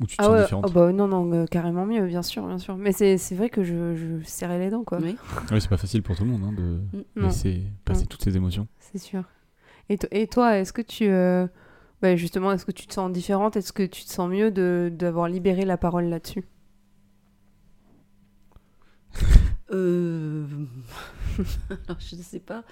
Ou 0.00 0.06
tu 0.06 0.16
te 0.16 0.22
Ah 0.22 0.26
sens 0.26 0.34
ouais, 0.34 0.42
différente 0.42 0.64
oh 0.66 0.72
bah 0.72 0.92
non, 0.92 1.06
non, 1.08 1.30
euh, 1.34 1.44
carrément 1.44 1.84
mieux, 1.84 2.06
bien 2.06 2.22
sûr, 2.22 2.46
bien 2.46 2.56
sûr. 2.56 2.74
Mais 2.78 2.90
c'est, 2.92 3.18
c'est 3.18 3.34
vrai 3.34 3.50
que 3.50 3.62
je, 3.62 3.94
je 3.96 4.24
serrais 4.24 4.58
les 4.58 4.70
dents, 4.70 4.82
quoi. 4.82 4.98
Oui. 4.98 5.14
Oui, 5.52 5.60
c'est 5.60 5.68
pas 5.68 5.76
facile 5.76 6.02
pour 6.02 6.16
tout 6.16 6.24
le 6.24 6.30
monde 6.30 6.42
hein, 6.42 6.52
de 6.56 6.80
Non. 7.20 7.26
laisser 7.28 7.62
passer 7.84 8.00
Non. 8.02 8.06
toutes 8.06 8.22
ces 8.24 8.34
émotions. 8.34 8.66
C'est 8.78 8.96
sûr. 8.98 9.24
Et, 9.90 9.98
to- 9.98 10.08
et 10.10 10.26
toi, 10.26 10.56
est-ce 10.56 10.72
que 10.72 10.80
tu. 10.80 11.06
euh, 11.06 11.46
ouais, 12.02 12.16
justement, 12.16 12.50
est-ce 12.52 12.64
que 12.64 12.72
tu 12.72 12.86
te 12.86 12.94
sens 12.94 13.12
différente? 13.12 13.56
Est-ce 13.58 13.74
que 13.74 13.82
tu 13.82 14.04
te 14.04 14.10
sens 14.10 14.30
mieux 14.30 14.50
de, 14.50 14.90
d'avoir 14.90 15.28
libéré 15.28 15.66
la 15.66 15.76
parole 15.76 16.04
là-dessus? 16.06 16.44
Euh... 19.72 20.44
Alors, 21.70 22.00
je 22.00 22.16
ne 22.16 22.22
sais 22.22 22.40
pas. 22.40 22.64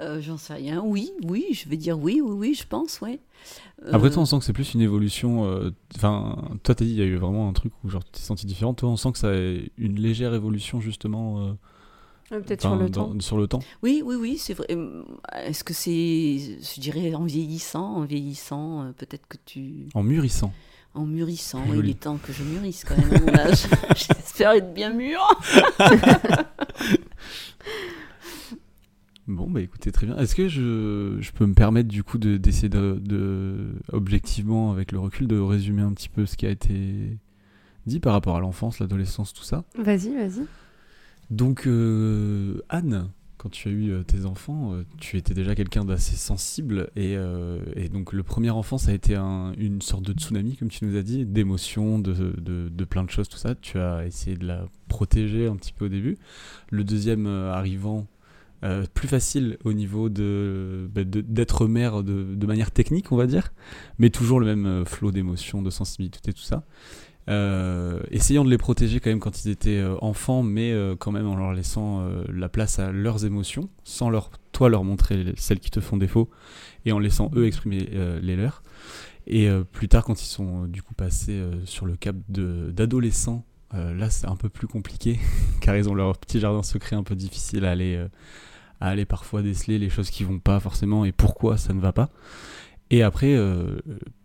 Euh, 0.00 0.20
J'en 0.20 0.36
sais 0.38 0.54
rien. 0.54 0.80
Oui, 0.84 1.10
oui, 1.24 1.46
je 1.52 1.68
vais 1.68 1.76
dire 1.76 1.98
oui, 1.98 2.20
oui, 2.24 2.32
oui, 2.32 2.54
je 2.54 2.66
pense, 2.66 3.00
ouais. 3.00 3.18
Après, 3.92 4.08
Euh, 4.08 4.12
toi, 4.12 4.22
on 4.22 4.26
sent 4.26 4.38
que 4.38 4.44
c'est 4.44 4.52
plus 4.52 4.74
une 4.74 4.80
évolution. 4.80 5.44
euh, 5.46 5.70
Enfin, 5.96 6.36
toi, 6.62 6.74
t'as 6.74 6.84
dit, 6.84 6.92
il 6.92 6.96
y 6.98 7.02
a 7.02 7.06
eu 7.06 7.16
vraiment 7.16 7.48
un 7.48 7.52
truc 7.52 7.72
où 7.84 7.88
genre, 7.90 8.04
tu 8.04 8.12
t'es 8.12 8.20
senti 8.20 8.46
différent. 8.46 8.72
Toi, 8.74 8.88
on 8.88 8.96
sent 8.96 9.12
que 9.12 9.18
ça 9.18 9.30
a 9.30 9.34
une 9.34 9.96
légère 10.00 10.32
évolution, 10.34 10.80
justement. 10.80 11.40
euh, 11.48 11.52
Peut-être 12.40 12.60
sur 12.60 12.70
enfin, 12.72 12.82
le 12.84 12.90
dans- 12.90 13.08
temps. 13.14 13.20
sur 13.20 13.38
le 13.38 13.48
temps. 13.48 13.60
Oui, 13.82 14.02
oui, 14.04 14.14
oui, 14.14 14.36
c'est 14.38 14.52
vrai. 14.54 14.66
Est-ce 15.34 15.64
que 15.64 15.72
c'est, 15.74 15.90
je 16.62 16.80
dirais, 16.80 17.14
en 17.14 17.24
vieillissant, 17.24 17.96
en 17.96 18.04
vieillissant, 18.04 18.82
euh, 18.84 18.92
peut-être 18.92 19.26
que 19.28 19.38
tu, 19.46 19.88
En 19.94 20.02
mûrissant. 20.02 20.52
En 20.98 21.06
mûrissant, 21.06 21.62
oui, 21.68 21.78
il 21.82 21.90
est 21.90 22.00
temps 22.00 22.18
que 22.18 22.32
je 22.32 22.42
mûrisse 22.42 22.84
quand 22.84 22.96
même 22.96 23.14
à 23.14 23.20
mon 23.20 23.38
âge. 23.38 23.66
J'espère 23.96 24.52
être 24.52 24.74
bien 24.74 24.92
mûr. 24.92 25.18
Bon, 29.26 29.48
bah 29.50 29.60
écoutez, 29.60 29.92
très 29.92 30.06
bien. 30.06 30.16
Est-ce 30.16 30.34
que 30.34 30.48
je, 30.48 31.18
je 31.20 31.32
peux 31.32 31.44
me 31.44 31.52
permettre, 31.52 31.88
du 31.88 32.02
coup, 32.02 32.16
de- 32.16 32.38
d'essayer 32.38 32.70
de, 32.70 32.98
de, 32.98 33.74
objectivement, 33.92 34.72
avec 34.72 34.90
le 34.90 34.98
recul, 34.98 35.26
de 35.28 35.38
résumer 35.38 35.82
un 35.82 35.92
petit 35.92 36.08
peu 36.08 36.24
ce 36.24 36.34
qui 36.36 36.46
a 36.46 36.50
été 36.50 37.18
dit 37.86 38.00
par 38.00 38.14
rapport 38.14 38.36
à 38.36 38.40
l'enfance, 38.40 38.78
l'adolescence, 38.78 39.34
tout 39.34 39.42
ça? 39.44 39.64
Vas-y, 39.76 40.14
vas-y. 40.14 40.46
Donc, 41.30 41.66
euh, 41.66 42.62
Anne, 42.70 43.10
quand 43.38 43.48
tu 43.50 43.68
as 43.68 43.70
eu 43.70 43.90
euh, 43.90 44.02
tes 44.02 44.26
enfants, 44.26 44.74
euh, 44.74 44.82
tu 44.98 45.16
étais 45.16 45.32
déjà 45.32 45.54
quelqu'un 45.54 45.84
d'assez 45.84 46.16
sensible. 46.16 46.90
Et, 46.96 47.16
euh, 47.16 47.60
et 47.76 47.88
donc, 47.88 48.12
le 48.12 48.22
premier 48.22 48.50
enfant, 48.50 48.76
ça 48.78 48.90
a 48.90 48.94
été 48.94 49.14
un- 49.14 49.52
une 49.56 49.80
sorte 49.80 50.04
de 50.04 50.12
tsunami, 50.12 50.56
comme 50.56 50.68
tu 50.68 50.84
nous 50.84 50.96
as 50.96 51.02
dit, 51.02 51.24
d'émotions, 51.24 51.98
de, 51.98 52.12
de, 52.38 52.84
plein 52.84 53.04
de 53.04 53.10
choses, 53.10 53.28
tout 53.28 53.38
ça. 53.38 53.54
Tu 53.54 53.78
as 53.78 54.04
essayé 54.06 54.36
de 54.36 54.46
la 54.46 54.66
protéger 54.88 55.46
un 55.46 55.56
petit 55.56 55.72
peu 55.72 55.86
au 55.86 55.88
début. 55.88 56.18
Le 56.70 56.84
deuxième 56.84 57.26
arrivant, 57.26 58.06
plus 58.92 59.06
facile 59.06 59.56
au 59.64 59.72
niveau 59.72 60.08
bah, 60.08 61.04
de- 61.04 61.20
d'être 61.20 61.66
mère 61.68 62.02
de, 62.02 62.34
de 62.34 62.46
manière 62.46 62.72
technique, 62.72 63.12
on 63.12 63.16
va 63.16 63.26
dire, 63.28 63.52
mais 64.00 64.10
toujours 64.10 64.40
le 64.40 64.46
même 64.46 64.84
flot 64.84 65.12
d'émotions, 65.12 65.62
de 65.62 65.70
sensibilité, 65.70 66.32
tout 66.32 66.42
ça. 66.42 66.64
Euh, 67.28 68.00
essayant 68.10 68.42
de 68.42 68.48
les 68.48 68.56
protéger 68.56 69.00
quand 69.00 69.10
même 69.10 69.20
quand 69.20 69.44
ils 69.44 69.50
étaient 69.50 69.76
euh, 69.76 69.96
enfants, 70.00 70.42
mais 70.42 70.72
euh, 70.72 70.96
quand 70.96 71.12
même 71.12 71.26
en 71.26 71.36
leur 71.36 71.52
laissant 71.52 72.08
la 72.32 72.48
place 72.48 72.78
à 72.78 72.90
leurs 72.90 73.24
émotions, 73.26 73.68
sans 73.84 74.08
leur, 74.08 74.30
toi 74.52 74.68
leur 74.70 74.82
montrer 74.84 75.22
les- 75.22 75.34
celles 75.36 75.60
qui 75.60 75.70
te 75.70 75.80
font 75.80 75.96
défaut, 75.98 76.30
et 76.86 76.92
en 76.92 76.98
laissant 76.98 77.30
eux 77.34 77.46
exprimer 77.46 77.88
les 78.22 78.36
leurs. 78.36 78.62
Et 79.26 79.48
plus 79.72 79.88
tard, 79.88 80.04
quand 80.04 80.22
ils 80.22 80.26
sont 80.26 80.64
du 80.64 80.82
coup 80.82 80.94
passés 80.94 81.38
sur 81.66 81.84
le 81.84 81.96
cap 81.96 82.16
d'adolescents, 82.28 83.44
là 83.72 84.08
c'est 84.08 84.26
un 84.26 84.36
peu 84.36 84.48
plus 84.48 84.66
compliqué, 84.66 85.18
car 85.60 85.76
ils 85.76 85.88
ont 85.88 85.94
leur 85.94 86.16
petit 86.16 86.40
jardin 86.40 86.62
secret 86.62 86.96
un 86.96 87.02
peu 87.02 87.14
difficile 87.14 87.66
à 87.66 87.72
aller, 87.72 88.02
à 88.80 88.88
aller 88.88 89.04
parfois 89.04 89.42
déceler 89.42 89.78
les 89.78 89.90
choses 89.90 90.08
qui 90.08 90.24
vont 90.24 90.38
pas 90.38 90.60
forcément 90.60 91.04
et 91.04 91.12
pourquoi 91.12 91.58
ça 91.58 91.74
ne 91.74 91.80
va 91.80 91.92
pas. 91.92 92.08
Et 92.90 93.02
après, 93.02 93.34
euh, 93.34 93.78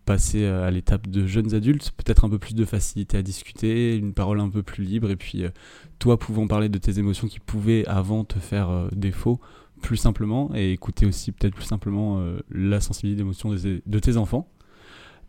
passer 0.06 0.46
à 0.46 0.70
l'étape 0.70 1.08
de 1.08 1.26
jeunes 1.26 1.54
adultes, 1.54 1.92
peut-être 1.96 2.24
un 2.24 2.30
peu 2.30 2.38
plus 2.38 2.54
de 2.54 2.64
facilité 2.64 3.18
à 3.18 3.22
discuter, 3.22 3.96
une 3.96 4.14
parole 4.14 4.40
un 4.40 4.48
peu 4.48 4.62
plus 4.62 4.84
libre, 4.84 5.10
et 5.10 5.16
puis 5.16 5.44
euh, 5.44 5.50
toi 5.98 6.18
pouvant 6.18 6.46
parler 6.46 6.68
de 6.68 6.78
tes 6.78 6.98
émotions 6.98 7.28
qui 7.28 7.40
pouvaient 7.40 7.86
avant 7.86 8.24
te 8.24 8.38
faire 8.38 8.70
euh, 8.70 8.88
défaut 8.92 9.40
plus 9.82 9.96
simplement, 9.98 10.50
et 10.54 10.72
écouter 10.72 11.04
aussi 11.04 11.30
peut-être 11.30 11.54
plus 11.54 11.64
simplement 11.64 12.24
la 12.50 12.80
sensibilité 12.80 13.18
d'émotion 13.18 13.50
de 13.52 13.98
tes 13.98 14.16
enfants. 14.16 14.48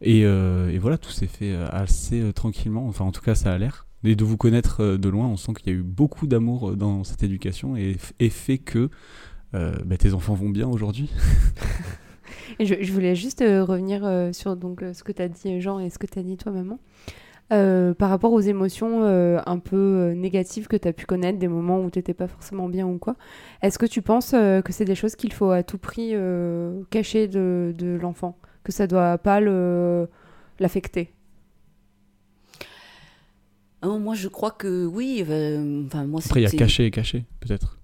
Et, 0.01 0.25
voilà, 0.79 0.97
tout 0.97 1.09
s'est 1.09 1.27
fait 1.27 1.53
assez 1.53 2.31
tranquillement, 2.31 2.87
enfin 2.87 3.03
en 3.03 3.11
tout 3.11 3.21
cas 3.21 3.35
ça 3.35 3.51
a 3.51 3.57
l'air. 3.57 3.85
Et 4.05 4.15
de 4.15 4.23
vous 4.23 4.37
connaître 4.37 4.95
de 4.95 5.09
loin, 5.09 5.27
on 5.27 5.35
sent 5.35 5.55
qu'il 5.55 5.73
y 5.73 5.75
a 5.75 5.77
eu 5.77 5.83
beaucoup 5.83 6.25
d'amour 6.25 6.77
dans 6.77 7.03
cette 7.03 7.21
éducation 7.23 7.75
et, 7.75 7.97
fait 8.29 8.59
que 8.59 8.89
bah, 9.51 9.97
tes 9.99 10.13
enfants 10.13 10.35
vont 10.35 10.49
bien 10.49 10.69
aujourd'hui. 10.69 11.09
Et 12.60 12.65
je, 12.65 12.75
je 12.81 12.91
voulais 12.91 13.15
juste 13.15 13.41
euh, 13.41 13.63
revenir 13.63 14.05
euh, 14.05 14.31
sur 14.34 14.55
donc, 14.55 14.81
euh, 14.84 14.93
ce 14.93 15.03
que 15.03 15.12
tu 15.12 15.21
as 15.21 15.27
dit, 15.27 15.62
Jean, 15.62 15.79
et 15.79 15.89
ce 15.89 15.97
que 15.99 16.08
tu 16.08 16.19
as 16.19 16.23
dit 16.23 16.38
toi, 16.38 16.51
maman. 16.51 16.79
Euh, 17.53 17.93
par 17.93 18.10
rapport 18.10 18.34
aux 18.34 18.39
émotions 18.41 19.03
euh, 19.03 19.39
un 19.45 19.60
peu 19.60 20.13
négatives 20.15 20.67
que 20.67 20.75
tu 20.77 20.88
as 20.88 20.93
pu 20.93 21.05
connaître, 21.05 21.38
des 21.38 21.47
moments 21.47 21.79
où 21.79 21.91
tu 21.91 21.99
n'étais 21.99 22.15
pas 22.15 22.27
forcément 22.27 22.67
bien 22.69 22.88
ou 22.88 22.97
quoi, 22.97 23.15
est-ce 23.62 23.77
que 23.77 23.86
tu 23.86 24.01
penses 24.01 24.34
euh, 24.34 24.62
que 24.63 24.73
c'est 24.73 24.86
des 24.86 24.95
choses 24.95 25.15
qu'il 25.15 25.31
faut 25.31 25.51
à 25.51 25.62
tout 25.62 25.77
prix 25.77 26.12
euh, 26.13 26.81
cacher 26.89 27.27
de, 27.27 27.71
de 27.77 27.99
l'enfant? 28.01 28.36
Que 28.63 28.71
ça 28.71 28.88
doit 28.88 29.19
pas 29.19 29.39
le- 29.39 30.10
l'affecter? 30.60 31.12
Oh, 33.84 33.99
moi, 33.99 34.15
je 34.15 34.27
crois 34.27 34.51
que 34.51 34.86
oui. 34.88 35.21
Enfin, 35.86 36.05
moi, 36.05 36.21
Après, 36.25 36.39
il 36.39 36.43
y 36.43 36.47
a 36.47 36.49
c'est- 36.49 36.58
caché 36.58 36.86
et 36.88 36.91
caché, 36.91 37.25
peut-être. 37.41 37.77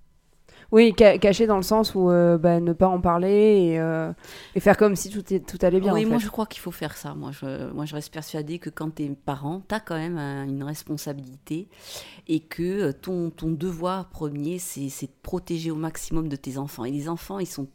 Oui, 0.71 0.93
ca- 0.97 1.17
cacher 1.17 1.47
dans 1.47 1.57
le 1.57 1.63
sens 1.63 1.95
où 1.95 2.09
euh, 2.09 2.37
bah, 2.37 2.59
ne 2.61 2.71
pas 2.73 2.87
en 2.87 3.01
parler 3.01 3.71
et, 3.73 3.79
euh, 3.79 4.13
et 4.55 4.59
faire 4.61 4.77
comme 4.77 4.95
si 4.95 5.09
tout, 5.09 5.33
est- 5.33 5.45
tout 5.45 5.57
allait 5.65 5.81
bien. 5.81 5.93
oui, 5.93 6.05
en 6.05 6.09
moi 6.09 6.17
je 6.17 6.29
crois 6.29 6.45
qu'il 6.45 6.61
faut 6.61 6.71
faire 6.71 6.95
ça. 6.95 7.13
Moi 7.13 7.31
je, 7.33 7.71
moi, 7.73 7.85
je 7.85 7.93
reste 7.93 8.13
persuadée 8.13 8.57
que 8.57 8.69
quand 8.69 8.95
tu 8.95 9.03
es 9.03 9.09
parent, 9.09 9.61
tu 9.67 9.75
as 9.75 9.79
quand 9.81 9.97
même 9.97 10.17
un- 10.17 10.45
une 10.47 10.63
responsabilité 10.63 11.67
et 12.27 12.39
que 12.39 12.63
euh, 12.89 12.93
ton, 12.93 13.29
ton 13.31 13.49
devoir 13.51 14.09
premier, 14.09 14.59
c'est 14.59 14.87
c'est 14.89 15.07
de 15.07 15.11
protéger 15.21 15.71
au 15.71 15.75
maximum 15.75 16.29
de 16.29 16.35
tes 16.37 16.57
enfants. 16.57 16.85
Et 16.85 16.91
les 16.91 17.09
enfants, 17.09 17.39
ils 17.39 17.45
sont 17.47 17.67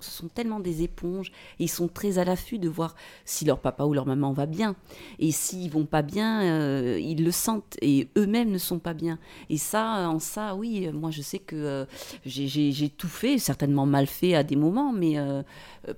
sont 0.00 0.28
tellement 0.28 0.60
des 0.60 0.82
éponges 0.82 1.32
et 1.58 1.64
ils 1.64 1.68
sont 1.68 1.88
très 1.88 2.18
à 2.18 2.24
l'affût 2.24 2.58
de 2.58 2.68
voir 2.68 2.94
si 3.24 3.44
leur 3.44 3.58
papa 3.60 3.84
ou 3.84 3.94
leur 3.94 4.06
maman 4.06 4.32
va 4.32 4.46
bien. 4.46 4.76
Et 5.18 5.32
s'ils 5.32 5.70
vont 5.70 5.86
pas 5.86 6.02
bien, 6.02 6.42
euh, 6.42 6.98
ils 7.00 7.24
le 7.24 7.30
sentent 7.30 7.76
et 7.82 8.08
eux-mêmes 8.16 8.50
ne 8.50 8.58
sont 8.58 8.78
pas 8.78 8.94
bien. 8.94 9.18
Et 9.48 9.56
ça, 9.58 10.08
en 10.08 10.18
ça, 10.18 10.54
oui, 10.54 10.88
moi 10.92 11.10
je 11.10 11.22
sais 11.22 11.38
que 11.38 11.56
euh, 11.56 11.84
j'ai- 12.24 12.90
tout 12.96 13.08
fait, 13.08 13.38
certainement 13.38 13.86
mal 13.86 14.06
fait 14.06 14.34
à 14.34 14.42
des 14.42 14.56
moments, 14.56 14.92
mais 14.92 15.18
euh, 15.18 15.42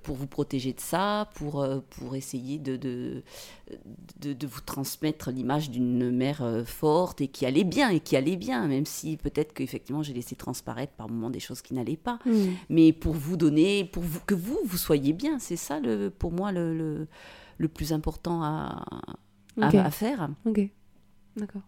pour 0.02 0.16
vous 0.16 0.26
protéger 0.26 0.72
de 0.72 0.80
ça, 0.80 1.28
pour, 1.34 1.66
pour 1.90 2.14
essayer 2.16 2.58
de, 2.58 2.76
de, 2.76 3.22
de, 4.20 4.32
de 4.32 4.46
vous 4.46 4.60
transmettre 4.60 5.30
l'image 5.30 5.70
d'une 5.70 6.10
mère 6.10 6.42
euh, 6.42 6.64
forte 6.64 7.20
et 7.20 7.28
qui 7.28 7.46
allait 7.46 7.64
bien, 7.64 7.90
et 7.90 8.00
qui 8.00 8.16
allait 8.16 8.36
bien, 8.36 8.66
même 8.68 8.86
si 8.86 9.16
peut-être 9.16 9.52
qu'effectivement 9.52 10.02
j'ai 10.02 10.12
laissé 10.14 10.36
transparaître 10.36 10.92
par 10.92 11.08
moments 11.08 11.30
des 11.30 11.40
choses 11.40 11.62
qui 11.62 11.74
n'allaient 11.74 11.96
pas. 11.96 12.18
Hmm. 12.26 12.50
Mais 12.68 12.92
pour 12.92 13.14
vous 13.14 13.36
donner, 13.36 13.84
pour 13.84 14.02
vous, 14.02 14.20
que 14.26 14.34
vous, 14.34 14.58
vous 14.64 14.76
soyez 14.76 15.12
bien, 15.12 15.38
c'est 15.38 15.56
ça 15.56 15.80
le, 15.80 16.10
pour 16.10 16.32
moi 16.32 16.52
le, 16.52 16.76
le, 16.76 17.06
le 17.58 17.68
plus 17.68 17.92
important 17.92 18.42
à, 18.42 18.84
à, 19.60 19.90
faire. 19.90 20.28
Ok, 20.44 20.60
d'accord. 21.36 21.62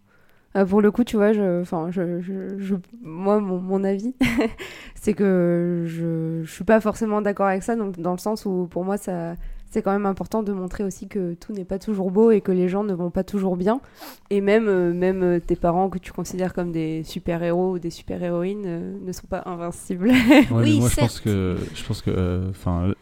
Euh, 0.55 0.65
pour 0.65 0.81
le 0.81 0.89
coup, 0.89 1.03
tu 1.03 1.17
vois, 1.17 1.33
je, 1.33 1.63
je, 1.91 2.21
je- 2.57 2.75
moi, 3.01 3.41
mon, 3.41 3.59
mon 3.59 3.83
avis, 3.83 4.15
c'est 4.95 5.13
que 5.13 5.83
je, 5.85 6.43
je 6.45 6.51
suis 6.51 6.63
pas 6.63 6.79
forcément 6.79 7.21
d'accord 7.21 7.47
avec 7.47 7.61
ça, 7.63 7.75
donc 7.75 7.99
dans 7.99 8.13
le 8.13 8.17
sens 8.19 8.45
où 8.45 8.65
pour 8.69 8.85
moi, 8.85 8.95
ça, 8.97 9.35
c'est 9.69 9.81
quand 9.81 9.91
même 9.91 10.05
important 10.05 10.41
de 10.43 10.53
montrer 10.53 10.83
aussi 10.83 11.07
que 11.07 11.33
tout 11.33 11.51
n'est 11.53 11.65
pas 11.65 11.79
toujours 11.79 12.11
beau 12.11 12.31
et 12.31 12.41
que 12.41 12.51
les 12.51 12.69
gens 12.69 12.83
ne 12.83 12.93
vont 12.93 13.09
pas 13.09 13.23
toujours 13.23 13.57
bien. 13.57 13.81
Et 14.29 14.39
même, 14.41 14.67
euh, 14.67 14.93
même 14.93 15.21
euh, 15.23 15.39
tes 15.39 15.55
parents 15.55 15.89
que 15.89 15.97
tu 15.99 16.11
considères 16.13 16.53
comme 16.53 16.71
des 16.71 17.03
super-héros 17.03 17.73
ou 17.73 17.79
des 17.79 17.89
super-héroïnes 17.89 18.63
euh, 18.65 18.97
ne 19.05 19.11
sont 19.11 19.27
pas 19.27 19.43
invincibles. 19.45 20.09
Ouais, 20.09 20.47
Oui, 20.51 20.79
moi, 20.79 20.89
je 20.89 20.95
pense 20.95 21.19
que, 21.19 21.57
je 21.73 21.83
pense 21.83 22.01
que, 22.01 22.11
euh, 22.11 22.49
enfin, 22.51 22.93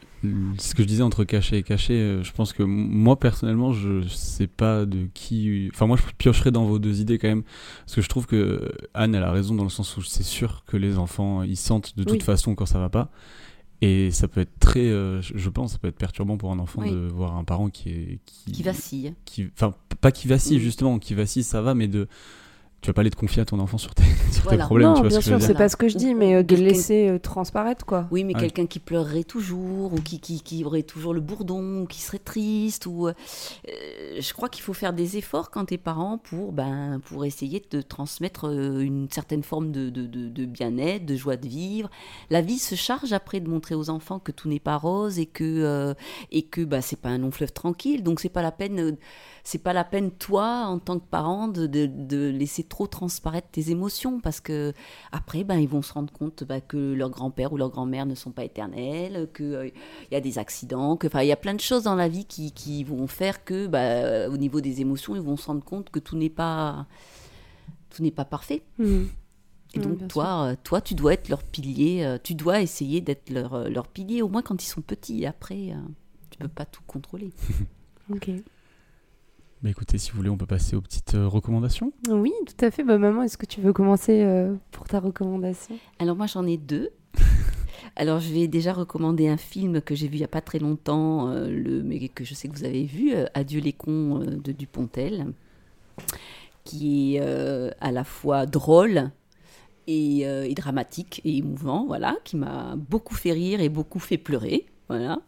ce 0.58 0.74
que 0.74 0.84
je 0.84 0.88
disais 0.88 1.04
entre 1.04 1.26
caché 1.26 1.58
et 1.58 1.64
caché, 1.64 1.94
euh, 1.96 2.24
je 2.24 2.32
pense 2.32 2.54
que 2.54 2.64
moi 2.64 3.20
personnellement, 3.20 3.74
je 3.74 4.08
sais 4.08 4.48
pas 4.48 4.86
de 4.86 5.08
qui. 5.14 5.70
Enfin, 5.74 5.86
moi, 5.86 5.98
je 5.98 6.04
piocherais 6.18 6.52
dans 6.52 6.64
vos 6.66 6.80
deux 6.80 7.02
idées 7.02 7.18
quand 7.18 7.28
même, 7.28 7.44
parce 7.86 7.96
que 7.96 8.02
je 8.02 8.08
trouve 8.10 8.26
que 8.26 8.72
Anne, 8.94 9.16
elle 9.16 9.24
a 9.24 9.32
raison 9.32 9.54
dans 9.54 9.64
le 9.66 9.70
sens 9.70 9.98
où 9.98 10.02
c'est 10.02 10.24
sûr 10.24 10.64
que 10.66 10.78
les 10.78 10.98
enfants, 10.98 11.44
ils 11.44 11.58
sentent 11.58 11.98
de 11.98 12.04
toute 12.04 12.14
Oui. 12.14 12.20
façon 12.22 12.56
quand 12.56 12.66
ça 12.66 12.80
va 12.80 12.90
pas. 12.90 13.10
Et 13.82 14.12
ça 14.12 14.28
peut 14.30 14.42
être 14.42 14.58
très, 14.60 14.88
euh, 14.88 15.22
je 15.22 15.50
pense, 15.50 15.74
ça 15.74 15.78
peut 15.78 15.90
être 15.90 15.98
perturbant 15.98 16.38
pour 16.38 16.52
un 16.52 16.60
enfant 16.60 16.82
Oui. 16.84 16.92
de 16.92 16.96
voir 16.96 17.36
un 17.36 17.44
parent 17.44 17.70
qui 17.70 17.90
est 17.90 18.20
qui, 18.26 18.52
Qui 18.54 18.64
vacille. 18.64 19.14
qui- 19.26 19.50
enfin, 19.54 19.74
pas 20.00 20.12
qui 20.12 20.28
vacille 20.28 20.58
Mm. 20.58 20.62
justement, 20.62 21.00
qui 21.00 21.14
vacille, 21.16 21.44
ça 21.44 21.62
va, 21.62 21.74
mais 21.76 21.88
de, 21.90 22.08
tu 22.84 22.90
vas 22.90 22.94
pas 22.94 23.02
aller 23.02 23.10
te 23.10 23.16
confier 23.16 23.42
à 23.42 23.46
ton 23.46 23.60
enfant 23.60 23.78
sur 23.80 23.96
tes, 23.96 24.04
sur 24.32 24.44
Voilà. 24.44 24.58
tes 24.60 24.66
problèmes, 24.66 24.90
non, 24.90 24.94
tu 24.96 25.00
vois 25.02 25.10
bien 25.10 25.22
ce 25.22 25.26
que 25.26 25.30
je 25.32 25.34
veux 25.36 25.40
sûr, 25.40 25.48
c'est 25.48 25.54
pas 25.58 25.70
ce 25.70 25.76
que 25.78 25.88
je 25.88 25.98
dis, 25.98 26.14
mais 26.14 26.36
euh, 26.36 26.44
laisser 26.56 27.08
euh, 27.10 27.18
transparaître, 27.18 27.86
quoi. 27.86 28.08
Oui, 28.12 28.24
mais 28.24 28.34
Ouais. 28.36 28.42
quelqu'un 28.42 28.66
qui 28.68 28.80
pleurerait 28.80 29.24
toujours, 29.24 29.94
ou 29.94 30.02
qui, 30.02 30.20
qui, 30.20 30.42
qui 30.42 30.64
aurait 30.66 30.84
toujours 30.84 31.14
le 31.14 31.22
bourdon, 31.22 31.84
ou 31.84 31.86
qui 31.88 32.02
serait 32.02 32.20
triste, 32.20 32.86
ou 32.86 33.08
euh, 33.08 33.14
je 34.20 34.34
crois 34.34 34.50
qu'il 34.50 34.62
faut 34.64 34.74
faire 34.74 34.94
des 34.94 35.18
efforts 35.18 35.50
quand 35.50 35.66
t'es 35.66 35.78
parent 35.78 36.18
pour, 36.18 36.52
ben, 36.52 37.00
pour 37.06 37.26
essayer 37.26 37.64
de 37.72 37.82
transmettre 37.82 38.50
euh, 38.50 38.80
une 38.82 39.08
certaine 39.10 39.44
forme 39.44 39.72
de, 39.72 39.90
de, 39.90 40.06
de- 40.06 40.28
de 40.30 40.46
bien-être, 40.46 41.06
de 41.06 41.16
joie 41.16 41.38
de 41.38 41.48
vivre. 41.48 41.90
La 42.30 42.42
vie 42.42 42.60
se 42.60 42.76
charge 42.76 43.14
après 43.14 43.40
de 43.40 43.50
montrer 43.50 43.76
aux 43.76 43.90
enfants 43.90 44.20
que 44.20 44.32
tout 44.32 44.50
n'est 44.50 44.60
pas 44.60 44.78
rose 44.78 45.20
et 45.20 45.26
que 45.26 45.44
euh, 45.44 45.94
et 46.32 46.44
que 46.44 46.62
bah, 46.62 46.82
c'est 46.82 47.00
pas 47.00 47.10
un 47.10 47.18
long 47.18 47.32
fleuve 47.32 47.54
tranquille, 47.54 48.04
donc 48.04 48.20
c'est 48.20 48.30
pas 48.30 48.42
la 48.42 48.52
peine. 48.52 48.98
Euh, 49.44 49.46
c'est 49.46 49.58
pas 49.60 49.74
la 49.74 49.84
peine, 49.84 50.12
toi, 50.12 50.66
en 50.68 50.80
tant 50.80 51.00
que 51.00 51.06
parent, 51.06 51.48
de, 51.48 51.68
de, 51.68 51.86
de 51.86 52.30
laisser 52.30 52.64
trop 52.64 52.88
transparaître 52.88 53.50
tes 53.52 53.72
émotions 53.72 54.20
parce 54.20 54.40
que 54.40 54.74
après, 55.12 55.44
ben, 55.44 55.58
ils 55.58 55.68
vont 55.68 55.82
se 55.82 55.94
rendre 55.94 56.14
compte 56.14 56.44
bah, 56.44 56.62
que 56.62 56.94
leur 56.94 57.10
grand-père 57.10 57.54
ou 57.54 57.58
leur 57.58 57.70
grand-mère 57.70 58.06
ne 58.06 58.16
sont 58.16 58.32
pas 58.32 58.44
éternels, 58.46 59.30
qu'il 59.36 59.74
y 60.12 60.16
a 60.16 60.22
des 60.22 60.38
accidents, 60.40 60.98
que, 60.98 61.08
enfin, 61.08 61.22
il 61.22 61.28
y 61.28 61.32
a 61.32 61.38
plein 61.38 61.54
de 61.54 61.60
choses 61.62 61.84
dans 61.84 61.96
la 61.96 62.08
vie 62.08 62.26
qui, 62.26 62.52
qui 62.52 62.84
vont 62.84 63.08
faire 63.08 63.44
que, 63.44 63.68
bah, 63.68 64.30
au 64.30 64.38
niveau 64.38 64.62
des 64.62 64.82
émotions, 64.82 65.16
ils 65.16 65.22
vont 65.22 65.38
se 65.38 65.48
rendre 65.48 65.64
compte 65.64 65.90
que 65.90 66.00
tout 66.00 66.16
n'est 66.18 66.30
pas, 66.30 66.88
tout 67.90 68.02
n'est 68.02 68.12
pas 68.12 68.26
parfait. 68.26 68.64
Hmm. 68.78 69.06
Et 69.76 69.80
Ouais, 69.80 69.86
donc, 69.86 70.08
toi, 70.08 70.52
euh, 70.52 70.56
toi, 70.64 70.82
tu 70.82 70.94
dois 70.94 71.14
être 71.14 71.30
leur 71.30 71.44
pilier, 71.44 72.04
euh, 72.06 72.18
tu 72.22 72.36
dois 72.36 72.62
essayer 72.62 73.02
d'être 73.02 73.30
leur, 73.32 73.54
euh, 73.56 73.70
leur 73.70 73.88
pilier, 73.88 74.22
au 74.22 74.30
moins 74.30 74.44
quand 74.44 74.64
ils 74.64 74.68
sont 74.68 74.82
petits. 74.82 75.26
Après, 75.26 75.72
euh, 75.72 75.78
tu 76.30 76.38
peux 76.38 76.48
pas 76.48 76.66
tout 76.66 76.84
contrôler. 76.88 77.34
Ok. 78.12 78.30
Bah 79.64 79.70
écoutez, 79.70 79.98
si 79.98 80.12
vous 80.12 80.18
voulez, 80.18 80.30
on 80.30 80.36
peut 80.36 80.46
passer 80.46 80.76
aux 80.76 80.82
petites 80.82 81.16
euh, 81.16 81.26
recommandations. 81.26 81.94
Oui, 82.10 82.34
tout 82.46 82.66
à 82.66 82.70
fait. 82.70 82.84
Bah, 82.84 82.98
maman, 82.98 83.24
est-ce 83.24 83.38
que 83.38 83.46
tu 83.46 83.62
veux 83.62 83.72
commencer 83.72 84.22
euh, 84.22 84.56
pour 84.72 84.90
ta 84.90 85.00
recommandation? 85.00 85.78
Alors 86.00 86.18
moi 86.18 86.28
j'en 86.28 86.46
ai 86.46 86.58
deux. 86.58 86.90
Alors 87.96 88.20
je 88.20 88.34
vais 88.34 88.50
déjà 88.50 88.74
recommander 88.74 89.30
un 89.30 89.38
film 89.38 89.80
que 89.80 89.96
j'ai 89.96 90.10
vu 90.10 90.16
il 90.16 90.20
n'y 90.20 90.26
a 90.26 90.28
pas 90.28 90.42
très 90.42 90.60
longtemps, 90.60 91.30
euh, 91.30 91.48
le, 91.50 91.82
mais 91.82 92.10
que 92.10 92.26
je 92.26 92.34
sais 92.34 92.50
que 92.50 92.58
vous 92.58 92.66
avez 92.66 92.84
vu, 92.84 93.14
euh, 93.14 93.26
Adieu 93.36 93.62
les 93.62 93.72
cons 93.72 94.20
euh, 94.22 94.36
de 94.36 94.52
Dupontel, 94.52 95.28
qui 96.66 97.16
est 97.16 97.22
euh, 97.22 97.72
à 97.80 97.94
la 97.94 98.04
fois 98.04 98.46
drôle 98.46 99.12
et, 99.88 100.28
euh, 100.28 100.44
et 100.44 100.56
dramatique 100.56 101.22
et 101.24 101.38
émouvant, 101.38 101.86
voilà, 101.86 102.18
qui 102.26 102.36
m'a 102.36 102.76
beaucoup 102.76 103.16
fait 103.16 103.32
rire 103.32 103.62
et 103.62 103.70
beaucoup 103.70 104.00
fait 104.00 104.18
pleurer. 104.18 104.66
Voilà. 104.98 105.20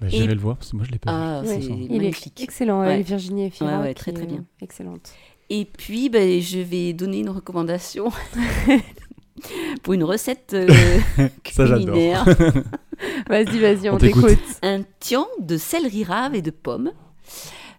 Bah, 0.00 0.06
Et- 0.06 0.10
J'irai 0.10 0.34
le 0.34 0.40
voir 0.40 0.56
parce 0.56 0.70
que 0.72 0.76
moi 0.76 0.84
je 0.86 0.90
l'ai 0.92 0.98
pas 0.98 1.10
Ah, 1.10 1.40
Ouais. 1.42 1.60
c'est 1.60 1.66
Il 1.66 1.94
est 1.94 1.96
magnifique. 1.98 2.40
excellent. 2.42 2.80
Ouais. 2.80 3.00
et 3.00 3.02
Virginie 3.02 3.44
ouais, 3.44 3.50
qui 3.50 3.58
très, 3.94 4.12
très 4.12 4.26
bien. 4.26 4.44
Excellente. 4.60 5.10
Et 5.50 5.64
puis, 5.64 6.10
ben, 6.10 6.40
je 6.42 6.58
vais 6.58 6.92
donner 6.92 7.20
une 7.20 7.30
recommandation 7.30 8.10
pour 9.82 9.94
une 9.94 10.04
recette 10.04 10.52
euh, 10.54 10.66
Ça, 11.50 11.64
j'adore. 11.66 11.86
culinaire. 11.94 12.24
Vas-y, 13.28 13.58
vas-y, 13.58 13.88
on, 13.88 13.94
On 13.94 13.98
t'écoute. 13.98 14.38
un 14.62 14.82
tian 14.98 15.26
de 15.40 15.56
céleri 15.56 16.02
rave 16.04 16.34
et 16.34 16.42
de 16.42 16.50
pommes. 16.50 16.90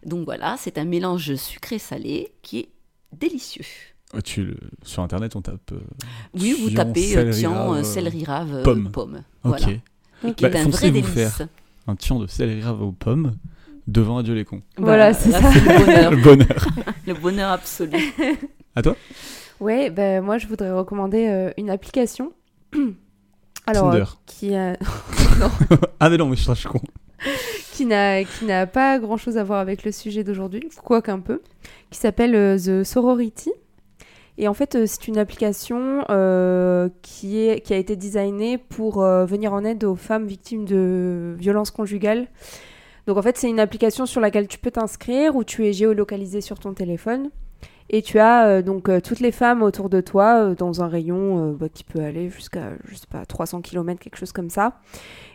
Donc 0.06 0.24
voilà, 0.26 0.56
c'est 0.58 0.78
un 0.78 0.86
mélange 0.86 1.36
sucré-salé 1.36 2.32
qui 2.42 2.60
est 2.60 2.70
délicieux. 3.16 3.66
Oh, 4.16 4.22
tu, 4.22 4.44
le- 4.46 4.58
sur 4.84 5.04
internet, 5.04 5.36
on 5.36 5.42
tape. 5.42 5.72
euh, 5.74 5.80
Oui, 6.34 6.56
vous 6.60 6.72
tapez 6.72 7.16
euh, 7.18 7.32
céleri 7.32 7.38
tian, 7.40 7.54
rave, 7.54 7.78
euh, 7.80 7.84
céleri 7.84 8.24
rave, 8.24 8.64
pomme. 8.64 8.90
pomme. 8.92 9.16
Ok. 9.44 9.58
Voilà. 9.60 9.68
Qui 10.36 10.46
est 10.46 10.50
Bah, 10.50 10.60
un 10.60 10.64
foncez 10.64 10.90
vrai 10.92 11.02
vous 11.02 11.08
délice. 11.08 11.32
faire. 11.36 11.48
Un 11.88 11.96
tian 11.96 12.20
de 12.20 12.28
céleri 12.28 12.62
rave 12.62 12.82
aux 12.82 12.92
pommes 12.92 13.36
devant 13.88 14.18
Adieu 14.20 14.34
les 14.36 14.46
cons. 14.46 14.62
Voilà, 14.78 15.14
c'est 15.14 15.30
là, 15.32 15.42
ça. 15.42 15.50
le 15.52 15.86
bonheur, 15.86 16.12
Le 16.12 16.18
bonheur. 16.18 16.68
le 17.08 17.14
bonheur 17.14 17.50
absolu. 17.52 17.98
À 18.76 18.82
toi 18.82 18.96
Ouais, 19.60 19.90
ben 19.90 20.24
moi, 20.24 20.38
je 20.38 20.48
voudrais 20.48 20.72
recommander 20.72 21.28
euh, 21.28 21.52
une 21.58 21.70
application. 21.70 22.32
Alors, 23.66 23.92
Tinder. 23.92 24.04
euh, 24.04 24.16
qui, 24.26 24.56
a- 24.56 24.78
ah 26.00 26.10
mais 26.10 26.18
non, 26.18 26.28
mais 26.28 26.36
je 26.36 26.54
suis 26.54 26.68
con. 26.70 26.80
qui 27.74 27.86
n'a 27.86 28.24
qui 28.24 28.46
n'a 28.46 28.66
pas 28.68 29.00
grand 29.00 29.18
chose 29.18 29.38
à 29.38 29.44
voir 29.44 29.60
avec 29.60 29.84
le 29.84 29.92
sujet 29.92 30.24
d'aujourd'hui, 30.24 30.70
quoique 30.84 31.12
un 31.12 31.20
peu, 31.20 31.42
qui 31.92 32.00
s'appelle 32.00 32.36
euh, 32.36 32.58
The 32.58 32.84
Sorority. 32.84 33.52
Et 34.42 34.48
en 34.48 34.54
fait, 34.54 34.76
euh, 34.76 34.86
c'est 34.88 35.10
une 35.10 35.18
application 35.18 36.06
euh, 36.10 36.88
qui, 37.02 37.50
a 37.50 37.76
été 37.76 37.98
designée 37.98 38.58
pour 38.58 39.04
euh, 39.04 39.26
venir 39.26 39.52
en 39.52 39.66
aide 39.66 39.84
aux 39.84 39.98
femmes 39.98 40.26
victimes 40.26 40.64
de 40.64 41.36
violences 41.38 41.72
conjugales. 41.72 42.28
Donc 43.06 43.18
en 43.18 43.22
fait, 43.22 43.38
c'est 43.38 43.50
une 43.50 43.60
application 43.60 44.06
sur 44.06 44.22
laquelle 44.22 44.48
tu 44.48 44.58
peux 44.58 44.72
t'inscrire, 44.72 45.36
où 45.36 45.44
tu 45.44 45.68
es 45.68 45.74
géolocalisé 45.74 46.40
sur 46.40 46.58
ton 46.58 46.74
téléphone. 46.74 47.32
Et 47.90 48.02
tu 48.02 48.20
as 48.20 48.48
euh, 48.48 48.62
donc 48.62 48.88
euh, 48.88 49.00
toutes 49.02 49.20
les 49.20 49.32
femmes 49.32 49.64
autour 49.64 49.90
de 49.90 50.00
toi 50.00 50.44
euh, 50.44 50.56
dans 50.56 50.84
un 50.84 50.88
rayon 50.88 51.54
bah, 51.54 51.70
qui 51.74 51.84
peut 51.84 52.02
aller 52.02 52.30
jusqu'à, 52.30 52.72
je 52.88 52.96
sais 52.96 53.08
pas, 53.10 53.26
300 53.26 53.62
km, 53.62 54.00
quelque 54.00 54.18
chose 54.18 54.32
comme 54.32 54.52
ça. 54.52 54.80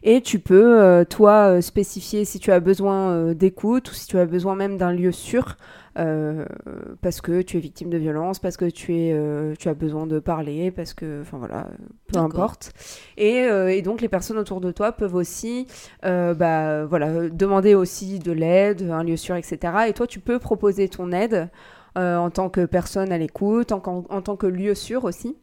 Et 0.04 0.20
tu 0.20 0.38
peux, 0.38 1.04
toi, 1.08 1.62
spécifier 1.62 2.26
si 2.26 2.38
tu 2.38 2.52
as 2.52 2.60
besoin 2.60 3.32
d'écoute 3.32 3.90
ou 3.90 3.94
si 3.94 4.06
tu 4.06 4.18
as 4.18 4.26
besoin 4.26 4.54
même 4.54 4.76
d'un 4.76 4.92
lieu 4.92 5.12
sûr 5.12 5.56
parce 5.94 7.22
que 7.22 7.40
tu 7.40 7.56
es 7.56 7.60
victime 7.60 7.88
de 7.88 7.96
violence, 7.96 8.38
parce 8.38 8.58
que 8.58 8.66
tu, 8.66 8.94
es, 8.94 9.16
tu 9.58 9.70
as 9.70 9.72
besoin 9.72 10.06
de 10.06 10.18
parler, 10.18 10.70
parce 10.70 10.92
que, 10.92 11.22
enfin 11.22 11.38
voilà, 11.38 11.68
peu 12.12 12.18
importe. 12.18 12.72
Et, 13.16 13.44
et 13.46 13.80
donc 13.80 14.02
les 14.02 14.08
personnes 14.08 14.36
autour 14.36 14.60
de 14.60 14.72
toi 14.72 14.92
peuvent 14.92 15.14
aussi, 15.14 15.66
bah, 16.02 16.84
voilà, 16.84 17.30
demander 17.30 17.74
aussi 17.74 18.18
de 18.18 18.32
l'aide, 18.32 18.82
un 18.90 19.04
lieu 19.04 19.16
sûr, 19.16 19.36
etc. 19.36 19.58
Et 19.88 19.94
toi, 19.94 20.06
tu 20.06 20.20
peux 20.20 20.38
proposer 20.38 20.90
ton 20.90 21.12
aide 21.12 21.48
en 21.96 22.30
tant 22.30 22.48
que 22.50 22.64
personne 22.66 23.12
à 23.12 23.18
l'écoute, 23.18 23.72
en, 23.72 23.82
en- 23.86 24.04
en 24.08 24.22
tant 24.22 24.36
que 24.36 24.46
lieu 24.46 24.74
sûr 24.74 25.04
aussi. 25.04 25.36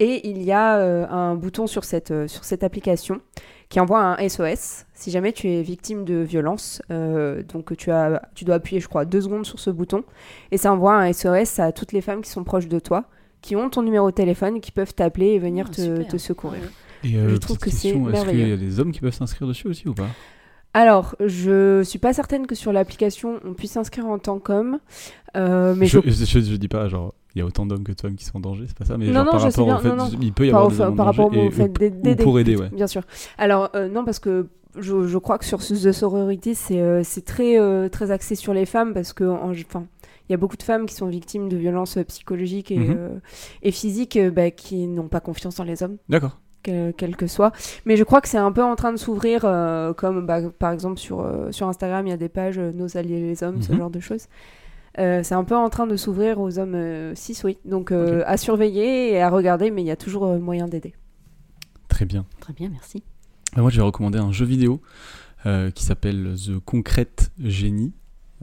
Et 0.00 0.28
il 0.30 0.42
y 0.42 0.52
a 0.52 0.76
euh, 0.78 1.08
un 1.08 1.34
bouton 1.34 1.66
sur 1.66 1.82
cette, 1.84 2.12
euh, 2.12 2.28
sur 2.28 2.44
cette 2.44 2.62
application 2.62 3.20
qui 3.68 3.80
envoie 3.80 4.00
un 4.00 4.28
SOS 4.28 4.84
si 4.94 5.10
jamais 5.10 5.32
tu 5.32 5.48
es 5.50 5.60
victime 5.62 6.04
de 6.04 6.14
violence. 6.16 6.80
Euh, 6.92 7.42
donc 7.42 7.76
tu, 7.76 7.90
as, 7.90 8.22
tu 8.36 8.44
dois 8.44 8.54
appuyer, 8.56 8.80
je 8.80 8.86
crois, 8.88 9.04
deux 9.04 9.20
secondes 9.22 9.44
sur 9.44 9.58
ce 9.58 9.70
bouton. 9.70 10.04
Et 10.52 10.56
ça 10.56 10.72
envoie 10.72 10.94
un 10.94 11.12
SOS 11.12 11.58
à 11.58 11.72
toutes 11.72 11.92
les 11.92 12.00
femmes 12.00 12.22
qui 12.22 12.30
sont 12.30 12.44
proches 12.44 12.68
de 12.68 12.78
toi, 12.78 13.06
qui 13.42 13.56
ont 13.56 13.68
ton 13.70 13.82
numéro 13.82 14.08
de 14.10 14.14
téléphone, 14.14 14.60
qui 14.60 14.70
peuvent 14.70 14.94
t'appeler 14.94 15.30
et 15.30 15.38
venir 15.40 15.66
Ah, 15.68 15.74
te, 15.74 16.02
te 16.04 16.16
secourir. 16.16 16.62
Et 17.02 17.16
euh, 17.16 17.28
Je 17.30 17.36
trouve 17.36 17.58
que 17.58 17.70
c'est 17.70 17.88
Est-ce 17.88 17.96
qu'il 17.96 18.04
y 18.04 18.08
a 18.08 18.10
merveilleux. 18.10 18.56
des 18.56 18.78
hommes 18.78 18.92
qui 18.92 19.00
peuvent 19.00 19.12
s'inscrire 19.14 19.48
dessus 19.48 19.66
aussi 19.66 19.88
ou 19.88 19.94
pas? 19.94 20.06
Alors, 20.78 21.16
je 21.18 21.82
suis 21.82 21.98
pas 21.98 22.12
certaine 22.12 22.46
que 22.46 22.54
sur 22.54 22.72
l'application 22.72 23.40
on 23.44 23.52
puisse 23.52 23.72
s'inscrire 23.72 24.06
en 24.06 24.18
tant 24.20 24.38
qu'homme, 24.38 24.78
euh, 25.36 25.74
mais 25.76 25.86
je, 25.86 25.98
je 26.06 26.24
je, 26.24 26.38
je 26.40 26.54
dis 26.56 26.68
pas 26.68 26.86
genre 26.88 27.14
il 27.34 27.40
y 27.40 27.42
a 27.42 27.44
autant 27.44 27.66
d'hommes 27.66 27.82
que 27.82 27.90
de 27.92 28.00
femmes 28.00 28.14
qui 28.14 28.24
sont 28.24 28.36
en 28.36 28.40
danger, 28.40 28.64
c'est 28.68 28.78
pas 28.78 28.84
ça, 28.84 28.96
mais 28.96 29.06
Non, 29.06 29.12
genre 29.12 29.24
non, 29.24 29.30
par 29.32 29.40
rapport 29.42 29.68
au 29.68 29.78
fait, 29.78 29.96
non, 29.96 30.08
il 30.22 30.32
peut 30.32 30.46
y 30.46 30.50
par, 30.52 30.60
avoir 30.60 30.70
des 30.72 30.80
hommes 30.80 30.92
en 30.92 30.96
par 30.96 31.06
rapport 31.06 31.30
danger 31.30 31.48
au 31.48 31.50
fait 31.50 31.68
d'aider- 31.68 31.96
ou 31.98 32.02
d'aider, 32.02 32.22
pour 32.24 32.38
aider, 32.38 32.56
ouais. 32.56 32.68
bien 32.70 32.86
sûr. 32.86 33.02
Alors 33.38 33.70
euh, 33.74 33.88
non 33.88 34.04
parce 34.04 34.20
que 34.20 34.46
je, 34.78 35.06
je 35.08 35.18
crois 35.18 35.38
que 35.38 35.44
sur 35.44 35.62
ce 35.62 35.74
de 35.74 35.90
sororité 35.92 36.54
c'est 36.54 36.80
euh, 36.80 37.02
très 37.26 37.58
euh, 37.58 37.88
très 37.88 38.12
axé 38.12 38.36
sur 38.36 38.54
les 38.54 38.64
femmes 38.66 38.94
parce 38.94 39.12
que 39.12 39.24
en- 39.24 39.50
enfin 39.50 39.84
il 40.28 40.32
y 40.32 40.34
a 40.34 40.36
beaucoup 40.36 40.56
de 40.58 40.62
femmes 40.62 40.86
qui 40.86 40.94
sont 40.94 41.06
victimes 41.08 41.48
de 41.48 41.56
violences 41.56 41.98
psychologiques 42.06 42.70
et, 42.70 42.78
Mhm. 42.78 42.94
euh, 42.96 43.08
et 43.62 43.72
physiques 43.72 44.18
bah, 44.32 44.50
qui 44.52 44.86
n'ont 44.86 45.08
pas 45.08 45.20
confiance 45.20 45.56
dans 45.56 45.64
les 45.64 45.82
hommes 45.82 45.96
D'accord. 46.08 46.38
Quel, 46.62 46.94
quel 46.94 47.16
que 47.16 47.26
soit. 47.26 47.52
Mais 47.86 47.96
je 47.96 48.04
crois 48.04 48.20
que 48.20 48.28
c'est 48.28 48.38
un 48.38 48.52
peu 48.52 48.62
en 48.62 48.76
train 48.76 48.92
de 48.92 48.96
s'ouvrir, 48.98 49.42
euh, 49.44 49.92
comme 49.92 50.26
bah, 50.26 50.40
par 50.58 50.72
exemple 50.72 50.98
sur, 50.98 51.20
euh, 51.20 51.50
sur 51.52 51.66
Instagram, 51.68 52.06
il 52.06 52.10
y 52.10 52.12
a 52.12 52.16
des 52.16 52.28
pages 52.28 52.58
euh, 52.58 52.72
Nos 52.72 52.96
alliés 52.96 53.20
les 53.20 53.42
hommes, 53.42 53.62
ce 53.62 53.72
Mhm. 53.72 53.78
genre 53.78 53.90
de 53.90 54.00
choses. 54.00 54.26
Euh, 54.98 55.22
c'est 55.22 55.34
un 55.36 55.44
peu 55.44 55.54
en 55.56 55.68
train 55.70 55.86
de 55.86 55.96
s'ouvrir 55.96 56.40
aux 56.40 56.58
hommes 56.58 56.74
euh, 56.74 57.14
cis, 57.14 57.36
oui. 57.44 57.58
Donc 57.64 57.92
euh, 57.92 58.22
à 58.26 58.36
surveiller 58.36 59.12
et 59.12 59.20
à 59.22 59.30
regarder, 59.30 59.70
mais 59.70 59.82
il 59.82 59.86
y 59.86 59.90
a 59.92 59.96
toujours 59.96 60.24
euh, 60.26 60.38
moyen 60.38 60.66
d'aider. 60.66 60.92
Très 61.88 62.04
bien. 62.04 62.26
Très 62.40 62.52
bien, 62.52 62.68
merci. 62.68 63.02
Moi, 63.56 63.70
je 63.70 63.76
vais 63.76 63.82
recommander 63.82 64.18
un 64.18 64.32
jeu 64.32 64.44
vidéo 64.44 64.80
euh, 65.46 65.70
qui 65.70 65.84
s'appelle 65.84 66.34
The 66.36 66.58
Concrete 66.64 67.30
Genie. 67.42 67.92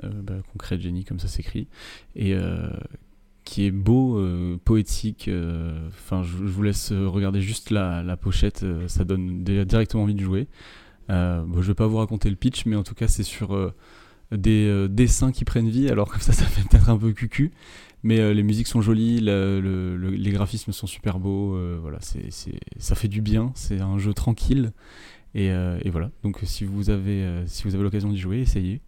Euh, 0.04 0.10
bah, 0.24 0.34
Concrete 0.52 0.82
Genie, 0.82 1.04
comme 1.06 1.20
ça 1.20 1.28
s'écrit. 1.28 1.68
Et 2.16 2.34
euh, 2.34 2.70
qui 3.46 3.66
est 3.66 3.72
beau, 3.72 4.18
euh, 4.18 4.58
poétique. 4.66 5.28
euh, 5.30 5.88
Enfin, 5.90 6.24
je, 6.24 6.36
vous 6.36 6.64
laisse 6.64 6.92
regarder 6.92 7.40
juste 7.42 7.70
la, 7.70 8.04
la 8.04 8.18
pochette. 8.18 8.64
euh, 8.64 8.88
ça 8.90 9.06
donne 9.06 9.44
directement 9.44 10.04
envie 10.04 10.16
de 10.16 10.24
jouer. 10.24 10.48
Bon, 11.08 11.62
je 11.62 11.68
vais 11.68 11.76
pas 11.76 11.88
vous 11.88 11.98
raconter 11.98 12.30
le 12.30 12.36
pitch, 12.36 12.66
mais 12.66 12.76
en 12.76 12.84
tout 12.84 12.96
cas, 12.96 13.08
c'est 13.08 13.24
sur 13.24 13.74
des 14.32 14.88
dessins 14.90 15.32
qui 15.32 15.46
prennent 15.46 15.70
vie. 15.70 15.88
Alors, 15.90 16.10
comme 16.12 16.20
ça, 16.20 16.34
ça 16.34 16.46
fait 16.46 16.68
peut-être 16.68 16.90
un 16.90 16.98
peu 16.98 17.14
cucu. 17.14 17.52
Mais 18.04 18.34
les 18.34 18.44
musiques 18.44 18.68
sont 18.68 18.82
jolies, 18.82 19.20
les 19.22 20.32
graphismes 20.32 20.72
sont 20.72 20.88
super 20.88 21.20
beaux. 21.20 21.58
voilà, 21.80 22.00
c'est, 22.02 22.30
ça 22.80 22.96
fait 22.96 23.08
du 23.08 23.22
bien. 23.22 23.52
C'est 23.56 23.80
un 23.82 24.00
jeu 24.00 24.14
tranquille. 24.16 24.74
Et, 25.36 25.48
et 25.50 25.90
voilà. 25.92 26.10
Donc, 26.24 26.40
si 26.44 26.66
vous 26.66 26.90
avez, 26.90 27.44
si 27.46 27.64
vous 27.66 27.76
avez 27.76 27.84
l'occasion 27.84 28.10
d'y 28.10 28.18
jouer, 28.18 28.40
essayez. 28.40 28.82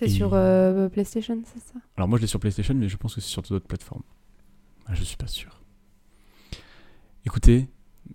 C'est 0.00 0.06
Et- 0.06 0.08
sur 0.08 0.30
euh, 0.32 0.88
PlayStation, 0.88 1.38
c'est 1.44 1.60
ça? 1.60 1.74
Alors, 1.98 2.08
moi, 2.08 2.16
je 2.16 2.22
l'ai 2.22 2.26
sur 2.26 2.40
PlayStation, 2.40 2.74
mais 2.74 2.88
je 2.88 2.96
pense 2.96 3.14
que 3.14 3.20
c'est 3.20 3.28
sur 3.28 3.42
d'autres 3.42 3.66
plateformes. 3.66 4.00
Ah, 4.86 4.92
je 4.94 5.04
suis 5.04 5.18
pas 5.18 5.26
sûr. 5.26 5.60
Écoutez, 7.26 7.68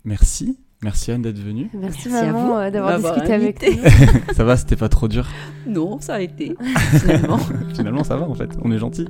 merci. 0.04 0.58
Merci 0.82 1.12
Anne 1.12 1.22
d'être 1.22 1.38
venue. 1.38 1.70
Merci, 1.74 2.08
Merci 2.08 2.26
à 2.28 2.32
maman 2.32 2.46
vous 2.48 2.52
euh, 2.54 2.70
d'avoir 2.72 2.98
discuté 2.98 3.32
avec 3.32 3.62
nous. 3.66 3.78
ça 4.34 4.42
va, 4.44 4.56
c'était 4.56 4.74
pas 4.76 4.88
trop 4.88 5.06
dur? 5.06 5.26
Non, 5.66 6.00
ça 6.00 6.14
a 6.16 6.20
été, 6.20 6.54
finalement. 7.00 7.38
Finalement, 7.74 8.02
ça 8.04 8.16
va 8.16 8.28
en 8.28 8.34
fait. 8.34 8.50
On 8.62 8.70
est 8.72 8.78
gentil. 8.78 9.06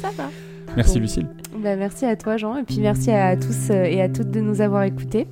ça 0.00 0.10
va. 0.10 0.28
Merci 0.76 0.94
Bon. 0.96 1.00
Lucille. 1.00 1.28
Bah, 1.62 1.76
merci 1.76 2.04
à 2.04 2.14
toi 2.16 2.36
Jean, 2.36 2.56
et 2.56 2.62
puis 2.62 2.78
merci 2.80 3.10
à 3.10 3.36
tous 3.36 3.70
euh, 3.70 3.84
et 3.84 4.00
à 4.02 4.08
toutes 4.08 4.30
de 4.30 4.40
nous 4.40 4.60
avoir 4.60 4.84
écoutés. 4.84 5.26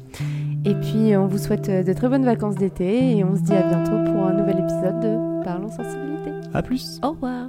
Et 0.64 0.74
puis 0.74 1.16
on 1.16 1.26
vous 1.28 1.38
souhaite 1.38 1.70
de 1.70 1.92
très 1.92 2.08
bonnes 2.08 2.24
vacances 2.24 2.56
d'été 2.56 3.16
et 3.18 3.22
on 3.24 3.36
se 3.36 3.42
dit 3.42 3.52
à 3.54 3.62
bientôt 3.68 4.12
pour 4.12 4.26
un 4.26 4.32
nouvel 4.32 4.58
épisode 4.58 5.00
de 5.00 5.44
Parlons 5.44 5.70
Sensibilité. 5.70 6.19
À 6.52 6.62
plus. 6.62 7.00
Au 7.02 7.10
revoir. 7.10 7.48